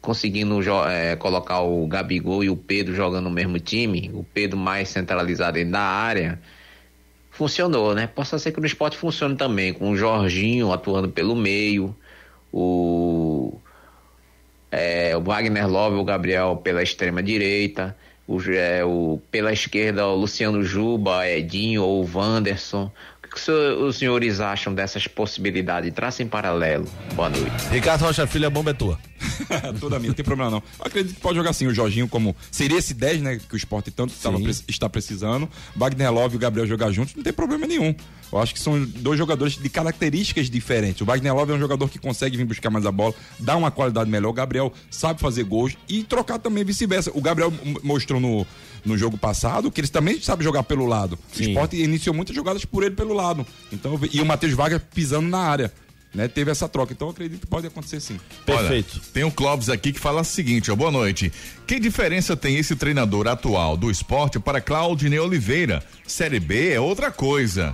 conseguindo 0.00 0.60
é, 0.88 1.14
colocar 1.14 1.60
o 1.60 1.86
Gabigol 1.86 2.42
e 2.42 2.50
o 2.50 2.56
Pedro 2.56 2.92
jogando 2.92 3.26
no 3.26 3.30
mesmo 3.30 3.60
time, 3.60 4.10
o 4.14 4.24
Pedro 4.34 4.58
mais 4.58 4.88
centralizado 4.88 5.52
dentro 5.52 5.74
da 5.74 5.80
área, 5.80 6.40
funcionou, 7.30 7.94
né? 7.94 8.08
Possa 8.08 8.36
ser 8.36 8.50
que 8.50 8.58
no 8.58 8.66
esporte 8.66 8.96
funcione 8.96 9.36
também, 9.36 9.72
com 9.72 9.92
o 9.92 9.96
Jorginho 9.96 10.72
atuando 10.72 11.08
pelo 11.08 11.36
meio, 11.36 11.94
o 12.52 13.60
é, 14.72 15.14
o 15.16 15.20
Wagner 15.20 15.68
Love, 15.68 15.96
o 15.96 16.04
Gabriel 16.04 16.56
pela 16.56 16.82
extrema 16.82 17.22
direita, 17.22 17.94
o, 18.26 18.40
é, 18.50 18.82
o- 18.84 19.20
pela 19.30 19.52
esquerda 19.52 20.06
o 20.06 20.16
Luciano 20.16 20.64
Juba, 20.64 21.28
Edinho 21.28 21.84
ou 21.84 22.08
Wanderson. 22.12 22.90
O 23.24 23.34
que, 23.34 23.50
os 23.50 23.96
senhores 23.96 24.40
acham 24.40 24.74
dessas 24.74 25.06
possibilidades? 25.06 25.92
Tracem 25.94 26.26
paralelo. 26.26 26.86
Boa 27.14 27.28
noite. 27.30 27.50
Ricardo 27.70 28.02
Rocha 28.02 28.26
Filho, 28.26 28.46
a 28.46 28.50
bomba 28.50 28.70
é 28.70 28.74
tua. 28.74 28.98
Toda 29.80 29.98
minha, 29.98 30.08
não 30.08 30.14
tem 30.14 30.24
problema 30.24 30.50
não. 30.50 30.62
Eu 30.78 30.86
acredito 30.86 31.14
que 31.14 31.20
pode 31.20 31.36
jogar 31.36 31.50
assim 31.50 31.66
o 31.66 31.74
Jorginho 31.74 32.08
como. 32.08 32.34
Seria 32.50 32.78
esse 32.78 32.94
10, 32.94 33.22
né? 33.22 33.40
Que 33.48 33.54
o 33.54 33.56
esporte 33.56 33.90
tanto 33.90 34.14
tava 34.14 34.38
Sim. 34.38 34.64
está 34.68 34.88
precisando. 34.88 35.48
Wagner 35.76 36.12
Love 36.12 36.34
e 36.34 36.36
o 36.36 36.40
Gabriel 36.40 36.66
jogar 36.66 36.90
juntos, 36.90 37.14
não 37.14 37.22
tem 37.22 37.32
problema 37.32 37.66
nenhum. 37.66 37.94
Eu 38.32 38.38
acho 38.38 38.54
que 38.54 38.60
são 38.60 38.82
dois 38.82 39.18
jogadores 39.18 39.58
de 39.58 39.68
características 39.68 40.48
diferentes. 40.48 41.02
O 41.02 41.04
Wagner 41.04 41.34
Love 41.34 41.52
é 41.52 41.54
um 41.54 41.58
jogador 41.58 41.88
que 41.90 41.98
consegue 41.98 42.36
vir 42.36 42.46
buscar 42.46 42.70
mais 42.70 42.86
a 42.86 42.90
bola, 42.90 43.14
dá 43.38 43.56
uma 43.56 43.70
qualidade 43.70 44.10
melhor. 44.10 44.30
O 44.30 44.32
Gabriel 44.32 44.72
sabe 44.90 45.20
fazer 45.20 45.44
gols 45.44 45.76
e 45.86 46.02
trocar 46.02 46.38
também 46.38 46.64
vice-versa. 46.64 47.10
O 47.14 47.20
Gabriel 47.20 47.52
mostrou 47.82 48.18
no, 48.18 48.46
no 48.84 48.96
jogo 48.96 49.18
passado 49.18 49.70
que 49.70 49.82
ele 49.82 49.88
também 49.88 50.18
sabe 50.20 50.42
jogar 50.44 50.62
pelo 50.62 50.86
lado. 50.86 51.18
O 51.32 51.36
Sim. 51.36 51.50
esporte 51.50 51.76
iniciou 51.76 52.14
muitas 52.14 52.34
jogadas 52.34 52.64
por 52.64 52.82
ele 52.82 52.94
pelo 52.94 53.12
lado. 53.12 53.46
Então, 53.70 54.00
e 54.10 54.20
o 54.20 54.24
Matheus 54.24 54.54
Vargas 54.54 54.80
pisando 54.94 55.28
na 55.28 55.38
área. 55.38 55.72
Né, 56.14 56.28
teve 56.28 56.50
essa 56.50 56.68
troca, 56.68 56.92
então 56.92 57.08
eu 57.08 57.12
acredito 57.12 57.40
que 57.40 57.46
pode 57.46 57.66
acontecer 57.66 57.98
sim. 57.98 58.20
Perfeito. 58.44 58.96
Olha, 58.96 59.04
tem 59.14 59.24
um 59.24 59.30
Clóvis 59.30 59.70
aqui 59.70 59.92
que 59.92 60.00
fala 60.00 60.20
o 60.20 60.24
seguinte, 60.24 60.70
ó, 60.70 60.76
boa 60.76 60.90
noite. 60.90 61.32
Que 61.66 61.80
diferença 61.80 62.36
tem 62.36 62.58
esse 62.58 62.76
treinador 62.76 63.26
atual 63.26 63.78
do 63.78 63.90
esporte 63.90 64.38
para 64.38 64.60
Claudinei 64.60 65.18
Oliveira? 65.18 65.82
Série 66.06 66.38
B 66.38 66.70
é 66.70 66.78
outra 66.78 67.10
coisa. 67.10 67.72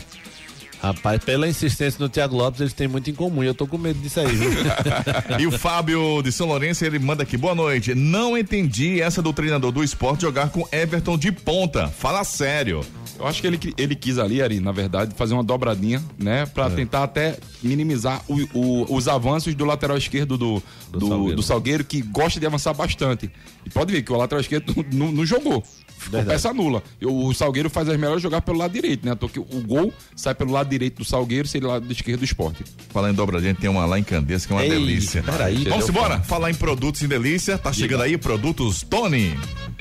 Rapaz, 0.81 1.23
pela 1.25 1.49
insistência 1.49 1.99
no 1.99 2.09
Thiago 2.09 2.37
Lopes, 2.37 2.61
eles 2.61 2.73
têm 2.73 2.87
muito 2.87 3.11
em 3.11 3.15
comum. 3.15 3.43
e 3.43 3.47
Eu 3.47 3.55
tô 3.55 3.67
com 3.67 3.77
medo 3.77 3.99
disso 4.01 4.21
aí, 4.21 4.27
viu? 4.29 4.51
e 5.41 5.47
o 5.47 5.51
Fábio 5.53 6.23
de 6.23 6.31
São 6.31 6.47
Lourenço, 6.47 6.85
ele 6.85 6.99
manda 6.99 7.23
aqui, 7.25 7.37
boa 7.37 7.55
noite. 7.55 7.95
Não 7.95 8.39
entendi 8.39 9.01
essa 9.01 9.21
do 9.21 9.33
treinador 9.33 9.73
do 9.73 9.83
esporte 9.83 10.23
jogar 10.23 10.51
com 10.51 10.67
Everton 10.71 11.19
de 11.19 11.33
ponta. 11.33 11.89
Fala 11.89 12.23
sério. 12.25 12.81
Eu 13.19 13.27
acho 13.27 13.41
que 13.41 13.47
ele, 13.49 13.59
ele 13.77 13.97
quis 13.97 14.17
ali, 14.17 14.41
Ari, 14.41 14.61
na 14.61 14.71
verdade, 14.71 15.13
fazer 15.17 15.35
uma 15.35 15.43
dobradinha, 15.43 16.01
né? 16.17 16.47
Pra 16.47 16.71
tentar 16.71 17.03
até 17.03 17.37
minimizar 17.61 18.23
o- 18.29 18.49
o- 18.55 18.95
os 18.95 19.09
avanços 19.09 19.53
do 19.57 19.65
lateral 19.65 19.97
esquerdo 19.99 20.39
do, 20.39 20.63
do, 20.93 20.99
do, 21.01 21.09
Salgueiro. 21.09 21.43
Salgueiro. 21.43 21.85
que 21.85 22.01
gosta 22.01 22.39
de 22.39 22.47
avançar 22.47 22.73
bastante. 22.75 23.29
E 23.67 23.71
pode 23.71 23.93
ver 23.93 24.03
que 24.03 24.13
o 24.13 24.17
lateral 24.17 24.41
esquerdo 24.41 24.73
não, 24.95 25.11
não 25.11 25.27
jogou. 25.27 25.65
Verdade. 25.99 26.29
peça 26.29 26.53
nula. 26.55 26.83
O 27.03 27.33
Salgueiro 27.35 27.69
faz 27.69 27.89
as 27.89 27.99
melhores 27.99 28.23
jogar 28.23 28.41
pelo 28.41 28.59
lado 28.59 28.73
direito, 28.73 29.07
né? 29.07 29.15
Porque 29.15 29.39
o 29.39 29.45
gol 29.67 29.93
sai 30.15 30.35
pelo 30.35 30.53
lado 30.53 30.69
direito 30.69 30.99
do 30.99 31.05
Salgueiro, 31.05 31.47
seria 31.49 31.69
lado 31.69 31.91
esquerdo 31.93 32.21
do 32.21 32.25
esporte. 32.25 32.65
Falar 32.91 33.11
em 33.11 33.15
dobradinha, 33.15 33.55
tem 33.55 33.69
uma 33.69 33.85
lá 33.85 33.99
em 33.99 34.05
Candeias 34.05 34.47
que 34.47 34.53
é 34.53 34.57
uma 34.57 34.65
Ei, 34.65 34.71
delícia. 34.71 35.23
peraí, 35.23 35.65
Vamos 35.65 35.89
embora, 35.89 36.21
falar 36.21 36.51
em 36.51 36.55
produtos 36.55 37.03
em 37.03 37.09
delícia. 37.09 37.59
Tá 37.59 37.73
chegando 37.73 38.03
aí 38.03 38.17
produtos 38.17 38.83
Tony. 38.83 39.37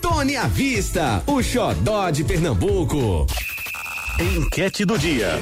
Tony 0.00 0.36
à 0.36 0.46
vista, 0.46 1.22
o 1.26 1.42
xodó 1.42 2.10
de 2.10 2.24
Pernambuco. 2.24 3.26
Enquete 4.18 4.84
do 4.84 4.98
dia. 4.98 5.40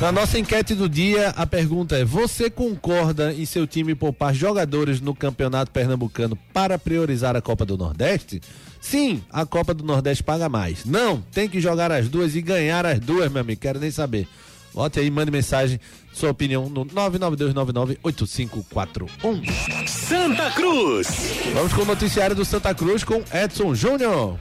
Na 0.00 0.10
nossa 0.10 0.38
enquete 0.38 0.74
do 0.74 0.88
dia, 0.88 1.30
a 1.30 1.46
pergunta 1.46 1.96
é: 1.96 2.04
você 2.04 2.50
concorda 2.50 3.32
em 3.32 3.44
seu 3.44 3.66
time 3.66 3.94
poupar 3.94 4.34
jogadores 4.34 5.00
no 5.00 5.14
Campeonato 5.14 5.70
Pernambucano 5.70 6.36
para 6.52 6.78
priorizar 6.78 7.36
a 7.36 7.40
Copa 7.40 7.64
do 7.64 7.78
Nordeste? 7.78 8.40
Sim, 8.80 9.22
a 9.30 9.46
Copa 9.46 9.72
do 9.72 9.84
Nordeste 9.84 10.22
paga 10.22 10.48
mais. 10.48 10.84
Não, 10.84 11.20
tem 11.32 11.48
que 11.48 11.60
jogar 11.60 11.92
as 11.92 12.08
duas 12.08 12.34
e 12.34 12.42
ganhar 12.42 12.84
as 12.84 12.98
duas, 12.98 13.30
meu 13.30 13.40
amigo. 13.40 13.60
Quero 13.60 13.78
nem 13.78 13.90
saber. 13.90 14.26
Vote 14.74 14.98
aí, 14.98 15.10
mande 15.10 15.30
mensagem, 15.30 15.78
sua 16.14 16.30
opinião 16.30 16.70
no 16.70 16.86
992998541. 16.86 19.86
Santa 19.86 20.50
Cruz. 20.52 21.08
Vamos 21.52 21.72
com 21.72 21.82
o 21.82 21.86
noticiário 21.86 22.36
do 22.36 22.44
Santa 22.44 22.72
Cruz 22.74 23.02
com 23.02 23.24
Edson 23.32 23.74
Júnior. 23.74 24.38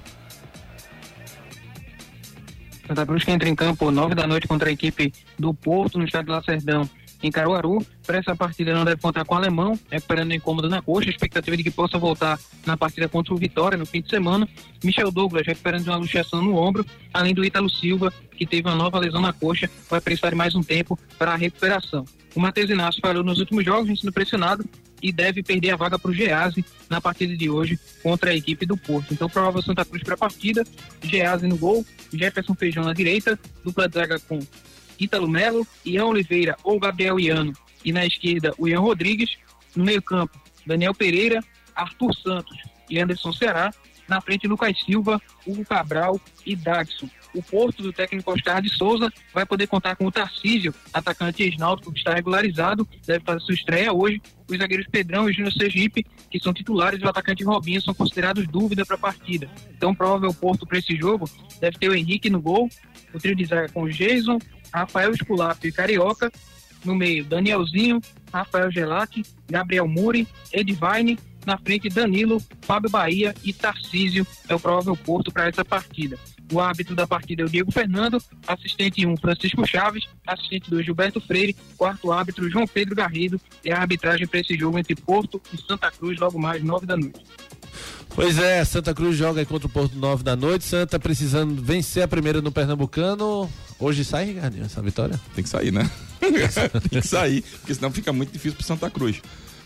Santa 2.88 3.04
Cruz 3.06 3.24
que 3.24 3.32
entra 3.32 3.48
em 3.50 3.56
campo 3.56 3.90
9 3.90 4.14
da 4.14 4.28
noite 4.28 4.48
contra 4.48 4.70
a 4.70 4.72
equipe 4.72 5.12
do 5.38 5.54
Porto 5.54 5.98
no 5.98 6.06
estado 6.06 6.28
do 6.28 6.34
Lacerdão 6.34 6.88
em 7.24 7.32
Caruaru. 7.32 7.86
Para 8.06 8.18
essa 8.18 8.36
partida 8.36 8.74
não 8.74 8.86
deve 8.86 9.02
contar 9.02 9.24
com 9.26 9.34
o 9.34 9.38
alemão, 9.38 9.80
recuperando 9.90 10.34
incômodo 10.34 10.70
na 10.70 10.82
coxa, 10.82 11.10
expectativa 11.10 11.56
de 11.56 11.64
que 11.64 11.72
possa 11.72 11.98
voltar 11.98 12.40
na 12.66 12.76
partida 12.76 13.08
contra 13.08 13.34
o 13.34 13.38
Vitória 13.38 13.78
no 13.78 13.86
fim 13.86 14.02
de 14.02 14.10
semana. 14.10 14.48
Michel 14.84 15.12
Douglas 15.12 15.48
recuperando 15.48 15.84
de 15.84 15.90
uma 15.90 15.98
luxação 15.98 16.42
no 16.42 16.56
ombro, 16.56 16.86
além 17.14 17.34
do 17.34 17.44
Ítalo 17.44 17.70
Silva, 17.70 18.14
que 18.38 18.46
teve 18.46 18.68
uma 18.68 18.76
nova 18.76 19.00
lesão 19.00 19.22
na 19.22 19.32
coxa, 19.32 19.70
vai 19.90 20.02
precisar 20.02 20.32
de 20.32 20.36
mais 20.36 20.56
um 20.56 20.62
tempo 20.62 21.00
para 21.18 21.34
a 21.34 21.36
recuperação. 21.36 22.06
O 22.36 22.40
Matheus 22.40 22.70
Inácio 22.70 23.00
falhou 23.02 23.24
nos 23.24 23.40
últimos 23.40 23.64
jogos, 23.64 24.00
sendo 24.00 24.12
pressionado 24.12 24.66
e 25.02 25.12
deve 25.12 25.44
perder 25.44 25.72
a 25.72 25.76
vaga 25.76 26.00
para 26.00 26.10
o 26.10 26.14
Gease 26.14 26.66
na 26.90 27.02
partida 27.02 27.36
de 27.36 27.50
hoje 27.50 27.78
contra 28.02 28.32
a 28.32 28.36
equipe 28.36 28.66
do 28.66 28.78
Porto. 28.78 29.14
Então, 29.14 29.30
provável 29.30 29.62
Santa 29.62 29.84
Cruz 29.84 30.02
para 30.02 30.14
a 30.14 30.18
partida, 30.18 30.64
Gease 31.02 31.46
no 31.46 31.58
gol, 31.58 31.86
Jefferson 32.12 32.56
Feijão 32.56 32.86
na 32.86 32.94
direita, 32.94 33.38
dupla 33.64 33.88
de 33.88 33.96
zaga 33.96 34.20
com 34.20 34.40
Ítalo 35.00 35.28
Melo, 35.28 35.66
Ian 35.86 36.06
Oliveira 36.06 36.56
ou 36.64 36.80
Gabriel 36.80 37.20
Iano. 37.20 37.54
E 37.84 37.92
na 37.92 38.06
esquerda, 38.06 38.54
o 38.58 38.68
Ian 38.68 38.80
Rodrigues. 38.80 39.38
No 39.76 39.84
meio-campo, 39.84 40.40
Daniel 40.66 40.94
Pereira, 40.94 41.44
Arthur 41.76 42.14
Santos 42.16 42.58
e 42.90 43.00
Anderson 43.00 43.34
Ceará. 43.34 43.74
Na 44.08 44.22
frente, 44.22 44.48
Lucas 44.48 44.78
Silva, 44.86 45.22
Hugo 45.48 45.66
Cabral 45.66 46.20
e 46.46 46.56
Daxon. 46.56 47.10
o 47.34 47.42
Porto 47.42 47.82
do 47.82 47.92
técnico 47.92 48.32
Oscar 48.32 48.62
de 48.62 48.70
Souza 48.70 49.12
vai 49.34 49.46
poder 49.46 49.68
contar 49.68 49.96
com 49.96 50.06
o 50.06 50.12
Tarcísio, 50.12 50.74
atacante 50.94 51.42
ex-náutico 51.44 51.92
que 51.92 51.98
está 51.98 52.14
regularizado, 52.14 52.88
deve 53.06 53.24
fazer 53.24 53.40
sua 53.40 53.56
estreia 53.56 53.92
hoje. 53.92 54.22
Os 54.48 54.58
zagueiros 54.58 54.88
Pedrão 54.88 55.30
e 55.30 55.34
Júnior 55.34 55.54
Sergipe, 55.54 56.06
que 56.30 56.40
são 56.40 56.54
titulares, 56.54 57.02
e 57.02 57.06
o 57.06 57.10
atacante 57.10 57.44
Robinho 57.44 57.82
são 57.82 57.94
considerados 57.94 58.46
dúvida 58.48 58.86
para 58.86 58.96
a 58.96 59.00
partida. 59.00 59.50
Então, 59.76 59.96
provável 59.96 60.34
Porto 60.34 60.68
para 60.68 60.78
esse 60.78 60.96
jogo 60.96 61.30
deve 61.60 61.78
ter 61.78 61.90
o 61.90 61.96
Henrique 61.96 62.30
no 62.30 62.42
gol, 62.42 62.70
o 63.14 63.20
trio 63.20 63.36
de 63.36 63.46
zaga 63.46 63.70
com 63.70 63.88
Jason, 63.88 64.40
Rafael 64.74 65.12
Esculapo 65.12 65.66
e 65.68 65.72
Carioca, 65.72 66.32
no 66.84 66.96
meio 66.96 67.24
Danielzinho, 67.24 68.02
Rafael 68.32 68.72
Gelati, 68.72 69.24
Gabriel 69.50 69.88
Muri, 69.88 70.28
Edvine, 70.52 71.18
na 71.46 71.58
frente 71.58 71.90
Danilo, 71.90 72.42
Fábio 72.62 72.90
Bahia 72.90 73.34
e 73.44 73.54
Tarcísio 73.54 74.26
é 74.48 74.56
o 74.56 74.60
provável 74.60 74.96
porto 74.96 75.32
para 75.32 75.48
essa 75.48 75.64
partida. 75.64 76.18
O 76.52 76.60
árbitro 76.60 76.96
da 76.96 77.08
partida 77.08 77.42
é 77.42 77.46
o 77.46 77.50
Diego 77.50 77.72
Fernando, 77.72 78.22
assistente 78.48 79.06
1 79.06 79.18
Francisco 79.18 79.66
Chaves, 79.66 80.04
assistente 80.26 80.70
2 80.70 80.86
Gilberto 80.86 81.20
Freire, 81.22 81.56
quarto 81.78 82.12
árbitro 82.12 82.50
João 82.50 82.68
Pedro 82.68 82.96
Garrido 82.96 83.40
e 83.64 83.72
a 83.72 83.80
arbitragem 83.80 84.28
para 84.28 84.40
esse 84.40 84.58
jogo 84.58 84.78
entre 84.78 84.96
Porto 84.96 85.42
e 85.54 85.58
Santa 85.58 85.90
Cruz 85.92 86.20
logo 86.20 86.40
mais 86.40 86.64
nove 86.64 86.86
da 86.86 86.98
noite. 86.98 87.24
Pois 88.10 88.38
é, 88.38 88.64
Santa 88.64 88.94
Cruz 88.94 89.18
joga 89.18 89.46
contra 89.46 89.68
o 89.68 89.70
Porto 89.70 89.98
9 89.98 90.24
da 90.24 90.36
noite. 90.36 90.66
Santa 90.66 91.00
precisando 91.00 91.62
vencer 91.62 92.04
a 92.04 92.08
primeira 92.08 92.42
no 92.42 92.52
Pernambucano. 92.52 93.50
Hoje 93.80 94.06
sai, 94.06 94.26
Ricardinho, 94.26 94.66
essa 94.66 94.82
vitória? 94.82 95.20
Tem 95.36 95.44
que 95.44 95.50
sair, 95.50 95.72
né? 95.72 95.90
Tem 96.22 97.02
que 97.02 97.08
sair, 97.08 97.44
porque 97.60 97.74
senão 97.74 97.92
fica 97.92 98.14
muito 98.14 98.32
difícil 98.32 98.56
pro 98.56 98.66
Santa 98.66 98.90
Cruz. 98.90 99.22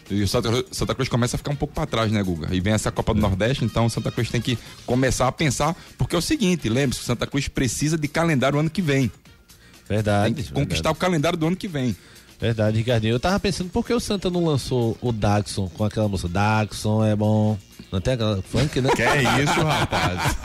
E 0.09 0.23
o 0.23 0.27
Santa, 0.27 0.49
Santa 0.71 0.95
Cruz 0.95 1.09
começa 1.09 1.35
a 1.35 1.37
ficar 1.37 1.51
um 1.51 1.55
pouco 1.55 1.73
para 1.73 1.85
trás, 1.85 2.11
né, 2.11 2.23
Guga? 2.23 2.53
E 2.55 2.61
vem 2.61 2.73
essa 2.73 2.91
Copa 2.91 3.13
do 3.13 3.19
Nordeste, 3.19 3.65
então 3.65 3.85
o 3.85 3.89
Santa 3.89 4.11
Cruz 4.11 4.29
tem 4.29 4.41
que 4.41 4.57
começar 4.85 5.27
a 5.27 5.31
pensar, 5.31 5.75
porque 5.97 6.15
é 6.15 6.17
o 6.19 6.21
seguinte, 6.21 6.69
lembre-se, 6.69 7.01
o 7.01 7.05
Santa 7.05 7.27
Cruz 7.27 7.47
precisa 7.49 7.97
de 7.97 8.07
calendário 8.07 8.57
ano 8.57 8.69
que 8.69 8.81
vem. 8.81 9.11
Verdade. 9.87 10.33
Tem 10.33 10.43
que 10.43 10.51
conquistar 10.51 10.89
verdade. 10.89 10.97
o 10.97 10.99
calendário 10.99 11.37
do 11.37 11.47
ano 11.47 11.55
que 11.55 11.67
vem. 11.67 11.95
Verdade, 12.39 12.77
Ricardinho. 12.77 13.13
Eu 13.13 13.19
tava 13.19 13.39
pensando 13.39 13.69
por 13.69 13.85
que 13.85 13.93
o 13.93 13.99
Santa 13.99 14.29
não 14.29 14.45
lançou 14.45 14.97
o 15.01 15.11
Daxon 15.11 15.69
com 15.69 15.83
aquela 15.83 16.07
música 16.07 16.29
Daxon 16.29 17.03
é 17.03 17.15
bom. 17.15 17.57
Não 17.91 18.01
tem 18.01 18.15
aquela 18.15 18.41
funk, 18.41 18.81
né? 18.81 18.89
Que 18.95 19.01
é 19.01 19.21
isso, 19.43 19.61
rapaz? 19.63 20.37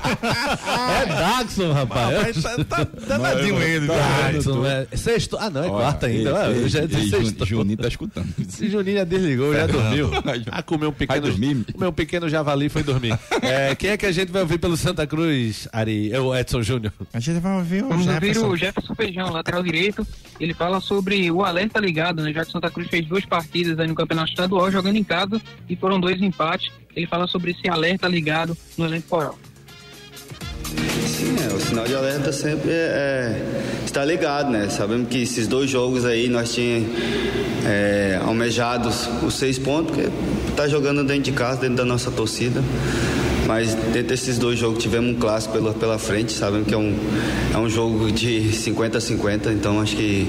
é 1.03 1.07
Daxon, 1.07 1.73
rapaz. 1.73 2.17
Rapaz, 2.17 2.43
tá, 2.43 2.85
tá 2.85 2.89
danadinho 3.07 3.61
ele, 3.61 3.87
Daxon, 3.89 4.65
é. 4.65 4.87
Sexto. 4.97 5.37
Ah, 5.41 5.51
não, 5.51 5.65
é 5.65 5.69
Olha, 5.69 5.73
quarta 5.73 6.07
ainda. 6.07 6.31
ei, 6.31 6.37
Ah, 6.37 6.51
eu 6.51 6.63
ei, 6.63 6.69
já 6.69 6.87
disse 6.87 7.11
sexto. 7.11 7.45
Juninho 7.45 7.79
tá 7.79 7.89
escutando. 7.89 8.29
Esse 8.41 8.71
Juninho 8.71 8.99
já 8.99 9.05
desligou, 9.05 9.53
já 9.53 9.67
dormiu. 9.67 10.11
Ah, 10.51 10.63
comeu 10.63 10.91
um 10.91 10.93
pequeno, 10.93 11.27
comeu 11.73 11.89
um 11.89 11.93
pequeno 11.93 12.29
javali 12.29 12.67
e 12.67 12.69
foi 12.69 12.83
dormir. 12.83 13.19
É, 13.43 13.75
quem 13.75 13.91
é 13.91 13.97
que 13.97 14.07
a 14.07 14.13
gente 14.13 14.31
vai 14.31 14.43
ouvir 14.43 14.59
pelo 14.59 14.77
Santa 14.77 15.07
Cruz, 15.07 15.67
Ari? 15.73 16.13
É 16.13 16.21
o 16.21 16.35
Edson 16.35 16.63
Júnior. 16.63 16.93
A 17.13 17.19
gente 17.21 17.41
vai 17.41 17.57
ouvir 17.57 17.83
o 17.85 17.89
Vamos 17.89 18.07
ouvir 18.07 18.27
Jefferson. 18.29 18.49
o 18.49 18.57
Jefferson 18.57 18.95
Feijão, 18.95 19.31
lateral 19.31 19.63
direito. 19.63 20.07
Ele 20.39 20.55
fala 20.55 20.81
sobre 20.81 21.31
o 21.31 21.45
alerta 21.45 21.81
ligado, 21.81 22.23
né? 22.23 22.33
Já 22.33 22.43
que 22.45 22.49
o 22.51 22.53
Santa 22.53 22.71
Cruz 22.71 22.89
fez 22.89 23.07
duas 23.07 23.25
partidas 23.25 23.79
aí 23.79 23.89
no 23.89 23.95
Campeonato 23.95 24.31
Estadual 24.31 24.71
jogando 24.71 24.97
em 24.97 25.05
casa 25.05 25.41
e 25.69 25.75
foram 25.77 25.99
dois 26.01 26.21
empates. 26.23 26.71
Ele 26.95 27.07
fala 27.07 27.27
sobre 27.27 27.53
esse 27.53 27.69
alerta 27.69 28.07
ligado 28.07 28.57
no 28.77 28.85
elenco 28.85 29.09
coral. 29.09 29.39
Sim, 31.07 31.37
é, 31.43 31.55
o 31.55 31.61
sinal 31.61 31.85
de 31.85 31.95
alerta 31.95 32.33
sempre 32.33 32.71
é, 32.71 32.75
é 32.75 33.85
estar 33.85 34.05
ligado, 34.05 34.51
né? 34.51 34.69
Sabemos 34.69 35.09
que 35.09 35.23
esses 35.23 35.47
dois 35.47 35.71
jogos 35.71 36.05
aí 36.05 36.29
nós 36.29 36.53
tínhamos 36.53 36.89
é, 37.65 38.21
almejados 38.25 39.09
os 39.23 39.35
seis 39.35 39.59
pontos, 39.59 39.95
porque 39.95 40.11
tá 40.57 40.69
jogando 40.69 41.05
dentro 41.05 41.25
de 41.25 41.33
casa, 41.33 41.61
dentro 41.61 41.77
da 41.77 41.85
nossa 41.85 42.11
torcida. 42.11 42.63
Mas 43.47 43.75
dentro 43.75 44.09
desses 44.09 44.39
dois 44.39 44.59
jogos 44.59 44.83
tivemos 44.83 45.11
um 45.11 45.19
clássico 45.19 45.55
pela, 45.55 45.75
pela 45.75 45.99
frente, 45.99 46.33
sabemos 46.33 46.69
que 46.69 46.75
é 46.75 46.79
um, 46.79 46.97
é 47.53 47.59
um 47.59 47.69
jogo 47.69 48.11
de 48.13 48.53
50 48.53 48.99
a 48.99 49.01
50, 49.01 49.53
então 49.53 49.81
acho 49.81 49.97
que 49.97 50.29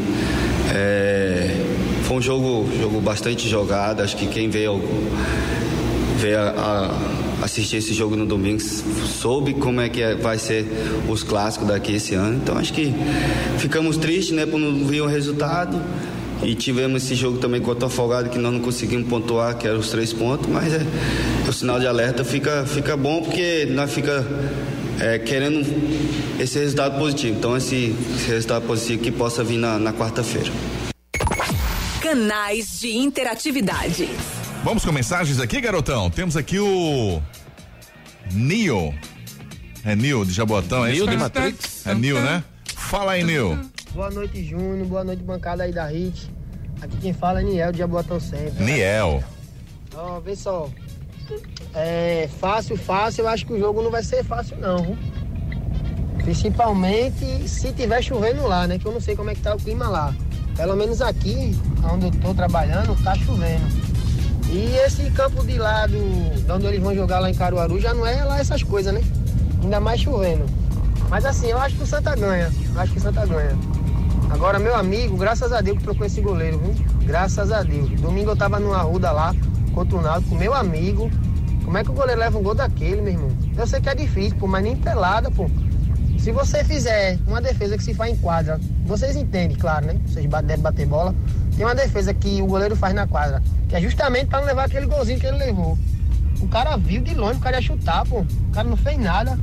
é, 0.74 1.56
foi 2.04 2.18
um 2.18 2.22
jogo, 2.22 2.68
jogo 2.80 3.00
bastante 3.00 3.48
jogado, 3.48 4.02
acho 4.02 4.18
que 4.18 4.26
quem 4.28 4.50
veio, 4.50 4.82
veio 6.24 6.40
a- 6.40 6.54
a- 7.42 7.44
assistir 7.44 7.78
esse 7.78 7.94
jogo 7.94 8.16
no 8.16 8.26
domingo 8.26 8.62
soube 8.62 9.54
como 9.56 9.82
é 9.82 9.90
que 9.90 10.02
é- 10.02 10.16
vai 10.16 10.38
ser 10.40 10.66
os 11.10 11.22
clássicos 11.22 11.68
daqui 11.68 11.94
esse 11.96 12.16
ano. 12.16 12.38
Então 12.42 12.58
acho 12.58 12.72
que 12.74 12.94
ficamos 13.58 13.98
tristes, 13.98 14.34
né, 14.34 14.46
por 14.46 14.58
não 14.58 14.86
vir 14.88 15.02
o 15.02 15.06
resultado. 15.06 15.82
E 16.42 16.56
tivemos 16.56 17.04
esse 17.04 17.16
jogo 17.16 17.38
também 17.38 17.62
contra 17.62 17.86
o 17.86 17.88
Afogado 17.88 18.30
que 18.30 18.38
nós 18.38 18.52
não 18.52 18.60
conseguimos 18.60 19.08
pontuar, 19.08 19.58
que 19.58 19.66
eram 19.68 19.80
os 19.80 19.90
três 19.90 20.12
pontos, 20.12 20.50
mas 20.50 20.74
é, 20.74 20.86
o 21.48 21.52
sinal 21.54 21.80
de 21.80 21.88
alerta 21.88 22.24
fica, 22.26 22.66
fica 22.66 22.98
bom 22.98 23.22
porque 23.22 23.66
nós 23.72 23.92
fica 23.92 24.26
é, 25.00 25.20
querendo 25.20 25.66
esse 26.40 26.58
resultado 26.60 26.98
positivo. 27.00 27.38
Então 27.38 27.56
esse, 27.58 27.94
esse 28.18 28.30
resultado 28.30 28.66
positivo 28.66 29.02
que 29.04 29.12
possa 29.12 29.44
vir 29.44 29.58
na, 29.58 29.78
na 29.80 29.92
quarta-feira. 29.94 30.52
Canais 32.02 32.80
de 32.82 32.96
interatividade. 32.98 34.10
Vamos 34.64 34.86
com 34.86 34.92
mensagens 34.94 35.40
aqui, 35.42 35.60
garotão. 35.60 36.10
Temos 36.10 36.38
aqui 36.38 36.58
o 36.58 37.22
Nil. 38.32 38.94
É 39.84 39.94
Nil 39.94 40.24
de 40.24 40.32
Jabotão, 40.32 40.86
é 40.86 40.92
Nil 40.94 41.04
isso? 41.04 41.12
de 41.12 41.18
Matrix? 41.18 41.86
É 41.86 41.94
Nil, 41.94 42.22
né? 42.22 42.42
Fala 42.66 43.12
aí, 43.12 43.24
Nil. 43.24 43.60
Boa 43.94 44.10
noite, 44.10 44.42
Júnior. 44.42 44.88
Boa 44.88 45.04
noite, 45.04 45.22
bancada 45.22 45.64
aí 45.64 45.74
da 45.74 45.88
HIT. 45.88 46.32
Aqui 46.82 46.98
quem 46.98 47.14
fala 47.14 47.42
é 47.42 47.44
Niel 47.44 47.72
de 47.74 47.80
Jabotão 47.80 48.20
sempre. 48.20 48.64
Niel. 48.64 49.22
Ó, 49.96 50.20
vê 50.22 50.36
só. 50.36 50.70
É 51.74 52.30
fácil, 52.40 52.78
fácil. 52.78 53.26
Eu 53.26 53.28
acho 53.28 53.46
que 53.46 53.54
o 53.54 53.60
jogo 53.60 53.82
não 53.82 53.92
vai 53.92 54.04
ser 54.04 54.24
fácil, 54.24 54.58
não. 54.58 54.98
Principalmente 56.24 57.50
se 57.50 57.74
tiver 57.74 58.02
chovendo 58.02 58.48
lá, 58.48 58.66
né? 58.66 58.80
Que 58.80 58.86
eu 58.86 58.94
não 58.94 59.02
sei 59.02 59.16
como 59.16 59.30
é 59.30 59.36
que 59.36 59.42
tá 59.42 59.54
o 59.54 59.58
clima 59.58 59.90
lá. 59.90 60.16
Pelo 60.56 60.76
menos 60.76 61.02
aqui, 61.02 61.54
onde 61.92 62.06
eu 62.06 62.12
tô 62.12 62.34
trabalhando, 62.34 62.96
tá 63.04 63.14
chovendo. 63.16 63.66
E 64.54 64.76
esse 64.86 65.10
campo 65.10 65.44
de 65.44 65.58
lá, 65.58 65.88
do, 65.88 66.46
de 66.46 66.52
onde 66.52 66.68
eles 66.68 66.80
vão 66.80 66.94
jogar 66.94 67.20
lá 67.20 67.28
em 67.28 67.34
Caruaru, 67.34 67.80
já 67.80 67.92
não 67.92 68.06
é 68.06 68.24
lá 68.24 68.40
essas 68.40 68.62
coisas, 68.62 68.94
né? 68.94 69.02
Ainda 69.64 69.80
mais 69.80 70.00
chovendo. 70.00 70.46
Mas 71.10 71.26
assim, 71.26 71.48
eu 71.48 71.58
acho 71.58 71.76
que 71.76 71.82
o 71.82 71.88
Santa 71.88 72.16
ganha. 72.16 72.52
Eu 72.72 72.80
acho 72.80 72.92
que 72.92 73.00
o 73.00 73.02
Santa 73.02 73.26
ganha. 73.26 73.58
Agora, 74.30 74.60
meu 74.60 74.76
amigo, 74.76 75.18
graças 75.18 75.52
a 75.52 75.60
Deus 75.60 75.80
que 75.80 75.84
trocou 75.84 76.06
esse 76.06 76.22
goleiro, 76.22 76.60
viu? 76.60 76.76
Graças 77.04 77.52
a 77.52 77.64
Deus. 77.64 77.90
Domingo 78.00 78.30
eu 78.30 78.36
tava 78.36 78.60
numa 78.60 78.78
ruda 78.78 79.12
lá, 79.12 79.34
contra 79.74 79.98
o 79.98 80.02
Náutico, 80.04 80.36
meu 80.36 80.54
amigo. 80.54 81.10
Como 81.66 81.76
é 81.76 81.84
que 81.84 81.90
o 81.90 81.94
goleiro 81.94 82.20
leva 82.20 82.38
um 82.38 82.44
gol 82.44 82.54
daquele, 82.54 83.02
meu 83.02 83.14
irmão? 83.14 83.32
Eu 83.58 83.66
sei 83.66 83.82
que 83.82 83.90
é 83.90 83.96
difícil, 83.96 84.38
pô, 84.38 84.46
mas 84.46 84.64
nem 84.64 84.76
pelada, 84.76 85.32
pô. 85.32 85.50
Se 86.24 86.32
você 86.32 86.64
fizer 86.64 87.20
uma 87.28 87.42
defesa 87.42 87.78
que 87.78 87.84
se 87.84 87.94
faz 87.94 88.14
em 88.14 88.16
quadra, 88.16 88.58
vocês 88.86 89.14
entendem, 89.18 89.58
claro, 89.58 89.88
né? 89.88 90.00
Vocês 90.06 90.26
devem 90.26 90.64
bater 90.64 90.86
bola. 90.86 91.14
Tem 91.54 91.66
uma 91.66 91.76
defesa 91.76 92.14
que 92.14 92.42
o 92.42 92.46
goleiro 92.46 92.78
faz 92.78 92.96
na 92.96 93.06
quadra, 93.06 93.44
que 93.68 93.76
é 93.76 93.82
justamente 93.82 94.28
pra 94.28 94.40
não 94.40 94.48
levar 94.48 94.64
aquele 94.64 94.86
golzinho 94.86 95.20
que 95.20 95.26
ele 95.26 95.36
levou. 95.36 95.78
O 96.40 96.48
cara 96.48 96.78
viu 96.78 97.02
de 97.02 97.14
longe, 97.14 97.40
o 97.40 97.42
cara 97.42 97.58
ia 97.58 97.62
chutar, 97.62 98.06
pô. 98.06 98.22
O 98.22 98.52
cara 98.54 98.70
não 98.70 98.78
fez 98.78 98.98
nada. 98.98 99.38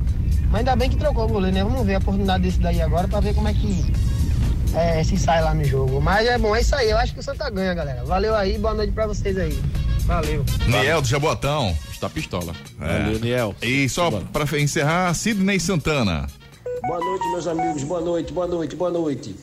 Mas 0.50 0.60
ainda 0.60 0.74
bem 0.74 0.88
que 0.88 0.96
trocou 0.96 1.26
o 1.26 1.28
goleiro, 1.28 1.54
né? 1.54 1.62
Vamos 1.62 1.84
ver 1.84 1.96
a 1.96 1.98
oportunidade 1.98 2.44
desse 2.44 2.58
daí 2.58 2.80
agora 2.80 3.06
pra 3.06 3.20
ver 3.20 3.34
como 3.34 3.48
é 3.48 3.52
que 3.52 3.92
é, 4.74 5.04
se 5.04 5.18
sai 5.18 5.42
lá 5.42 5.52
no 5.52 5.64
jogo. 5.64 6.00
Mas 6.00 6.26
é 6.26 6.38
bom, 6.38 6.56
é 6.56 6.62
isso 6.62 6.74
aí. 6.74 6.88
Eu 6.88 6.96
acho 6.96 7.12
que 7.12 7.20
o 7.20 7.22
Santa 7.22 7.50
ganha, 7.50 7.74
galera. 7.74 8.06
Valeu 8.06 8.34
aí, 8.34 8.56
boa 8.56 8.72
noite 8.72 8.94
pra 8.94 9.06
vocês 9.06 9.36
aí. 9.36 9.62
Valeu. 10.06 10.46
Niel 10.66 11.02
do 11.02 11.08
Jabotão. 11.08 11.76
Está 11.92 12.08
pistola. 12.08 12.54
É. 12.80 13.18
Niel. 13.18 13.54
E 13.60 13.86
só 13.86 14.10
pra 14.10 14.46
encerrar, 14.58 15.12
Sidney 15.12 15.60
Santana. 15.60 16.26
Boa 16.82 16.98
noite, 16.98 17.28
meus 17.28 17.46
amigos. 17.46 17.84
Boa 17.84 18.00
noite, 18.00 18.32
boa 18.32 18.46
noite, 18.46 18.76
boa 18.76 18.90
noite. 18.90 19.36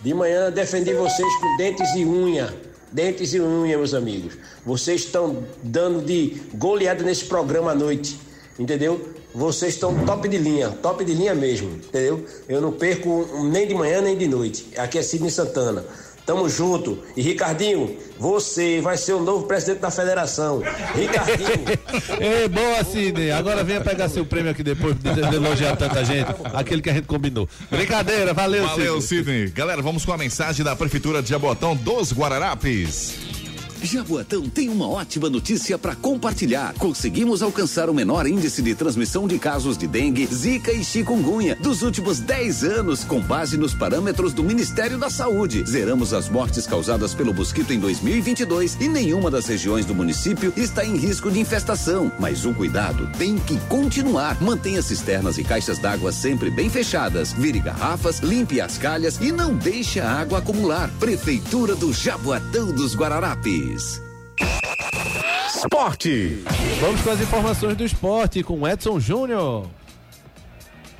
De 0.00 0.14
manhã 0.14 0.50
defendi 0.52 0.94
vocês 0.94 1.34
com 1.40 1.56
dentes 1.56 1.94
e 1.96 2.04
unha. 2.04 2.54
Dentes 2.92 3.34
e 3.34 3.40
unha, 3.40 3.76
meus 3.76 3.92
amigos. 3.92 4.38
Vocês 4.64 5.02
estão 5.02 5.44
dando 5.62 6.04
de 6.04 6.40
goleada 6.54 7.02
nesse 7.02 7.24
programa 7.24 7.72
à 7.72 7.74
noite. 7.74 8.20
Entendeu? 8.58 9.14
Vocês 9.34 9.74
estão 9.74 10.06
top 10.06 10.28
de 10.28 10.38
linha, 10.38 10.70
top 10.70 11.04
de 11.04 11.12
linha 11.12 11.34
mesmo, 11.34 11.68
entendeu? 11.68 12.24
Eu 12.48 12.60
não 12.60 12.72
perco 12.72 13.26
nem 13.50 13.66
de 13.66 13.74
manhã 13.74 14.00
nem 14.00 14.16
de 14.16 14.28
noite. 14.28 14.68
Aqui 14.76 14.98
é 14.98 15.02
Sidney 15.02 15.30
Santana. 15.30 15.84
Tamo 16.26 16.48
junto. 16.48 16.98
E 17.16 17.22
Ricardinho, 17.22 17.96
você 18.18 18.80
vai 18.80 18.96
ser 18.96 19.12
o 19.12 19.22
novo 19.22 19.46
presidente 19.46 19.78
da 19.78 19.92
federação. 19.92 20.60
Ricardinho. 20.94 21.78
Ei, 22.20 22.48
boa, 22.48 22.82
Sidney. 22.82 23.30
Agora 23.30 23.62
venha 23.62 23.80
pegar 23.80 24.08
seu 24.08 24.26
prêmio 24.26 24.50
aqui 24.50 24.64
depois 24.64 24.96
de, 24.96 25.14
de 25.14 25.36
elogiar 25.36 25.76
tanta 25.76 26.04
gente. 26.04 26.28
Aquele 26.52 26.82
que 26.82 26.90
a 26.90 26.94
gente 26.94 27.06
combinou. 27.06 27.48
Brincadeira, 27.70 28.34
valeu, 28.34 28.66
Valeu, 28.66 29.00
Sidney. 29.00 29.24
Sidney. 29.24 29.50
Galera, 29.50 29.80
vamos 29.80 30.04
com 30.04 30.12
a 30.12 30.18
mensagem 30.18 30.64
da 30.64 30.74
Prefeitura 30.74 31.22
de 31.22 31.28
Jabotão 31.28 31.76
dos 31.76 32.12
Guararapes. 32.12 33.35
Jaboatão 33.82 34.48
tem 34.48 34.68
uma 34.68 34.88
ótima 34.88 35.28
notícia 35.28 35.78
para 35.78 35.94
compartilhar. 35.94 36.74
Conseguimos 36.78 37.42
alcançar 37.42 37.90
o 37.90 37.94
menor 37.94 38.26
índice 38.26 38.62
de 38.62 38.74
transmissão 38.74 39.28
de 39.28 39.38
casos 39.38 39.76
de 39.76 39.86
dengue, 39.86 40.26
zika 40.26 40.72
e 40.72 40.82
chikungunya 40.82 41.56
dos 41.56 41.82
últimos 41.82 42.18
10 42.18 42.64
anos, 42.64 43.04
com 43.04 43.20
base 43.20 43.56
nos 43.56 43.74
parâmetros 43.74 44.32
do 44.32 44.42
Ministério 44.42 44.98
da 44.98 45.10
Saúde. 45.10 45.64
Zeramos 45.66 46.12
as 46.12 46.28
mortes 46.28 46.66
causadas 46.66 47.14
pelo 47.14 47.34
mosquito 47.34 47.72
em 47.72 47.78
2022 47.78 48.76
e 48.80 48.88
nenhuma 48.88 49.30
das 49.30 49.46
regiões 49.46 49.84
do 49.84 49.94
município 49.94 50.52
está 50.56 50.84
em 50.84 50.96
risco 50.96 51.30
de 51.30 51.38
infestação. 51.38 52.10
Mas 52.18 52.44
o 52.44 52.54
cuidado 52.54 53.08
tem 53.18 53.38
que 53.38 53.58
continuar. 53.68 54.40
Mantenha 54.42 54.82
cisternas 54.82 55.38
e 55.38 55.44
caixas 55.44 55.78
d'água 55.78 56.12
sempre 56.12 56.50
bem 56.50 56.70
fechadas. 56.70 57.32
Vire 57.32 57.60
garrafas, 57.60 58.20
limpe 58.20 58.60
as 58.60 58.78
calhas 58.78 59.18
e 59.20 59.30
não 59.30 59.54
deixe 59.54 60.00
a 60.00 60.10
água 60.10 60.38
acumular. 60.38 60.90
Prefeitura 60.98 61.74
do 61.74 61.92
Jaboatão 61.92 62.72
dos 62.72 62.94
Guararapes. 62.94 63.65
Esporte. 65.54 66.42
Vamos 66.80 67.00
com 67.02 67.10
as 67.10 67.20
informações 67.20 67.76
do 67.76 67.84
esporte 67.84 68.42
com 68.42 68.66
Edson 68.66 69.00
Júnior. 69.00 69.68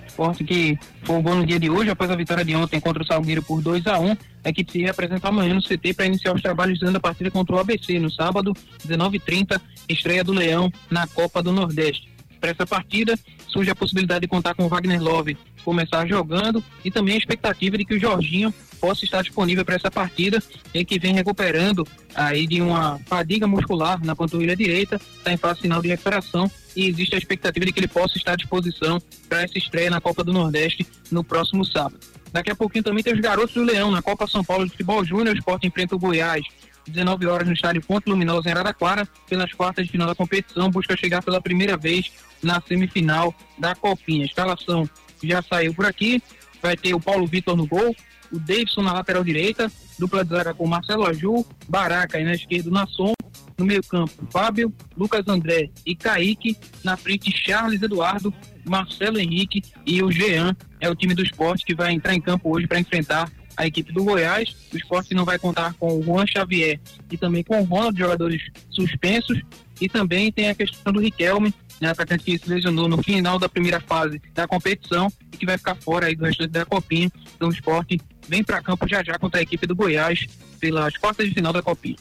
Esporte 0.07 0.43
que 0.45 0.79
folgou 1.05 1.35
no 1.35 1.47
dia 1.47 1.61
de 1.61 1.69
hoje, 1.69 1.91
após 1.91 2.11
a 2.11 2.17
vitória 2.17 2.45
de 2.45 2.57
ontem 2.57 2.81
contra 2.81 3.03
o 3.03 3.07
Salgueiro 3.07 3.43
por 3.43 3.61
2 3.61 3.87
a 3.87 3.99
1 3.99 4.17
A 4.45 4.49
equipe 4.49 4.73
se 4.73 4.81
representa 4.81 5.29
amanhã 5.29 5.55
no 5.55 5.63
CT 5.63 5.95
para 5.95 6.07
iniciar 6.07 6.35
os 6.35 6.43
trabalhos 6.43 6.79
dentro 6.79 6.95
da 6.95 7.01
partida 7.01 7.31
contra 7.31 7.55
o 7.55 7.59
ABC 7.59 7.99
no 7.99 8.11
sábado, 8.11 8.53
19h30, 8.87 9.61
estreia 9.89 10.25
do 10.25 10.33
Leão 10.33 10.73
na 10.91 11.07
Copa 11.07 11.43
do 11.43 11.53
Nordeste. 11.53 12.16
Para 12.41 12.51
essa 12.51 12.67
partida, 12.67 13.19
surge 13.49 13.71
a 13.71 13.75
possibilidade 13.75 14.23
de 14.23 14.29
contar 14.29 14.55
com 14.55 14.65
o 14.65 14.69
Wagner 14.69 15.03
Love 15.03 15.37
começar 15.67 16.07
jogando 16.07 16.63
e 16.85 16.93
também 16.93 17.15
a 17.15 17.19
expectativa 17.19 17.77
de 17.77 17.85
que 17.85 17.95
o 17.95 17.99
Jorginho 17.99 18.55
possa 18.81 19.05
estar 19.05 19.21
disponível 19.23 19.65
para 19.65 19.75
essa 19.75 19.91
partida. 19.91 20.41
Ele 20.73 20.85
que 20.85 20.97
vem 20.97 21.13
recuperando 21.13 21.85
aí 22.15 22.47
de 22.47 22.63
uma 22.63 23.01
fadiga 23.07 23.49
muscular 23.49 24.03
na 24.05 24.15
panturrilha 24.15 24.55
direita, 24.55 25.01
está 25.19 25.33
em 25.33 25.37
fase 25.37 25.63
final 25.63 25.83
de 25.83 25.89
recuperação 25.89 26.49
e 26.77 26.87
existe 26.87 27.17
a 27.17 27.19
expectativa 27.19 27.67
de 27.67 27.73
que 27.73 27.81
ele 27.81 27.89
possa 27.89 28.17
estar 28.17 28.35
à 28.35 28.37
disposição 28.37 29.03
para 29.29 29.43
essa 29.43 29.59
estreia 29.59 29.91
na 29.91 30.01
Copa 30.01 30.23
do 30.23 30.33
Nordeste 30.33 30.87
no 31.11 31.25
próximo 31.25 31.65
sábado. 31.65 31.99
Daqui 32.33 32.51
a 32.51 32.55
pouquinho 32.55 32.85
também 32.85 33.03
tem 33.03 33.15
os 33.15 33.21
garotos 33.21 33.55
do 33.55 33.65
Leão 33.65 33.91
na 33.91 34.03
Copa 34.03 34.27
São 34.29 34.45
Paulo 34.45 34.67
de 34.67 34.71
Futebol 34.71 35.05
Júnior. 35.05 35.35
O 35.35 35.39
esporte 35.39 35.67
enfrenta 35.67 35.97
o 35.97 35.99
Goiás 35.99 36.45
19 36.87 37.27
horas 37.27 37.47
no 37.47 37.55
estádio 37.55 37.83
Ponte 37.83 38.09
Luminosa 38.09 38.49
em 38.49 38.53
Araraquara, 38.53 39.09
pelas 39.29 39.53
quartas 39.53 39.87
de 39.87 39.93
final 39.93 40.07
da 40.07 40.15
competição, 40.15 40.71
busca 40.71 40.97
chegar 40.97 41.23
pela 41.23 41.41
primeira 41.41 41.77
vez 41.77 42.13
na 42.43 42.61
semifinal 42.61 43.35
da 43.59 43.75
Copinha. 43.75 44.23
A 44.23 44.27
escalação 44.27 44.89
já 45.23 45.43
saiu 45.43 45.75
por 45.75 45.87
aqui, 45.87 46.23
vai 46.63 46.77
ter 46.77 46.95
o 46.95 47.01
Paulo 47.01 47.27
Vitor 47.27 47.57
no 47.57 47.67
gol, 47.67 47.95
o 48.33 48.39
Davidson 48.39 48.83
na 48.83 48.93
lateral 48.93 49.25
direita, 49.25 49.71
dupla 49.99 50.25
de 50.25 50.31
zaga 50.31 50.55
com 50.55 50.67
Marcelo 50.67 51.07
Aju, 51.07 51.45
Baraca 51.69 52.19
aí 52.19 52.25
na 52.25 52.35
esquerda, 52.35 52.71
Nasson, 52.71 53.13
no 53.59 53.65
meio 53.65 53.83
campo, 53.83 54.13
Fábio, 54.31 54.73
Lucas 54.97 55.27
André 55.29 55.71
e 55.85 55.95
Kaique, 55.95 56.57
na 56.85 56.97
frente 56.97 57.31
Charles 57.31 57.83
Eduardo, 57.83 58.33
Marcelo 58.65 59.19
Henrique 59.19 59.63
e 59.87 60.03
o 60.03 60.11
Jean, 60.11 60.55
é 60.81 60.91
o 60.91 60.95
time 60.95 61.15
do 61.15 61.23
esporte 61.23 61.65
que 61.65 61.75
vai 61.75 61.93
entrar 61.93 62.15
em 62.15 62.21
campo 62.21 62.55
hoje 62.55 62.67
para 62.67 62.81
enfrentar 62.81 63.31
a 63.57 63.67
equipe 63.67 63.93
do 63.93 64.05
Goiás. 64.05 64.55
O 64.73 64.77
esporte 64.77 65.15
não 65.15 65.25
vai 65.25 65.39
contar 65.39 65.75
com 65.75 65.99
o 65.99 66.03
Juan 66.03 66.27
Xavier 66.27 66.79
e 67.11 67.17
também 67.17 67.43
com 67.43 67.61
o 67.61 67.65
Ronald, 67.65 67.99
jogadores 67.99 68.43
suspensos. 68.71 69.41
E 69.81 69.89
também 69.89 70.33
tem 70.33 70.49
a 70.49 70.55
questão 70.55 70.93
do 70.93 71.01
Riquelme, 71.01 71.53
né, 71.81 71.91
atacante 71.91 72.25
que 72.25 72.39
se 72.39 72.49
lesionou 72.49 72.89
no 72.89 73.03
final 73.03 73.39
da 73.39 73.49
primeira 73.49 73.81
fase 73.81 74.21
da 74.35 74.47
competição 74.47 75.13
e 75.33 75.37
que 75.37 75.47
vai 75.47 75.59
ficar 75.59 75.75
fora 75.75 76.07
aí 76.07 76.17
do 76.17 76.25
restante 76.25 76.51
da 76.51 76.65
Copinha. 76.65 77.11
Então 77.35 77.49
o 77.49 77.53
esporte 77.53 78.01
vem 78.29 78.43
para 78.43 78.63
campo 78.63 78.89
já 78.89 79.03
já 79.03 79.19
contra 79.19 79.41
a 79.41 79.43
equipe 79.43 79.67
do 79.67 79.77
Goiás 79.77 80.27
pelas 80.59 80.97
quartas 80.97 81.29
de 81.29 81.35
final 81.35 81.53
da 81.53 81.63
Copinha. 81.63 81.97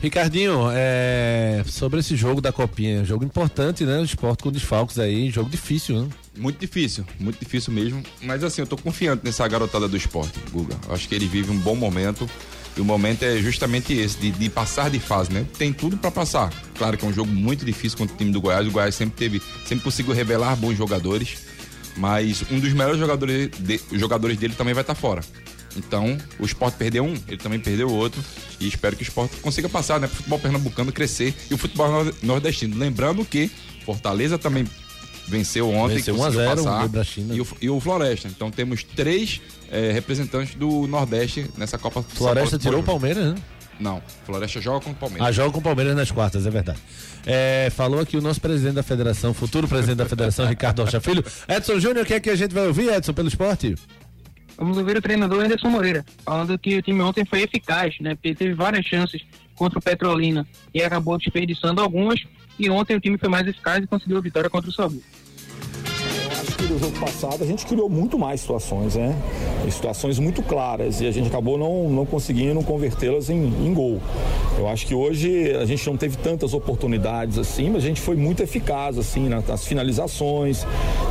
Ricardinho, 0.00 0.70
é, 0.72 1.62
sobre 1.66 2.00
esse 2.00 2.16
jogo 2.16 2.40
da 2.40 2.50
Copinha, 2.50 3.04
jogo 3.04 3.22
importante, 3.22 3.84
né? 3.84 3.98
O 3.98 4.04
esporte 4.04 4.42
com 4.42 4.50
desfalques 4.50 4.98
aí, 4.98 5.30
jogo 5.30 5.50
difícil, 5.50 6.02
né? 6.02 6.08
Muito 6.36 6.58
difícil, 6.58 7.04
muito 7.18 7.38
difícil 7.38 7.72
mesmo. 7.72 8.02
Mas 8.22 8.44
assim, 8.44 8.60
eu 8.60 8.66
tô 8.66 8.76
confiante 8.76 9.24
nessa 9.24 9.46
garotada 9.48 9.88
do 9.88 9.96
esporte, 9.96 10.38
Guga. 10.52 10.76
Acho 10.88 11.08
que 11.08 11.14
ele 11.14 11.26
vive 11.26 11.50
um 11.50 11.58
bom 11.58 11.74
momento. 11.74 12.28
E 12.76 12.80
o 12.80 12.84
momento 12.84 13.24
é 13.24 13.38
justamente 13.38 13.92
esse, 13.92 14.16
de, 14.16 14.30
de 14.30 14.48
passar 14.48 14.90
de 14.90 15.00
fase, 15.00 15.32
né? 15.32 15.44
Tem 15.58 15.72
tudo 15.72 15.96
para 15.96 16.10
passar. 16.10 16.52
Claro 16.78 16.96
que 16.96 17.04
é 17.04 17.08
um 17.08 17.12
jogo 17.12 17.30
muito 17.30 17.64
difícil 17.64 17.98
contra 17.98 18.14
o 18.14 18.18
time 18.18 18.30
do 18.30 18.40
Goiás. 18.40 18.66
O 18.66 18.70
Goiás 18.70 18.94
sempre 18.94 19.16
teve, 19.16 19.42
sempre 19.66 19.82
conseguiu 19.82 20.14
revelar 20.14 20.54
bons 20.54 20.76
jogadores. 20.76 21.38
Mas 21.96 22.44
um 22.48 22.60
dos 22.60 22.72
melhores 22.72 22.98
jogadores, 22.98 23.50
de, 23.58 23.80
jogadores 23.92 24.38
dele 24.38 24.54
também 24.54 24.72
vai 24.72 24.82
estar 24.82 24.94
tá 24.94 25.00
fora. 25.00 25.20
Então, 25.76 26.16
o 26.38 26.44
esporte 26.44 26.76
perdeu 26.76 27.04
um, 27.04 27.14
ele 27.26 27.38
também 27.38 27.58
perdeu 27.58 27.90
outro. 27.90 28.22
E 28.60 28.68
espero 28.68 28.94
que 28.94 29.02
o 29.02 29.04
esporte 29.04 29.36
consiga 29.38 29.68
passar, 29.68 29.98
né? 29.98 30.06
O 30.06 30.10
futebol 30.10 30.38
pernambucano 30.38 30.92
crescer 30.92 31.34
e 31.50 31.54
o 31.54 31.58
futebol 31.58 31.88
nordestino. 32.22 32.78
Lembrando 32.78 33.24
que 33.24 33.50
Fortaleza 33.84 34.38
também 34.38 34.64
venceu 35.30 35.70
ontem, 35.70 35.96
venceu 35.96 36.16
1 36.16 36.24
a 36.24 36.30
0 36.30 36.64
passar, 36.64 36.90
e, 37.30 37.40
o, 37.40 37.46
e 37.62 37.70
o 37.70 37.80
Floresta. 37.80 38.28
Então 38.28 38.50
temos 38.50 38.82
três 38.82 39.40
é, 39.70 39.92
representantes 39.92 40.54
do 40.56 40.86
Nordeste 40.86 41.46
nessa 41.56 41.78
Copa. 41.78 42.02
Floresta 42.02 42.58
tirou 42.58 42.80
o 42.80 42.82
Palmeiras, 42.82 43.34
né? 43.34 43.42
Não, 43.78 44.02
Floresta 44.26 44.60
joga 44.60 44.84
com 44.84 44.90
o 44.90 44.94
Palmeiras. 44.94 45.26
Ah, 45.26 45.32
joga 45.32 45.52
com 45.52 45.58
o 45.60 45.62
Palmeiras 45.62 45.96
nas 45.96 46.10
quartas, 46.10 46.46
é 46.46 46.50
verdade. 46.50 46.78
É, 47.24 47.70
falou 47.70 48.00
aqui 48.00 48.16
o 48.16 48.20
nosso 48.20 48.40
presidente 48.40 48.74
da 48.74 48.82
federação, 48.82 49.32
futuro 49.32 49.66
presidente 49.66 49.96
da 49.96 50.06
federação, 50.06 50.46
Ricardo 50.46 50.82
Rocha 50.82 51.00
Filho. 51.00 51.24
Edson 51.48 51.80
Júnior, 51.80 52.04
o 52.04 52.06
que 52.06 52.14
é 52.14 52.20
que 52.20 52.28
a 52.28 52.36
gente 52.36 52.52
vai 52.52 52.66
ouvir, 52.66 52.92
Edson, 52.92 53.14
pelo 53.14 53.28
esporte? 53.28 53.74
Vamos 54.58 54.76
ouvir 54.76 54.98
o 54.98 55.00
treinador 55.00 55.42
Anderson 55.42 55.68
Moreira, 55.68 56.04
falando 56.22 56.58
que 56.58 56.76
o 56.76 56.82
time 56.82 57.00
ontem 57.00 57.24
foi 57.24 57.40
eficaz, 57.40 57.94
né? 58.00 58.14
Porque 58.14 58.34
teve 58.34 58.52
várias 58.52 58.84
chances 58.84 59.22
contra 59.60 59.78
o 59.78 59.82
Petrolina 59.82 60.46
e 60.72 60.82
acabou 60.82 61.18
desperdiçando 61.18 61.82
algumas. 61.82 62.24
E 62.58 62.70
ontem 62.70 62.96
o 62.96 63.00
time 63.00 63.18
foi 63.18 63.28
mais 63.28 63.46
eficaz 63.46 63.84
e 63.84 63.86
conseguiu 63.86 64.16
a 64.16 64.22
vitória 64.22 64.48
contra 64.48 64.70
o 64.70 64.72
Salvador 66.40 66.68
do 66.68 66.78
jogo 66.78 66.98
passado, 66.98 67.44
a 67.44 67.46
gente 67.46 67.66
criou 67.66 67.88
muito 67.88 68.18
mais 68.18 68.40
situações, 68.40 68.96
né? 68.96 69.14
E 69.66 69.70
situações 69.70 70.18
muito 70.18 70.42
claras 70.42 71.00
e 71.00 71.06
a 71.06 71.10
gente 71.10 71.28
acabou 71.28 71.58
não, 71.58 71.88
não 71.90 72.06
conseguindo 72.06 72.62
convertê-las 72.62 73.28
em, 73.28 73.36
em 73.36 73.74
gol. 73.74 74.00
Eu 74.58 74.68
acho 74.68 74.86
que 74.86 74.94
hoje 74.94 75.52
a 75.54 75.64
gente 75.64 75.86
não 75.86 75.96
teve 75.96 76.16
tantas 76.16 76.54
oportunidades 76.54 77.38
assim, 77.38 77.70
mas 77.70 77.84
a 77.84 77.86
gente 77.86 78.00
foi 78.00 78.16
muito 78.16 78.42
eficaz 78.42 78.98
assim 78.98 79.28
nas 79.28 79.66
finalizações. 79.66 80.66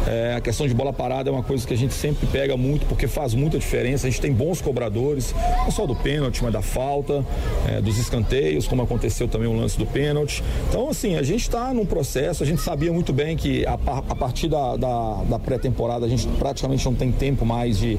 É, 0.07 0.35
a 0.35 0.41
questão 0.41 0.67
de 0.67 0.73
bola 0.73 0.91
parada 0.91 1.29
é 1.29 1.33
uma 1.33 1.43
coisa 1.43 1.65
que 1.65 1.73
a 1.73 1.77
gente 1.77 1.93
sempre 1.93 2.25
pega 2.27 2.57
muito 2.57 2.85
porque 2.85 3.07
faz 3.07 3.33
muita 3.33 3.59
diferença. 3.59 4.07
A 4.07 4.09
gente 4.09 4.21
tem 4.21 4.33
bons 4.33 4.61
cobradores, 4.61 5.33
não 5.63 5.71
só 5.71 5.85
do 5.85 5.95
pênalti, 5.95 6.43
mas 6.43 6.53
da 6.53 6.61
falta, 6.61 7.23
é, 7.67 7.81
dos 7.81 7.97
escanteios, 7.97 8.67
como 8.67 8.81
aconteceu 8.81 9.27
também 9.27 9.47
o 9.47 9.53
lance 9.53 9.77
do 9.77 9.85
pênalti. 9.85 10.43
Então, 10.69 10.89
assim, 10.89 11.15
a 11.15 11.23
gente 11.23 11.41
está 11.41 11.73
num 11.73 11.85
processo, 11.85 12.43
a 12.43 12.45
gente 12.45 12.61
sabia 12.61 12.91
muito 12.91 13.13
bem 13.13 13.37
que 13.37 13.65
a, 13.65 13.73
a 13.73 14.15
partir 14.15 14.47
da, 14.47 14.75
da, 14.75 15.18
da 15.27 15.39
pré-temporada 15.39 16.05
a 16.05 16.09
gente 16.09 16.27
praticamente 16.37 16.85
não 16.85 16.93
tem 16.93 17.11
tempo 17.11 17.45
mais 17.45 17.77
de, 17.77 17.97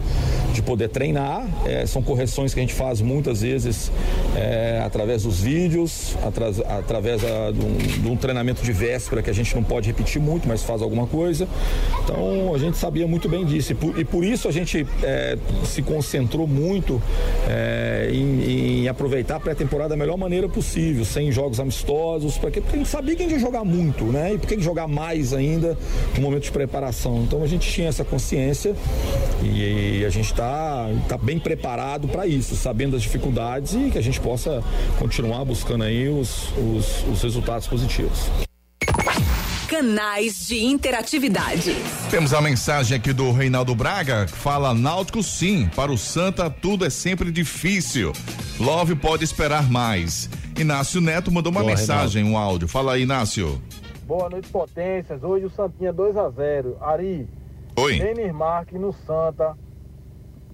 de 0.53 0.62
poder 0.62 0.89
treinar. 0.89 1.47
É, 1.66 1.87
são 1.87 2.03
correções 2.03 2.55
que 2.55 2.61
a 2.61 2.62
gente 2.62 2.75
faz 2.75 3.01
muitas 3.01 3.43
vezes 3.43 3.91
é, 4.37 4.83
através 4.85 5.23
dos 5.23 5.41
vídeos, 5.41 6.16
atras, 6.25 6.61
através 6.61 7.25
a, 7.25 7.51
de, 7.51 7.61
um, 7.61 7.77
de, 7.77 8.09
um, 8.09 8.16
treinamento 8.16 8.62
de 8.62 8.73
véspera 8.73 9.23
que 9.23 9.31
a 9.31 9.33
gente 9.33 9.55
não 9.55 9.62
pode 9.62 9.87
repetir 9.87 10.21
muito, 10.21 10.47
mas 10.47 10.62
faz 10.62 10.83
alguma 10.83 11.07
coisa. 11.07 11.49
Então 12.05 12.55
a 12.55 12.59
gente 12.59 12.77
sabia 12.77 13.07
muito 13.07 13.29
bem 13.29 13.45
disso 13.45 13.73
e 13.73 13.75
por, 13.75 13.99
e 13.99 14.05
por 14.05 14.25
isso 14.25 14.49
a 14.49 14.53
gente 14.53 14.87
é, 15.03 15.37
se 15.64 15.83
concentrou 15.83 16.47
muito 16.47 17.01
é, 17.49 18.11
em, 18.12 18.83
em, 18.83 18.89
aproveitar 18.89 19.37
a 19.37 19.41
pré-temporada 19.41 19.91
da 19.91 19.97
melhor 19.97 20.16
maneira 20.16 20.49
possível, 20.49 21.05
sem 21.05 21.33
jogos 21.33 21.59
amistosos, 21.59 22.39
porque, 22.39 22.61
porque 22.61 22.77
a 22.77 22.79
gente 22.79 22.89
sabia 22.89 23.16
que 23.16 23.23
a 23.23 23.25
gente 23.25 23.35
ia 23.35 23.41
jogar 23.41 23.64
muito, 23.64 24.05
né? 24.05 24.35
E 24.35 24.39
por 24.39 24.47
que 24.47 24.61
jogar 24.61 24.87
mais 24.87 25.33
ainda 25.33 25.77
no 26.14 26.23
momento 26.23 26.45
de 26.45 26.53
preparação? 26.53 27.10
Então 27.19 27.43
a 27.43 27.47
gente 27.47 27.71
tinha 27.71 27.89
essa 27.89 28.05
consciência 28.05 28.75
e, 29.43 29.99
e 30.01 30.05
a 30.05 30.11
gente 30.11 30.27
está 30.27 30.89
tá 31.09 31.17
bem 31.17 31.39
preparado 31.39 32.09
para 32.09 32.27
isso, 32.27 32.55
sabendo 32.57 32.93
das 32.93 33.03
dificuldades 33.03 33.75
e 33.75 33.91
que 33.91 33.99
a 33.99 34.03
gente 34.03 34.21
possa 34.21 34.63
continuar 34.99 35.45
buscando 35.45 35.85
aí 35.85 36.09
os, 36.09 36.49
os, 36.57 37.05
os 37.13 37.23
resultados 37.23 37.67
positivos 37.67 38.29
canais 39.71 40.49
de 40.49 40.63
interatividade. 40.65 41.75
Temos 42.11 42.35
a 42.35 42.41
mensagem 42.41 42.97
aqui 42.99 43.13
do 43.13 43.31
Reinaldo 43.31 43.73
Braga, 43.73 44.27
que 44.27 44.37
fala 44.37 44.75
Náutico 44.75 45.23
sim, 45.23 45.71
para 45.75 45.93
o 45.93 45.97
Santa 45.97 46.51
tudo 46.51 46.85
é 46.85 46.91
sempre 46.91 47.31
difícil. 47.31 48.13
Love 48.59 48.97
pode 48.97 49.25
esperar 49.25 49.71
mais. 49.71 50.29
Inácio 50.59 51.01
Neto 51.01 51.33
mandou 51.33 51.51
uma 51.53 51.63
Boa, 51.63 51.73
mensagem, 51.73 52.25
Reinaldo. 52.25 52.47
um 52.47 52.51
áudio. 52.51 52.69
Fala 52.69 52.95
aí, 52.95 53.03
Inácio. 53.03 53.63
Boa 54.11 54.29
noite, 54.29 54.49
potências. 54.49 55.23
Hoje 55.23 55.47
o 55.47 55.51
Santinha 55.51 55.93
2 55.93 56.17
a 56.17 56.29
0 56.31 56.79
Ari. 56.81 57.29
Oi. 57.77 58.01
Denis 58.01 58.33
Marques 58.33 58.81
no 58.81 58.93
Santa 58.93 59.57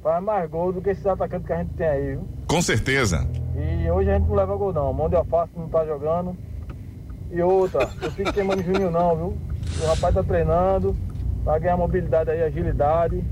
faz 0.03 0.23
mais 0.23 0.51
gol 0.51 0.75
do 0.75 0.83
que 0.83 0.91
esses 0.91 1.07
atacantes 1.07 1.47
que 1.47 1.55
a 1.55 1.57
gente 1.61 1.73
tem 1.73 1.87
aí, 1.87 2.11
viu? 2.11 2.29
Com 2.47 2.61
certeza. 2.61 3.27
E 3.55 3.91
hoje 3.91 4.11
a 4.11 4.19
gente 4.19 4.29
não 4.29 4.37
leva 4.37 4.55
gol 4.57 4.75
não. 4.75 4.93
Mão 4.93 5.09
de 5.09 5.17
alface 5.17 5.53
não 5.57 5.71
tá 5.71 5.87
jogando. 5.87 6.37
E 7.31 7.41
outra, 7.41 7.89
eu 8.03 8.11
fico 8.11 8.31
queimando 8.31 8.63
Juninho 8.63 8.91
não, 8.91 9.17
viu? 9.17 9.39
O 9.83 9.87
rapaz 9.87 10.15
tá 10.15 10.23
treinando, 10.23 10.95
vai 11.43 11.59
ganhar 11.59 11.79
mobilidade 11.79 12.29
aí, 12.29 12.43
agilidade. 12.43 13.25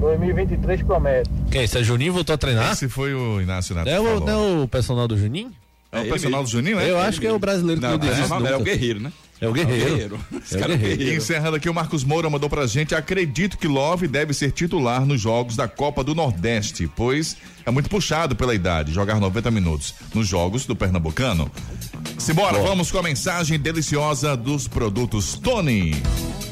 2023 0.00 0.82
promete. 0.82 1.30
Quem? 1.52 1.62
Esse 1.62 1.78
é 1.78 1.84
Juninho 1.84 2.14
voltou 2.14 2.34
a 2.34 2.38
treinar? 2.38 2.72
Esse 2.72 2.88
foi 2.88 3.14
o 3.14 3.40
Inácio 3.40 3.76
Neto. 3.76 3.88
É 3.88 4.00
o, 4.00 4.18
não 4.18 4.60
é 4.60 4.64
o 4.64 4.66
personal 4.66 5.06
do 5.06 5.16
Juninho? 5.16 5.52
É 5.90 6.00
o 6.00 6.08
personal 6.08 6.42
do 6.42 6.48
Juninho, 6.48 6.78
é? 6.78 6.90
Eu 6.90 6.98
acho 6.98 7.20
que 7.20 7.26
é 7.26 7.32
o 7.32 7.38
brasileiro 7.38 7.80
que 7.80 7.86
Não, 7.86 7.96
não, 7.96 7.98
não, 7.98 8.08
desiste 8.08 8.28
não, 8.28 8.46
é 8.46 8.56
o. 8.56 8.60
Guerreiro, 8.60 9.00
né? 9.00 9.12
É 9.40 9.48
o 9.48 9.52
Guerreiro. 9.52 10.18
Esse 10.42 10.56
É 10.56 10.60
o 10.60 10.64
é 10.64 10.76
Guerreiro. 10.76 11.02
E 11.02 11.16
encerrando 11.16 11.56
aqui, 11.56 11.68
o 11.68 11.74
Marcos 11.74 12.04
Moura 12.04 12.28
mandou 12.28 12.50
pra 12.50 12.66
gente. 12.66 12.94
Acredito 12.94 13.56
que 13.56 13.68
Love 13.68 14.06
deve 14.08 14.34
ser 14.34 14.50
titular 14.50 15.06
nos 15.06 15.20
jogos 15.20 15.56
da 15.56 15.66
Copa 15.66 16.04
do 16.04 16.14
Nordeste, 16.14 16.90
pois 16.94 17.36
é 17.64 17.70
muito 17.70 17.88
puxado 17.88 18.36
pela 18.36 18.54
idade 18.54 18.92
jogar 18.92 19.20
90 19.20 19.50
minutos 19.50 19.94
nos 20.12 20.26
jogos 20.26 20.66
do 20.66 20.76
Pernambucano. 20.76 21.50
Simbora, 22.18 22.58
vamos 22.58 22.90
com 22.90 22.98
a 22.98 23.02
mensagem 23.02 23.58
deliciosa 23.58 24.36
dos 24.36 24.66
produtos 24.68 25.38
Tony. 25.38 25.94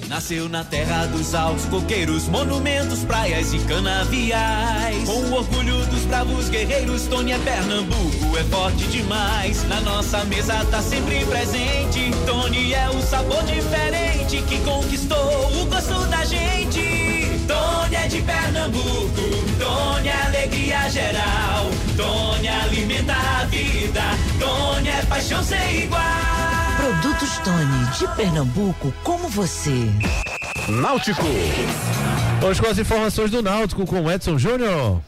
Nasceu 0.08 0.48
na 0.48 0.62
terra 0.62 1.06
dos 1.06 1.34
altos 1.34 1.64
coqueiros, 1.64 2.28
monumentos, 2.28 3.00
praias 3.00 3.52
e 3.52 3.58
canaviais. 3.60 5.04
Com 5.04 5.18
o 5.18 5.34
orgulho 5.34 5.75
bravos 6.06 6.48
guerreiros, 6.48 7.06
Tony 7.06 7.32
é 7.32 7.38
Pernambuco, 7.38 8.36
é 8.38 8.44
forte 8.44 8.84
demais. 8.84 9.66
Na 9.68 9.80
nossa 9.80 10.24
mesa 10.24 10.64
tá 10.70 10.80
sempre 10.80 11.24
presente. 11.26 12.10
Tony 12.24 12.72
é 12.72 12.88
o 12.88 13.02
sabor 13.02 13.42
diferente 13.44 14.42
que 14.42 14.58
conquistou 14.60 15.52
o 15.60 15.66
gosto 15.66 16.06
da 16.06 16.24
gente. 16.24 17.40
Tony 17.46 17.96
é 17.96 18.08
de 18.08 18.22
Pernambuco, 18.22 19.22
Tony 19.58 20.08
é 20.08 20.26
alegria 20.26 20.88
geral. 20.90 21.70
Tony 21.96 22.48
alimenta 22.48 23.14
a 23.14 23.44
vida, 23.44 24.02
Tony 24.38 24.88
é 24.88 25.02
paixão 25.06 25.42
sem 25.42 25.84
igual. 25.84 26.02
Produtos 26.76 27.38
Tony 27.38 27.86
de 27.98 28.16
Pernambuco, 28.16 28.92
como 29.02 29.28
você. 29.28 29.90
Náutico. 30.68 31.26
Hoje 32.46 32.60
com 32.60 32.68
as 32.68 32.78
informações 32.78 33.30
do 33.30 33.42
Náutico 33.42 33.86
com 33.86 34.02
o 34.02 34.10
Edson 34.10 34.38
Júnior. 34.38 35.00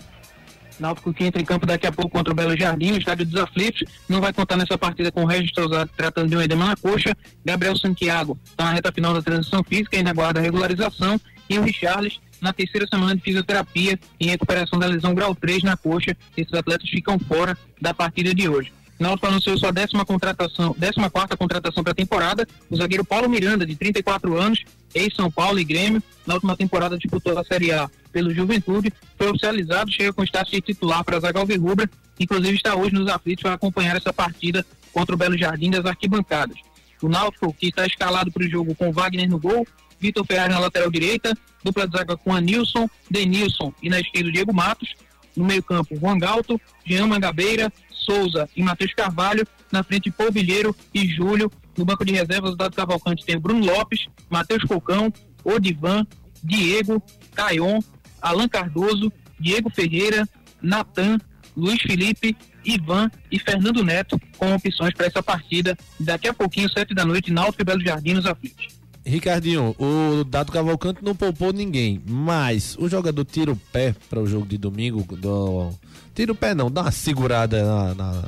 Náutico 0.79 1.13
que 1.13 1.25
entra 1.25 1.41
em 1.41 1.45
campo 1.45 1.67
daqui 1.67 1.87
a 1.87 1.93
pouco 1.93 2.11
contra 2.11 2.33
o 2.33 2.37
Belo 2.37 2.57
Jardim, 2.57 2.93
no 2.93 2.99
estádio 2.99 3.27
dos 3.27 3.41
Aflitos. 3.41 3.85
Não 4.09 4.21
vai 4.21 4.33
contar 4.33 4.57
nessa 4.57 4.79
partida 4.79 5.11
com 5.11 5.23
o 5.23 5.27
Regis 5.27 5.53
Tosado, 5.53 5.91
tratando 5.97 6.29
de 6.29 6.37
um 6.37 6.41
edema 6.41 6.67
na 6.67 6.77
coxa. 6.77 7.17
Gabriel 7.45 7.77
Santiago 7.77 8.39
está 8.45 8.65
na 8.65 8.73
reta 8.73 8.93
final 8.93 9.13
da 9.13 9.23
transição 9.23 9.63
física, 9.65 9.97
ainda 9.97 10.11
aguarda 10.11 10.41
regularização. 10.41 11.21
E 11.49 11.59
o 11.59 11.63
Richarles 11.63 12.21
na 12.41 12.53
terceira 12.53 12.87
semana 12.87 13.17
de 13.17 13.23
fisioterapia 13.23 13.99
em 14.21 14.29
recuperação 14.29 14.79
da 14.79 14.87
lesão 14.87 15.15
grau 15.15 15.35
3 15.35 15.63
na 15.63 15.77
coxa. 15.77 16.17
Esses 16.37 16.53
atletas 16.55 16.89
ficam 16.89 17.19
fora 17.19 17.57
da 17.81 17.93
partida 17.93 18.35
de 18.35 18.49
hoje. 18.49 18.73
Náutico 18.99 19.29
anunciou 19.29 19.57
sua 19.57 19.73
décima 19.73 20.05
contratação, 20.05 20.75
décima 20.77 21.09
quarta 21.09 21.37
contratação 21.37 21.85
para 21.85 21.93
a 21.93 21.97
temporada. 21.97 22.47
O 22.69 22.77
zagueiro 22.77 23.05
Paulo 23.05 23.29
Miranda, 23.29 23.65
de 23.65 23.77
34 23.77 24.37
anos, 24.37 24.65
ex-São 24.93 25.31
Paulo 25.31 25.59
e 25.61 25.65
Grêmio, 25.65 26.03
na 26.27 26.35
última 26.35 26.57
temporada 26.57 26.99
disputou 26.99 27.39
a 27.39 27.45
Série 27.45 27.71
A 27.71 27.89
pelo 28.09 28.35
Juventude, 28.35 28.93
foi 29.17 29.29
oficializado, 29.29 29.91
chega 29.91 30.13
com 30.13 30.25
status 30.25 30.51
de 30.51 30.61
titular 30.61 31.05
para 31.05 31.17
a 31.17 31.21
Zaga 31.21 31.41
Alvirrubra, 31.41 31.89
inclusive 32.19 32.57
está 32.57 32.75
hoje 32.75 32.95
nos 32.95 33.09
aflitos 33.09 33.43
para 33.43 33.55
acompanhar 33.55 33.97
essa 33.97 34.13
partida 34.13 34.65
contra 34.93 35.15
o 35.15 35.19
Belo 35.19 35.39
Jardim 35.39 35.71
das 35.71 35.85
arquibancadas. 35.85 36.57
O 37.03 37.09
Náutico, 37.09 37.53
que 37.55 37.69
está 37.69 37.87
escalado 37.87 38.33
para 38.33 38.45
o 38.45 38.49
jogo 38.49 38.75
com 38.75 38.93
Wagner 38.93 39.29
no 39.29 39.39
gol, 39.39 39.67
Vitor 40.01 40.25
Ferraz 40.25 40.51
na 40.51 40.59
lateral 40.59 40.91
direita, 40.91 41.37
dupla 41.63 41.87
de 41.87 41.97
zaga 41.97 42.17
com 42.17 42.35
Anilson, 42.35 42.89
Denilson 43.11 43.73
e 43.83 43.89
na 43.89 44.01
esquerda 44.01 44.29
o 44.29 44.33
Diego 44.33 44.55
Matos, 44.55 44.95
no 45.37 45.45
meio 45.45 45.63
campo 45.63 45.97
Juan 45.97 46.19
Galto, 46.19 46.61
Jean 46.85 47.07
Mangabeira, 47.07 47.73
Souza 47.91 48.49
e 48.57 48.63
Matheus 48.63 48.95
Carvalho, 48.95 49.47
na 49.71 49.83
frente 49.83 50.11
Polvilheiro 50.11 50.75
e 50.95 51.07
Júlio, 51.07 51.51
no 51.77 51.85
banco 51.85 52.05
de 52.05 52.13
reservas 52.13 52.51
do 52.51 52.57
Dado 52.57 52.75
Cavalcante 52.75 53.25
tem 53.25 53.37
o 53.37 53.41
Bruno 53.41 53.65
Lopes, 53.65 54.09
Matheus 54.29 54.65
Cocão, 54.65 55.13
Odivan, 55.45 56.07
Diego, 56.43 57.03
Caion, 57.35 57.81
Alan 58.21 58.49
Cardoso, 58.49 59.13
Diego 59.39 59.71
Ferreira, 59.71 60.29
Natan, 60.63 61.19
Luiz 61.57 61.81
Felipe, 61.83 62.37
Ivan 62.65 63.11
e 63.33 63.39
Fernando 63.39 63.83
Neto 63.83 64.21
com 64.37 64.55
opções 64.55 64.93
para 64.95 65.07
essa 65.07 65.23
partida. 65.23 65.77
Daqui 65.99 66.29
a 66.29 66.35
pouquinho, 66.35 66.69
sete 66.71 66.95
da 66.95 67.05
noite, 67.05 67.33
Náutico 67.33 67.63
e 67.63 67.65
Belo 67.65 67.81
Jardim 67.85 68.15
nos 68.15 68.27
aflitos. 68.27 68.67
Ricardinho, 69.05 69.75
o 69.79 70.23
Dado 70.25 70.53
Cavalcante 70.53 71.03
não 71.03 71.15
poupou 71.17 71.51
ninguém, 71.53 72.03
mas 72.07 72.77
o 72.79 72.89
jogador 72.89 73.25
tira 73.25 73.51
o 73.51 73.57
pé 73.57 73.95
para 74.11 74.21
o 74.21 74.27
jogo 74.27 74.47
de 74.47 74.59
domingo. 74.59 75.17
Do... 75.17 75.73
Tira 76.15 76.33
o 76.33 76.35
pé 76.35 76.55
não, 76.55 76.71
dá 76.71 76.83
uma 76.83 76.91
segurada 76.93 77.65
na, 77.65 77.95
na- 77.95 78.25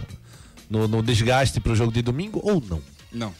no, 0.70 0.88
no 0.88 1.02
desgaste 1.02 1.60
para 1.60 1.72
o 1.72 1.76
jogo 1.76 1.92
de 1.92 2.00
domingo 2.00 2.40
ou 2.42 2.62
não? 2.66 2.80
Não. 3.12 3.34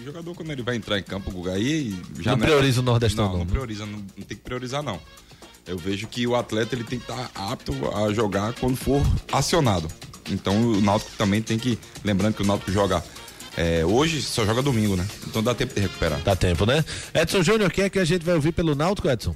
O 0.00 0.04
jogador, 0.04 0.34
quando 0.34 0.50
ele 0.52 0.62
vai 0.62 0.76
entrar 0.76 0.98
em 0.98 1.02
campo, 1.02 1.30
Guga, 1.32 1.52
aí 1.54 1.98
já 2.20 2.32
Não 2.32 2.38
prioriza 2.38 2.80
o 2.80 2.84
Nordestão, 2.84 3.24
não. 3.24 3.32
não, 3.32 3.38
Não, 3.38 3.44
né? 3.46 3.50
prioriza, 3.50 3.86
não, 3.86 3.98
não 3.98 4.06
tem 4.24 4.36
que 4.36 4.44
priorizar, 4.44 4.82
não. 4.82 5.00
Eu 5.66 5.78
vejo 5.78 6.06
que 6.06 6.26
o 6.26 6.36
atleta 6.36 6.74
ele 6.74 6.84
tem 6.84 6.98
que 6.98 7.10
estar 7.10 7.30
apto 7.34 7.72
a 7.96 8.12
jogar 8.12 8.52
quando 8.54 8.76
for 8.76 9.02
acionado. 9.32 9.88
Então 10.30 10.72
o 10.72 10.80
Náutico 10.80 11.12
também 11.16 11.40
tem 11.40 11.58
que. 11.58 11.78
Lembrando 12.04 12.34
que 12.34 12.42
o 12.42 12.46
Náutico 12.46 12.70
joga. 12.70 13.02
é, 13.56 13.84
hoje 13.84 14.20
só 14.22 14.44
joga 14.44 14.62
domingo, 14.62 14.96
né? 14.96 15.06
Então 15.26 15.42
dá 15.42 15.54
tempo 15.54 15.74
de 15.74 15.80
recuperar. 15.80 16.20
Dá 16.20 16.36
tempo, 16.36 16.66
né? 16.66 16.84
Edson 17.14 17.42
Júnior, 17.42 17.70
quem 17.70 17.84
é 17.84 17.90
que 17.90 17.98
a 17.98 18.04
gente 18.04 18.24
vai 18.24 18.34
ouvir 18.34 18.52
pelo 18.52 18.74
Náutico, 18.74 19.08
Edson? 19.08 19.34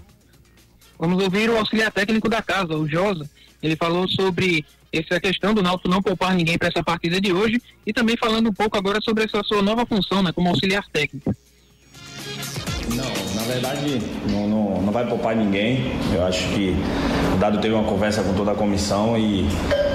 Vamos 0.99 1.22
ouvir 1.22 1.49
o 1.49 1.57
auxiliar 1.57 1.93
técnico 1.93 2.29
da 2.29 2.43
casa, 2.43 2.76
o 2.76 2.89
Josa. 2.89 3.29
Ele 3.62 3.76
falou 3.76 4.09
sobre 4.09 4.64
essa 4.93 5.20
questão 5.20 5.55
do 5.55 5.62
Náutico 5.62 5.89
não 5.89 6.03
poupar 6.03 6.35
ninguém 6.35 6.59
para 6.59 6.68
essa 6.68 6.83
partida 6.83 7.20
de 7.20 7.33
hoje 7.33 7.61
e 7.87 7.93
também 7.93 8.16
falando 8.16 8.49
um 8.49 8.53
pouco 8.53 8.76
agora 8.76 9.01
sobre 9.01 9.24
essa 9.24 9.43
sua 9.45 9.62
nova 9.62 9.87
função, 9.87 10.22
né, 10.22 10.33
como 10.33 10.49
auxiliar 10.49 10.85
técnico. 10.93 11.35
Não, 12.95 13.28
verdade 13.49 14.01
não, 14.30 14.46
não, 14.46 14.82
não 14.82 14.92
vai 14.92 15.07
poupar 15.07 15.34
ninguém. 15.34 15.92
Eu 16.12 16.24
acho 16.24 16.46
que 16.49 16.76
o 17.34 17.36
Dado 17.38 17.59
teve 17.59 17.74
uma 17.74 17.84
conversa 17.84 18.22
com 18.22 18.32
toda 18.34 18.53
a 18.53 18.55
comissão 18.55 19.16
e 19.16 19.46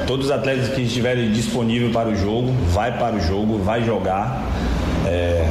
todos 0.08 0.26
os 0.28 0.32
atletas 0.32 0.70
que 0.70 0.82
estiverem 0.82 1.32
disponíveis 1.32 1.92
para 1.92 2.10
o 2.10 2.16
jogo, 2.16 2.52
vai 2.72 2.98
para 2.98 3.16
o 3.16 3.20
jogo, 3.20 3.60
vai 3.60 3.84
jogar. 3.84 4.44
É, 5.06 5.48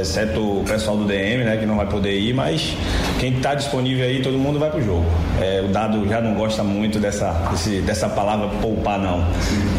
exceto 0.00 0.40
o 0.60 0.64
pessoal 0.64 0.96
do 0.96 1.04
DM, 1.04 1.44
né, 1.44 1.56
que 1.56 1.66
não 1.66 1.76
vai 1.76 1.86
poder 1.86 2.18
ir, 2.18 2.32
mas 2.34 2.76
quem 3.18 3.34
está 3.36 3.54
disponível 3.54 4.04
aí, 4.04 4.22
todo 4.22 4.38
mundo 4.38 4.58
vai 4.58 4.70
pro 4.70 4.82
jogo. 4.82 5.04
É, 5.40 5.62
o 5.64 5.68
Dado 5.68 6.08
já 6.08 6.20
não 6.20 6.34
gosta 6.34 6.62
muito 6.62 6.98
dessa, 6.98 7.30
desse- 7.50 7.80
dessa 7.80 8.08
palavra 8.08 8.48
poupar, 8.60 8.98
não. 8.98 9.24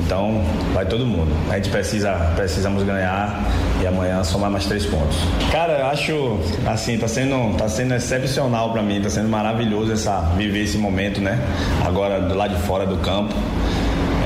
Então, 0.06 0.44
vai 0.74 0.86
todo 0.86 1.06
mundo. 1.06 1.32
A 1.52 1.56
gente 1.56 1.70
precisa, 1.70 2.12
precisamos 2.36 2.84
ganhar 2.84 3.44
e 3.82 3.88
amanhã 3.88 4.24
somar 4.24 4.50
mais 4.52 4.66
três 4.66 4.86
pontos. 4.86 5.18
Cara, 5.52 5.80
eu 5.80 5.86
acho, 5.88 6.40
assim, 6.68 6.98
tá 6.98 7.08
sendo, 7.08 7.56
tá 7.58 7.68
sendo 7.68 7.94
excepcional 7.96 8.72
para 8.72 8.82
mim, 8.84 9.02
tá 9.02 9.10
sendo 9.10 9.28
maravilhoso 9.30 9.92
essa, 9.92 10.20
viver 10.38 10.64
esse 10.64 10.78
momento, 10.78 11.20
né? 11.22 11.40
Agora, 11.86 12.22
do 12.22 12.36
lado 12.36 12.56
de 12.56 12.62
fora 12.62 12.86
do 12.86 12.98
campo. 12.98 13.34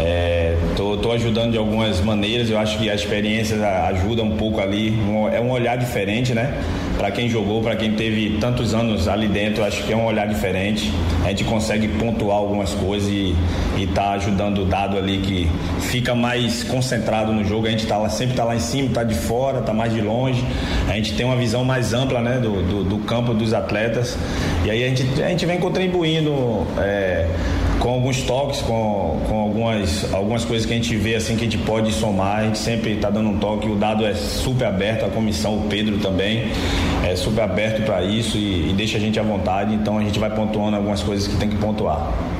É, 0.01 0.48
tô, 0.79 0.95
tô 0.95 1.11
ajudando 1.11 1.51
de 1.51 1.57
algumas 1.57 1.99
maneiras, 1.99 2.49
eu 2.49 2.57
acho 2.57 2.77
que 2.79 2.89
a 2.89 2.95
experiência 2.95 3.57
ajuda 3.87 4.23
um 4.23 4.37
pouco 4.37 4.61
ali, 4.61 4.97
é 5.33 5.41
um 5.41 5.51
olhar 5.51 5.77
diferente, 5.77 6.33
né? 6.33 6.57
Para 6.97 7.11
quem 7.11 7.27
jogou, 7.27 7.61
para 7.61 7.75
quem 7.75 7.93
teve 7.93 8.37
tantos 8.39 8.73
anos 8.73 9.05
ali 9.09 9.27
dentro, 9.27 9.63
acho 9.65 9.83
que 9.83 9.91
é 9.91 9.95
um 9.95 10.05
olhar 10.05 10.25
diferente. 10.25 10.89
A 11.25 11.29
gente 11.29 11.43
consegue 11.43 11.87
pontuar 11.89 12.37
algumas 12.37 12.73
coisas 12.73 13.09
e, 13.09 13.35
e 13.77 13.87
tá 13.87 14.11
ajudando 14.11 14.59
o 14.59 14.65
dado 14.65 14.97
ali 14.97 15.17
que 15.17 15.49
fica 15.81 16.15
mais 16.15 16.63
concentrado 16.63 17.33
no 17.33 17.43
jogo. 17.43 17.67
A 17.67 17.71
gente 17.71 17.85
tá 17.85 17.97
lá, 17.97 18.07
sempre 18.07 18.35
tá 18.35 18.45
lá 18.45 18.55
em 18.55 18.59
cima, 18.59 18.89
tá 18.93 19.03
de 19.03 19.15
fora, 19.15 19.61
tá 19.61 19.73
mais 19.73 19.93
de 19.93 20.01
longe. 20.01 20.43
A 20.87 20.93
gente 20.93 21.13
tem 21.13 21.25
uma 21.25 21.35
visão 21.35 21.65
mais 21.65 21.93
ampla, 21.93 22.21
né, 22.21 22.39
do, 22.39 22.61
do, 22.63 22.83
do 22.85 22.97
campo 22.99 23.33
dos 23.33 23.53
atletas. 23.53 24.17
E 24.65 24.71
aí 24.71 24.83
a 24.85 24.87
gente, 24.87 25.21
a 25.21 25.27
gente 25.27 25.45
vem 25.45 25.59
contribuindo. 25.59 26.65
é, 26.77 27.27
com 27.79 27.89
alguns 27.89 28.21
toques, 28.21 28.61
com, 28.61 29.21
com 29.27 29.39
algumas, 29.39 30.13
algumas 30.13 30.45
coisas 30.45 30.65
que 30.65 30.73
a 30.73 30.75
gente 30.75 30.95
vê 30.95 31.15
assim 31.15 31.35
que 31.35 31.45
a 31.45 31.49
gente 31.49 31.57
pode 31.59 31.91
somar, 31.93 32.39
a 32.39 32.43
gente 32.43 32.59
sempre 32.59 32.93
está 32.93 33.09
dando 33.09 33.29
um 33.29 33.37
toque, 33.37 33.67
o 33.67 33.75
dado 33.75 34.05
é 34.05 34.13
super 34.13 34.65
aberto, 34.65 35.05
a 35.05 35.09
comissão, 35.09 35.57
o 35.57 35.61
Pedro 35.69 35.97
também 35.97 36.51
é 37.05 37.15
super 37.15 37.41
aberto 37.41 37.83
para 37.85 38.03
isso 38.03 38.37
e, 38.37 38.69
e 38.69 38.73
deixa 38.73 38.97
a 38.97 38.99
gente 38.99 39.19
à 39.19 39.23
vontade, 39.23 39.73
então 39.73 39.97
a 39.97 40.03
gente 40.03 40.19
vai 40.19 40.29
pontuando 40.29 40.75
algumas 40.75 41.01
coisas 41.01 41.27
que 41.27 41.37
tem 41.37 41.49
que 41.49 41.57
pontuar. 41.57 42.38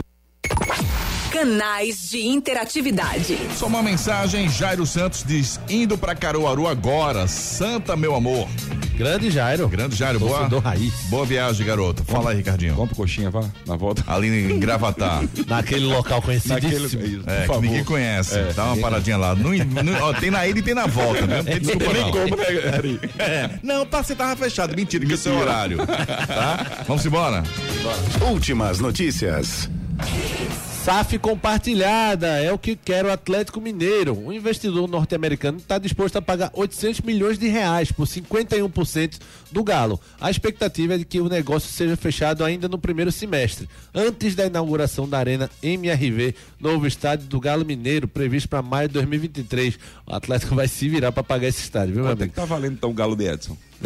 Canais 1.40 2.10
de 2.10 2.20
interatividade. 2.28 3.38
Só 3.56 3.68
uma 3.68 3.82
mensagem, 3.82 4.50
Jairo 4.50 4.86
Santos 4.86 5.24
diz, 5.26 5.58
indo 5.70 5.98
pra 5.98 6.14
Caruaru 6.14 6.68
agora, 6.68 7.30
Santa 7.30 7.96
meu 7.96 8.14
amor. 8.14 8.46
Grande 8.98 9.32
Jairo. 9.32 9.70
Grande 9.70 9.96
Jairo, 9.96 10.20
boa. 10.20 10.32
Torcedor 10.40 10.62
raiz. 10.62 10.94
Boa 11.06 11.26
viagem, 11.26 11.66
garoto. 11.66 12.04
Fala 12.04 12.32
aí, 12.32 12.38
Ricardinho. 12.38 12.76
Compra 12.76 12.94
coxinha, 12.94 13.30
vá, 13.30 13.46
na 13.66 13.78
volta. 13.78 14.04
Ali 14.06 14.28
em 14.52 14.60
Gravatar. 14.60 15.24
Naquele 15.48 15.86
local 15.86 16.22
conhecidíssimo. 16.22 17.02
Naquele- 17.02 17.24
É, 17.26 17.48
que 17.48 17.58
ninguém 17.62 17.84
conhece. 17.86 18.38
É. 18.38 18.52
Dá 18.54 18.66
uma 18.66 18.76
paradinha 18.78 19.16
lá. 19.16 19.34
No- 19.34 19.52
no- 19.54 20.04
ó, 20.04 20.12
tem 20.14 20.30
na 20.30 20.46
ida 20.46 20.60
e 20.60 20.62
tem 20.62 20.74
na 20.74 20.88
volta, 20.88 21.26
né? 21.26 21.38
Não 21.40 21.44
tem 21.46 21.60
desculpa 21.62 21.94
Nem 21.94 22.02
não. 22.04 22.12
como, 22.12 22.36
né? 22.36 23.00
É. 23.18 23.50
Não, 23.64 23.86
tá, 23.86 24.04
você 24.04 24.14
tava 24.14 24.36
fechado. 24.36 24.76
Mentira, 24.76 25.06
que 25.06 25.14
é 25.14 25.16
o 25.16 25.18
seu 25.18 25.38
horário. 25.38 25.78
Tá? 25.88 26.84
Vamos 26.86 27.06
embora? 27.06 27.44
Últimas 28.30 28.82
notícias. 28.82 29.70
SAF 30.90 31.20
compartilhada 31.20 32.42
é 32.42 32.52
o 32.52 32.58
que 32.58 32.76
quer 32.76 33.06
o 33.06 33.12
Atlético 33.12 33.62
Mineiro. 33.62 34.18
O 34.26 34.34
investidor 34.34 34.88
norte-americano 34.90 35.60
está 35.60 35.78
disposto 35.78 36.16
a 36.16 36.22
pagar 36.22 36.50
800 36.52 37.02
milhões 37.02 37.38
de 37.38 37.48
reais 37.48 37.92
por 37.92 38.08
51% 38.08 39.20
do 39.52 39.64
Galo. 39.64 40.02
A 40.20 40.32
expectativa 40.32 40.96
é 40.96 40.98
de 40.98 41.06
que 41.06 41.22
o 41.22 41.30
negócio 41.30 41.72
seja 41.72 41.96
fechado 41.96 42.44
ainda 42.44 42.68
no 42.68 42.80
primeiro 42.80 43.12
semestre, 43.12 43.70
antes 43.94 44.34
da 44.34 44.48
inauguração 44.48 45.08
da 45.08 45.20
Arena 45.20 45.48
MRV, 45.62 46.34
novo 46.60 46.88
estádio 46.88 47.28
do 47.28 47.40
Galo 47.40 47.64
Mineiro, 47.64 48.08
previsto 48.08 48.50
para 48.50 48.64
maio 48.64 48.88
de 48.88 48.96
2023. 48.96 49.78
O 50.08 50.16
Atlético 50.16 50.56
vai 50.56 50.68
se 50.68 50.90
virar 50.90 51.12
para 51.12 51.22
pagar 51.24 51.50
esse 51.50 51.62
estádio, 51.62 51.94
viu, 51.94 52.04
meu 52.04 52.12
Quanto 52.14 52.22
é 52.22 52.24
amigo? 52.24 52.34
que 52.34 52.42
tá 52.42 52.46
valendo 52.46 52.74
então 52.74 52.90
o 52.90 52.94
Galo 52.94 53.16
de 53.16 53.26
Edson? 53.28 53.56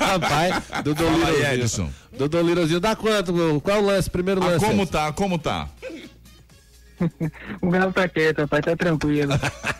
Rapaz, 0.00 0.62
Dodô 0.84 1.04
Fala 1.04 1.26
aí, 1.28 1.34
Lirozinho. 1.34 1.64
Edson. 1.64 1.90
Dodô 2.16 2.40
Lirozinho, 2.40 2.80
dá 2.80 2.96
quanto? 2.96 3.60
Qual 3.62 3.82
o 3.82 3.84
lance? 3.86 4.08
Primeiro 4.08 4.42
Ah, 4.42 4.46
lance. 4.52 4.64
como 4.64 4.82
Edson? 4.84 4.90
tá? 4.92 5.12
Como 5.12 5.38
tá? 5.38 5.68
O 7.60 7.70
Galo 7.70 7.92
tá 7.92 8.08
quieto, 8.08 8.38
rapaz, 8.38 8.64
tá 8.64 8.76
tranquilo. 8.76 9.32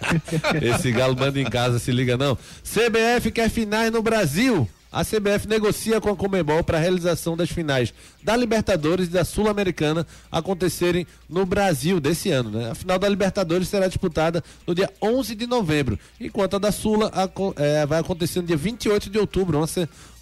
Esse 0.63 0.91
galo 0.93 1.17
manda 1.17 1.41
em 1.41 1.49
casa, 1.49 1.79
se 1.79 1.93
liga 1.93 2.17
não. 2.17 2.37
CBF 2.37 3.31
quer 3.33 3.49
finais 3.49 3.93
no 3.93 4.03
Brasil. 4.03 4.69
A 4.93 5.05
CBF 5.05 5.47
negocia 5.47 6.01
com 6.01 6.09
a 6.11 6.17
Comebol 6.17 6.65
para 6.65 6.77
a 6.77 6.81
realização 6.81 7.37
das 7.37 7.49
finais 7.49 7.95
da 8.25 8.37
Libertadores 8.37 9.07
e 9.07 9.11
da 9.11 9.25
Sul-Americana 9.25 10.05
acontecerem 10.33 11.07
no 11.29 11.47
Brasil 11.47 12.01
desse 12.01 12.31
ano, 12.31 12.51
né? 12.51 12.73
A 12.73 12.75
final 12.75 12.99
da 12.99 13.09
Libertadores 13.09 13.69
será 13.69 13.87
disputada 13.87 14.43
no 14.67 14.75
dia 14.75 14.91
11 15.01 15.37
de 15.37 15.47
novembro, 15.47 15.97
enquanto 16.21 16.57
a 16.57 16.59
da 16.59 16.73
Sula 16.73 17.13
eh, 17.57 17.87
vai 17.87 18.01
acontecer 18.01 18.41
no 18.41 18.49
dia 18.49 18.57
28 18.57 19.09
de 19.09 19.19
outubro, 19.19 19.59
uma, 19.59 19.69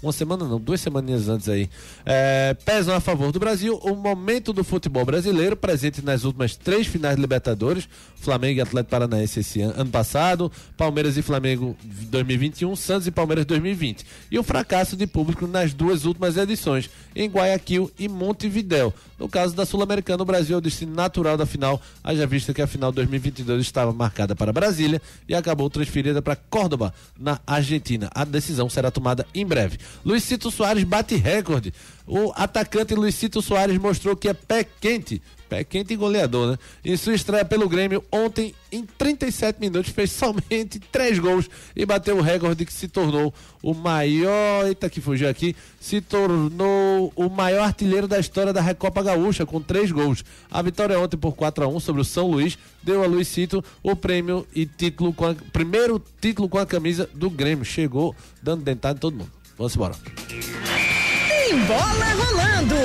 uma 0.03 0.13
semana 0.13 0.45
não, 0.45 0.61
duas 0.61 0.81
semaninhas 0.81 1.29
antes 1.29 1.49
aí. 1.49 1.69
É, 2.07 2.55
pesam 2.65 2.95
a 2.95 3.01
favor 3.01 3.33
do 3.33 3.41
Brasil 3.41 3.77
o 3.83 3.97
momento 3.97 4.53
do 4.53 4.63
futebol 4.63 5.05
brasileiro, 5.05 5.57
presente 5.57 6.03
nas 6.03 6.25
últimas 6.25 6.55
três 6.55 6.87
finais 6.87 7.17
de 7.17 7.21
Libertadores, 7.21 7.89
Flamengo 8.17 8.59
e 8.59 8.63
Atlético 8.63 8.91
Paranaense 8.91 9.41
esse 9.41 9.61
ano, 9.61 9.75
ano 9.77 9.91
passado, 9.91 10.53
Palmeiras 10.77 11.17
e 11.17 11.23
Flamengo 11.23 11.77
2021, 11.83 12.77
Santos 12.77 13.07
e 13.07 13.11
Palmeiras 13.11 13.45
2020. 13.47 14.07
E 14.31 14.39
o 14.39 14.43
fracasso 14.43 14.97
de 14.97 15.07
público 15.07 15.47
nas 15.47 15.75
duas 15.75 16.05
últimas 16.05 16.37
edições, 16.37 16.89
em 17.15 17.29
Guayaquil 17.29 17.91
e 17.99 18.09
Montevidéu. 18.09 18.95
No 19.19 19.29
caso 19.29 19.55
da 19.57 19.67
Sul-Americana, 19.67 20.23
o 20.23 20.27
Brasil 20.27 20.55
é 20.55 20.59
o 20.59 20.61
destino 20.61 20.95
natural 20.95 21.37
da 21.37 21.45
final, 21.45 21.81
haja 22.05 22.25
vista 22.25 22.55
que 22.55 22.63
a 22.63 22.69
final 22.69 22.93
2022 22.93 23.63
estava 23.63 23.93
marcada 23.93 24.37
para 24.37 24.53
Brasília 24.53 25.03
e 25.29 25.35
acabou 25.35 25.69
transferida 25.69 26.23
para 26.23 26.37
Córdoba, 26.37 26.95
na 27.19 27.41
Argentina. 27.45 28.09
A 28.15 28.25
decisão 28.25 28.71
será 28.71 28.93
tomada 28.93 29.27
em 29.35 29.45
breve. 29.45 29.79
Luizito 30.05 30.51
Soares 30.51 30.85
bate 30.85 31.17
recorde. 31.17 31.73
O 32.07 32.33
atacante 32.35 32.95
Luizito 32.95 33.43
Soares 33.43 33.77
mostrou 33.77 34.17
que 34.17 34.29
é 34.29 34.33
pé 34.33 34.65
quente. 34.65 35.21
Pé 35.47 35.63
quente 35.65 35.93
e 35.93 35.97
goleador, 35.97 36.53
né? 36.53 36.59
Em 36.85 36.97
sua 36.97 37.15
estreia 37.15 37.45
pelo 37.45 37.69
Grêmio, 37.69 38.05
ontem, 38.13 38.55
em 38.73 38.85
37 38.85 39.59
minutos, 39.61 39.91
fez 39.91 40.13
somente 40.13 40.79
três 40.79 41.19
gols 41.19 41.49
e 41.77 41.85
bateu 41.85 42.17
o 42.17 42.23
recorde 42.23 42.65
que 42.65 42.73
se 42.73 42.89
tornou 42.89 43.33
o 43.63 43.75
maior. 43.75 44.67
Eita, 44.67 44.89
que 44.89 45.01
fugiu 45.01 45.29
aqui. 45.29 45.55
Se 45.81 46.01
tornou 46.01 47.13
o 47.15 47.29
maior 47.29 47.65
artilheiro 47.65 48.09
da 48.09 48.19
história 48.19 48.53
da 48.53 48.61
Recopa 48.61 49.03
Gaúcha, 49.03 49.45
com 49.45 49.61
três 49.61 49.91
gols. 49.93 50.25
A 50.51 50.63
vitória 50.63 50.99
ontem 50.99 51.17
por 51.17 51.35
4 51.35 51.65
a 51.65 51.69
1 51.69 51.81
sobre 51.81 52.03
o 52.03 52.05
São 52.05 52.31
Luís 52.31 52.59
deu 52.83 53.03
a 53.03 53.07
Luizito 53.07 53.63
o 53.83 53.95
prêmio 53.95 54.47
e 54.55 54.65
título 54.65 55.13
com 55.13 55.27
a, 55.27 55.35
primeiro 55.53 56.03
título 56.21 56.49
com 56.49 56.59
a 56.59 56.67
camisa 56.67 57.09
do 57.15 57.29
Grêmio. 57.29 57.65
Chegou 57.65 58.15
dando 58.43 58.63
dentada 58.63 58.97
em 58.97 59.01
todo 59.01 59.17
mundo. 59.17 59.38
Vamos 59.59 59.75
embora. 59.75 59.95
Tem 60.29 61.59
bola 61.67 62.15
rolando. 62.15 62.77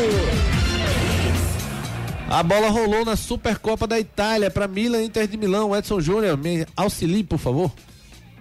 A 2.30 2.42
bola 2.42 2.70
rolou 2.70 3.06
na 3.06 3.16
Supercopa 3.16 3.86
da 3.86 4.00
Itália 4.00 4.50
para 4.50 4.68
Milan 4.68 5.04
Inter 5.04 5.28
de 5.28 5.38
Milão. 5.38 5.76
Edson 5.76 6.02
Júnior, 6.02 6.36
me 6.36 6.66
auxilie, 6.76 7.24
por 7.24 7.38
favor. 7.38 7.72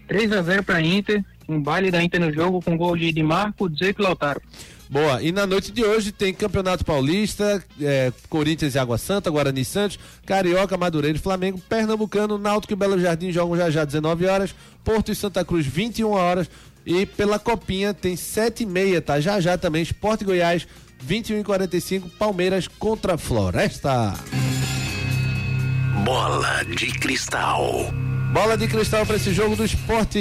3 0.09 0.33
a 0.33 0.43
0 0.43 0.63
pra 0.63 0.81
Inter, 0.81 1.23
um 1.47 1.61
baile 1.61 1.91
da 1.91 2.03
Inter 2.03 2.21
no 2.21 2.33
jogo 2.33 2.63
com 2.63 2.77
gol 2.77 2.97
de 2.97 3.13
Di 3.13 3.23
Marco, 3.23 3.69
Dzeko 3.69 4.01
e 4.01 4.05
Lautaro. 4.05 4.41
Boa, 4.89 5.23
e 5.23 5.33
na 5.33 5.47
noite 5.47 5.73
de 5.73 5.83
hoje 5.83 6.13
tem 6.13 6.35
Campeonato 6.35 6.85
Paulista, 6.85 7.63
é, 7.81 8.13
Corinthians 8.29 8.75
e 8.75 8.79
Água 8.79 8.99
Santa, 8.99 9.31
Guarani 9.31 9.63
e 9.63 9.65
Santos, 9.65 9.99
Carioca, 10.27 10.77
Madureira 10.77 11.17
e 11.17 11.21
Flamengo, 11.21 11.59
Pernambucano, 11.67 12.37
Náutico 12.37 12.75
e 12.75 12.77
Belo 12.77 13.01
Jardim 13.01 13.33
jogam 13.33 13.57
já 13.57 13.71
já 13.71 13.87
19 13.87 14.27
horas, 14.27 14.55
Porto 14.85 15.11
e 15.11 15.15
Santa 15.15 15.45
Cruz 15.47 15.65
21 15.65 16.11
horas 16.11 16.51
e 16.85 17.07
pela 17.07 17.39
Copinha 17.39 17.93
tem 17.95 18.17
7 18.17 18.63
e 18.63 18.67
meia, 18.67 19.01
tá? 19.01 19.21
Já 19.21 19.41
já 19.41 19.57
também 19.59 19.83
Esporte 19.83 20.25
Goiás 20.25 20.67
21 21.01 21.41
e 21.41 21.45
45, 21.45 22.09
Palmeiras 22.11 22.69
contra 22.69 23.17
Floresta. 23.19 24.15
Bola 26.05 26.63
de 26.65 26.87
cristal. 26.99 27.91
Bola 28.33 28.57
de 28.57 28.67
cristal 28.67 29.05
para 29.05 29.17
esse 29.17 29.33
jogo 29.33 29.55
do 29.55 29.65
esporte 29.65 30.19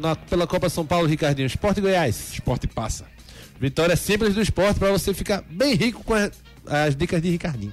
na- 0.00 0.16
pela 0.16 0.46
Copa 0.46 0.68
São 0.68 0.84
Paulo, 0.84 1.06
Ricardinho. 1.06 1.46
Esporte 1.46 1.80
Goiás. 1.80 2.32
Esporte 2.32 2.66
passa. 2.66 3.06
Vitória 3.60 3.94
simples 3.96 4.34
do 4.34 4.42
esporte 4.42 4.78
para 4.80 4.90
você 4.90 5.14
ficar 5.14 5.42
bem 5.48 5.74
rico 5.74 6.02
com 6.04 6.12
a- 6.14 6.30
as 6.66 6.96
dicas 6.96 7.22
de 7.22 7.30
Ricardinho. 7.30 7.72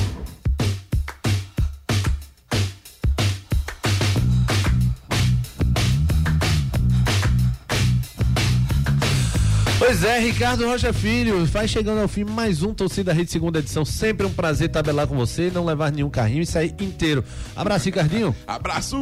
Pois 9.91 10.05
é, 10.05 10.21
Ricardo 10.21 10.65
Rocha 10.65 10.93
Filho, 10.93 11.45
vai 11.47 11.67
chegando 11.67 11.99
ao 11.99 12.07
fim 12.07 12.23
mais 12.23 12.63
um 12.63 12.73
Torcida 12.73 13.11
Rede 13.11 13.29
segunda 13.29 13.59
edição. 13.59 13.83
Sempre 13.83 14.25
um 14.25 14.31
prazer 14.31 14.69
tabelar 14.69 15.05
com 15.05 15.17
você, 15.17 15.51
não 15.53 15.65
levar 15.65 15.91
nenhum 15.91 16.09
carrinho 16.09 16.43
e 16.43 16.45
sair 16.45 16.73
inteiro. 16.79 17.21
Abraço, 17.53 17.87
Ricardinho. 17.87 18.33
Abraço. 18.47 18.95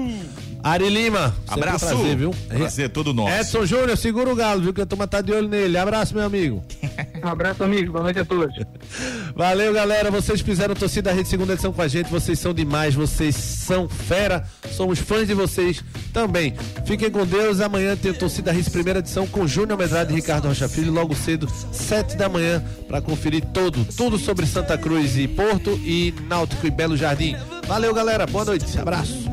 Ari 0.63 0.89
Lima. 0.89 1.35
Abraço. 1.47 1.85
Um 1.85 1.89
prazer, 1.89 2.17
viu? 2.17 2.31
Prazer 2.47 2.89
todo 2.89 3.13
nosso. 3.13 3.33
Edson 3.33 3.65
Júnior, 3.67 3.97
segura 3.97 4.31
o 4.31 4.35
galo, 4.35 4.61
viu? 4.61 4.73
Que 4.73 4.81
a 4.81 4.85
turma 4.85 5.07
tá 5.07 5.21
de 5.21 5.31
olho 5.31 5.47
nele. 5.47 5.77
Abraço, 5.77 6.15
meu 6.15 6.25
amigo. 6.25 6.63
Um 7.23 7.27
abraço, 7.27 7.63
amigo. 7.63 7.91
Boa 7.91 8.03
noite 8.03 8.19
a 8.19 8.25
todos. 8.25 8.53
Valeu, 9.35 9.73
galera. 9.73 10.09
Vocês 10.09 10.39
fizeram 10.41 10.73
Torcida 10.73 11.11
Rede 11.11 11.27
segunda 11.27 11.53
edição 11.53 11.71
com 11.71 11.81
a 11.81 11.87
gente. 11.87 12.09
Vocês 12.09 12.39
são 12.39 12.53
demais, 12.53 12.95
vocês 12.95 13.35
são 13.35 13.89
fera. 13.89 14.45
Somos 14.71 14.99
fãs 14.99 15.27
de 15.27 15.33
vocês 15.33 15.83
também. 16.13 16.53
Fiquem 16.85 17.09
com 17.11 17.25
Deus. 17.25 17.59
Amanhã 17.59 17.95
tem 17.95 18.11
o 18.11 18.13
Torcida 18.13 18.51
Rede 18.51 18.69
primeira 18.69 18.99
edição 18.99 19.27
com 19.27 19.45
Júnior 19.45 19.77
Medrado 19.77 20.11
e 20.11 20.15
Ricardo 20.15 20.47
Rocha 20.47 20.69
Filho, 20.69 20.78
logo 20.85 21.15
cedo, 21.15 21.47
sete 21.71 22.15
da 22.15 22.29
manhã, 22.29 22.63
para 22.87 23.01
conferir 23.01 23.43
todo, 23.45 23.83
tudo 23.95 24.17
sobre 24.17 24.45
Santa 24.45 24.77
Cruz 24.77 25.17
e 25.17 25.27
Porto 25.27 25.71
e 25.83 26.13
Náutico 26.27 26.65
e 26.67 26.71
Belo 26.71 26.95
Jardim. 26.95 27.35
Valeu, 27.67 27.93
galera. 27.93 28.25
Boa 28.25 28.45
noite. 28.45 28.79
Abraço. 28.79 29.29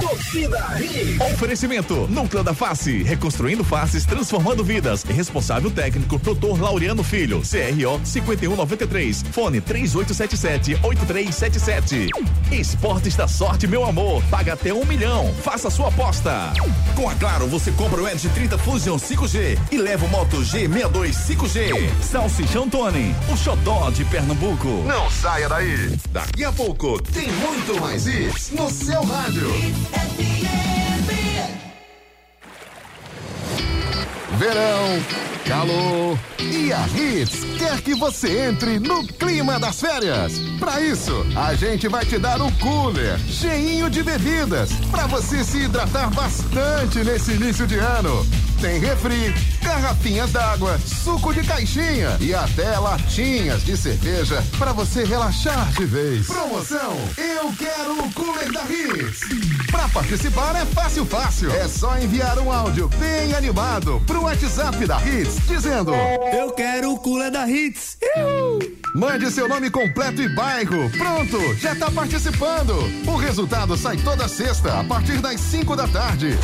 Torcida. 0.00 0.89
Oferecimento 1.20 2.06
Núcleo 2.08 2.42
da 2.42 2.54
Face, 2.54 3.02
reconstruindo 3.02 3.62
faces, 3.62 4.06
transformando 4.06 4.64
vidas. 4.64 5.02
Responsável 5.02 5.70
técnico 5.70 6.18
Dr. 6.18 6.58
Laureano 6.58 7.04
Filho, 7.04 7.42
CRO 7.42 8.00
5193, 8.02 9.24
fone 9.30 9.60
3877-8377. 9.60 12.08
Esportes 12.50 13.16
da 13.16 13.28
sorte, 13.28 13.66
meu 13.66 13.84
amor. 13.84 14.22
Paga 14.30 14.54
até 14.54 14.72
um 14.72 14.86
milhão. 14.86 15.30
Faça 15.42 15.68
sua 15.68 15.88
aposta. 15.88 16.54
Com 16.96 17.06
a 17.08 17.20
Claro, 17.20 17.46
você 17.48 17.70
compra 17.72 18.00
o 18.00 18.08
Edge 18.08 18.30
30 18.30 18.56
Fusion 18.56 18.96
5G 18.96 19.58
e 19.70 19.76
leva 19.76 20.06
o 20.06 20.08
Moto 20.08 20.38
G62 20.38 21.12
5G. 21.12 21.70
Salsichão 22.00 22.66
Tony, 22.66 23.14
o 23.30 23.36
xodó 23.36 23.90
de 23.90 24.06
Pernambuco. 24.06 24.68
Não 24.86 25.10
saia 25.10 25.50
daí. 25.50 25.98
Daqui 26.10 26.44
a 26.44 26.52
pouco 26.52 26.98
tem 27.02 27.30
muito 27.30 27.78
mais 27.78 28.06
isso 28.06 28.56
no 28.56 28.70
seu 28.70 29.04
rádio. 29.04 29.50
Verão 34.40 34.88
calor. 35.44 36.18
E 36.38 36.72
a 36.72 36.86
Hits 36.88 37.44
quer 37.58 37.80
que 37.80 37.94
você 37.94 38.48
entre 38.48 38.78
no 38.78 39.06
clima 39.06 39.58
das 39.58 39.80
férias. 39.80 40.38
Para 40.58 40.80
isso, 40.80 41.24
a 41.36 41.54
gente 41.54 41.88
vai 41.88 42.04
te 42.04 42.18
dar 42.18 42.40
um 42.40 42.50
cooler 42.52 43.18
cheinho 43.20 43.90
de 43.90 44.02
bebidas 44.02 44.72
para 44.90 45.06
você 45.06 45.44
se 45.44 45.58
hidratar 45.58 46.10
bastante 46.10 47.04
nesse 47.04 47.32
início 47.32 47.66
de 47.66 47.76
ano. 47.78 48.26
Tem 48.60 48.78
refri, 48.78 49.32
garrafinhas 49.62 50.30
d'água, 50.32 50.78
suco 50.78 51.32
de 51.32 51.42
caixinha 51.42 52.16
e 52.20 52.34
até 52.34 52.78
latinhas 52.78 53.64
de 53.64 53.74
cerveja 53.74 54.44
para 54.58 54.72
você 54.72 55.04
relaxar 55.04 55.72
de 55.72 55.86
vez. 55.86 56.26
Promoção 56.26 56.94
Eu 57.16 57.50
Quero 57.56 58.04
o 58.04 58.12
Cooler 58.12 58.52
da 58.52 58.62
Hits. 58.64 59.20
Para 59.70 59.88
participar 59.88 60.56
é 60.56 60.66
fácil, 60.66 61.06
fácil. 61.06 61.50
É 61.52 61.66
só 61.68 61.96
enviar 61.98 62.38
um 62.38 62.52
áudio 62.52 62.88
bem 62.98 63.34
animado 63.34 64.02
pro 64.06 64.22
WhatsApp 64.22 64.84
da 64.86 65.00
Hits 65.00 65.29
dizendo: 65.46 65.92
Eu 66.32 66.50
quero 66.52 66.92
o 66.92 66.98
cooler 66.98 67.30
da 67.30 67.48
Hits. 67.48 67.98
Mande 68.94 69.30
seu 69.30 69.48
nome 69.48 69.70
completo 69.70 70.20
e 70.20 70.28
bairro. 70.34 70.90
Pronto, 70.90 71.54
já 71.56 71.74
tá 71.74 71.90
participando. 71.90 72.74
O 73.06 73.16
resultado 73.16 73.76
sai 73.76 73.96
toda 73.98 74.26
sexta 74.26 74.80
a 74.80 74.84
partir 74.84 75.18
das 75.18 75.40
5 75.40 75.76
da 75.76 75.86
tarde. 75.86 76.36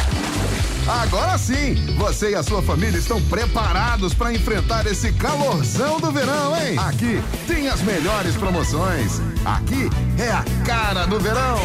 Agora 0.86 1.36
sim, 1.36 1.74
você 1.96 2.30
e 2.30 2.34
a 2.36 2.44
sua 2.44 2.62
família 2.62 2.96
estão 2.96 3.20
preparados 3.22 4.14
para 4.14 4.32
enfrentar 4.32 4.86
esse 4.86 5.12
calorzão 5.14 5.98
do 5.98 6.12
verão, 6.12 6.54
hein? 6.56 6.78
Aqui 6.78 7.20
tem 7.48 7.66
as 7.66 7.82
melhores 7.82 8.36
promoções. 8.36 9.20
Aqui 9.44 9.90
é 10.16 10.30
a 10.30 10.44
cara 10.64 11.04
do 11.06 11.18
verão. 11.18 11.58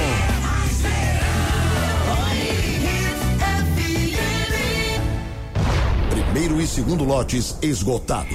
Primeiro 6.31 6.61
e 6.61 6.65
segundo 6.65 7.03
lotes 7.03 7.57
esgotados. 7.61 8.31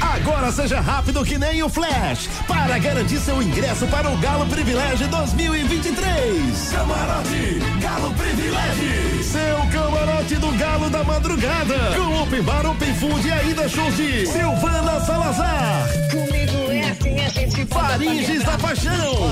Agora 0.00 0.50
seja 0.50 0.80
rápido 0.80 1.24
que 1.24 1.38
nem 1.38 1.62
o 1.62 1.68
Flash 1.68 2.28
para 2.48 2.76
garantir 2.80 3.20
seu 3.20 3.40
ingresso 3.40 3.86
para 3.86 4.10
o 4.10 4.16
Galo 4.16 4.44
Privilégio 4.46 5.06
2023. 5.06 6.72
Camarote 6.72 7.60
Galo 7.80 8.12
Privilégio. 8.12 9.22
Seu 9.22 9.56
camarote 9.72 10.34
do 10.34 10.50
Galo 10.58 10.90
da 10.90 11.04
Madrugada. 11.04 11.76
Com 11.96 12.22
Open 12.24 12.42
Bar, 12.42 12.66
Open 12.66 12.94
Food 12.96 13.28
e 13.28 13.30
ainda 13.30 13.68
shows 13.68 13.96
de 13.96 14.26
Silvana 14.26 15.00
Salazar. 15.00 15.86
Comigo 16.10 16.72
é 16.72 16.90
assim, 16.90 17.20
a 17.20 17.28
gente 17.28 17.66
Faringes 17.66 18.42
da 18.42 18.58
Paixão. 18.58 19.30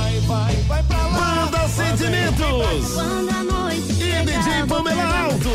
Banda 0.68 1.68
Sentimentos. 1.68 2.94
E 3.98 4.24
DJ 4.24 4.64
Pamela 4.68 5.24
Alto. 5.24 5.50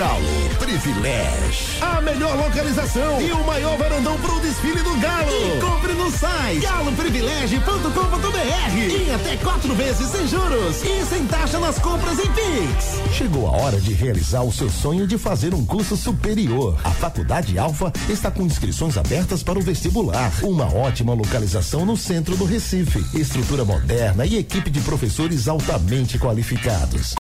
Galo 0.00 0.24
Privilégio. 0.58 1.82
A 1.82 2.00
melhor 2.00 2.34
localização 2.34 3.20
e 3.20 3.30
o 3.32 3.44
maior 3.44 3.76
varandão 3.76 4.18
pro 4.18 4.40
desfile 4.40 4.82
do 4.82 4.98
Galo. 4.98 5.30
E 5.30 5.60
compre 5.60 5.92
no 5.92 6.10
site 6.10 6.60
galoprivilégio.com.br 6.60 8.78
em 8.78 9.14
até 9.14 9.36
quatro 9.36 9.74
vezes 9.74 10.08
sem 10.08 10.26
juros 10.26 10.82
e 10.82 11.04
sem 11.04 11.26
taxa 11.26 11.58
nas 11.58 11.78
compras 11.78 12.18
em 12.18 12.28
Pix. 12.28 12.98
Chegou 13.12 13.46
a 13.46 13.50
hora 13.50 13.78
de 13.78 13.92
realizar 13.92 14.42
o 14.42 14.50
seu 14.50 14.70
sonho 14.70 15.06
de 15.06 15.18
fazer 15.18 15.52
um 15.52 15.66
curso 15.66 15.98
superior. 15.98 16.78
A 16.82 16.92
Faculdade 16.92 17.58
Alfa 17.58 17.92
está 18.08 18.30
com 18.30 18.44
inscrições 18.44 18.96
abertas 18.96 19.42
para 19.42 19.58
o 19.58 19.62
vestibular. 19.62 20.32
Uma 20.42 20.74
ótima 20.74 21.12
localização 21.12 21.84
no 21.84 21.98
centro 21.98 22.38
do 22.38 22.46
Recife. 22.46 23.04
Estrutura 23.14 23.66
moderna 23.66 24.24
e 24.24 24.38
equipe 24.38 24.70
de 24.70 24.80
professores 24.80 25.46
altamente 25.46 26.18
qualificados. 26.18 27.08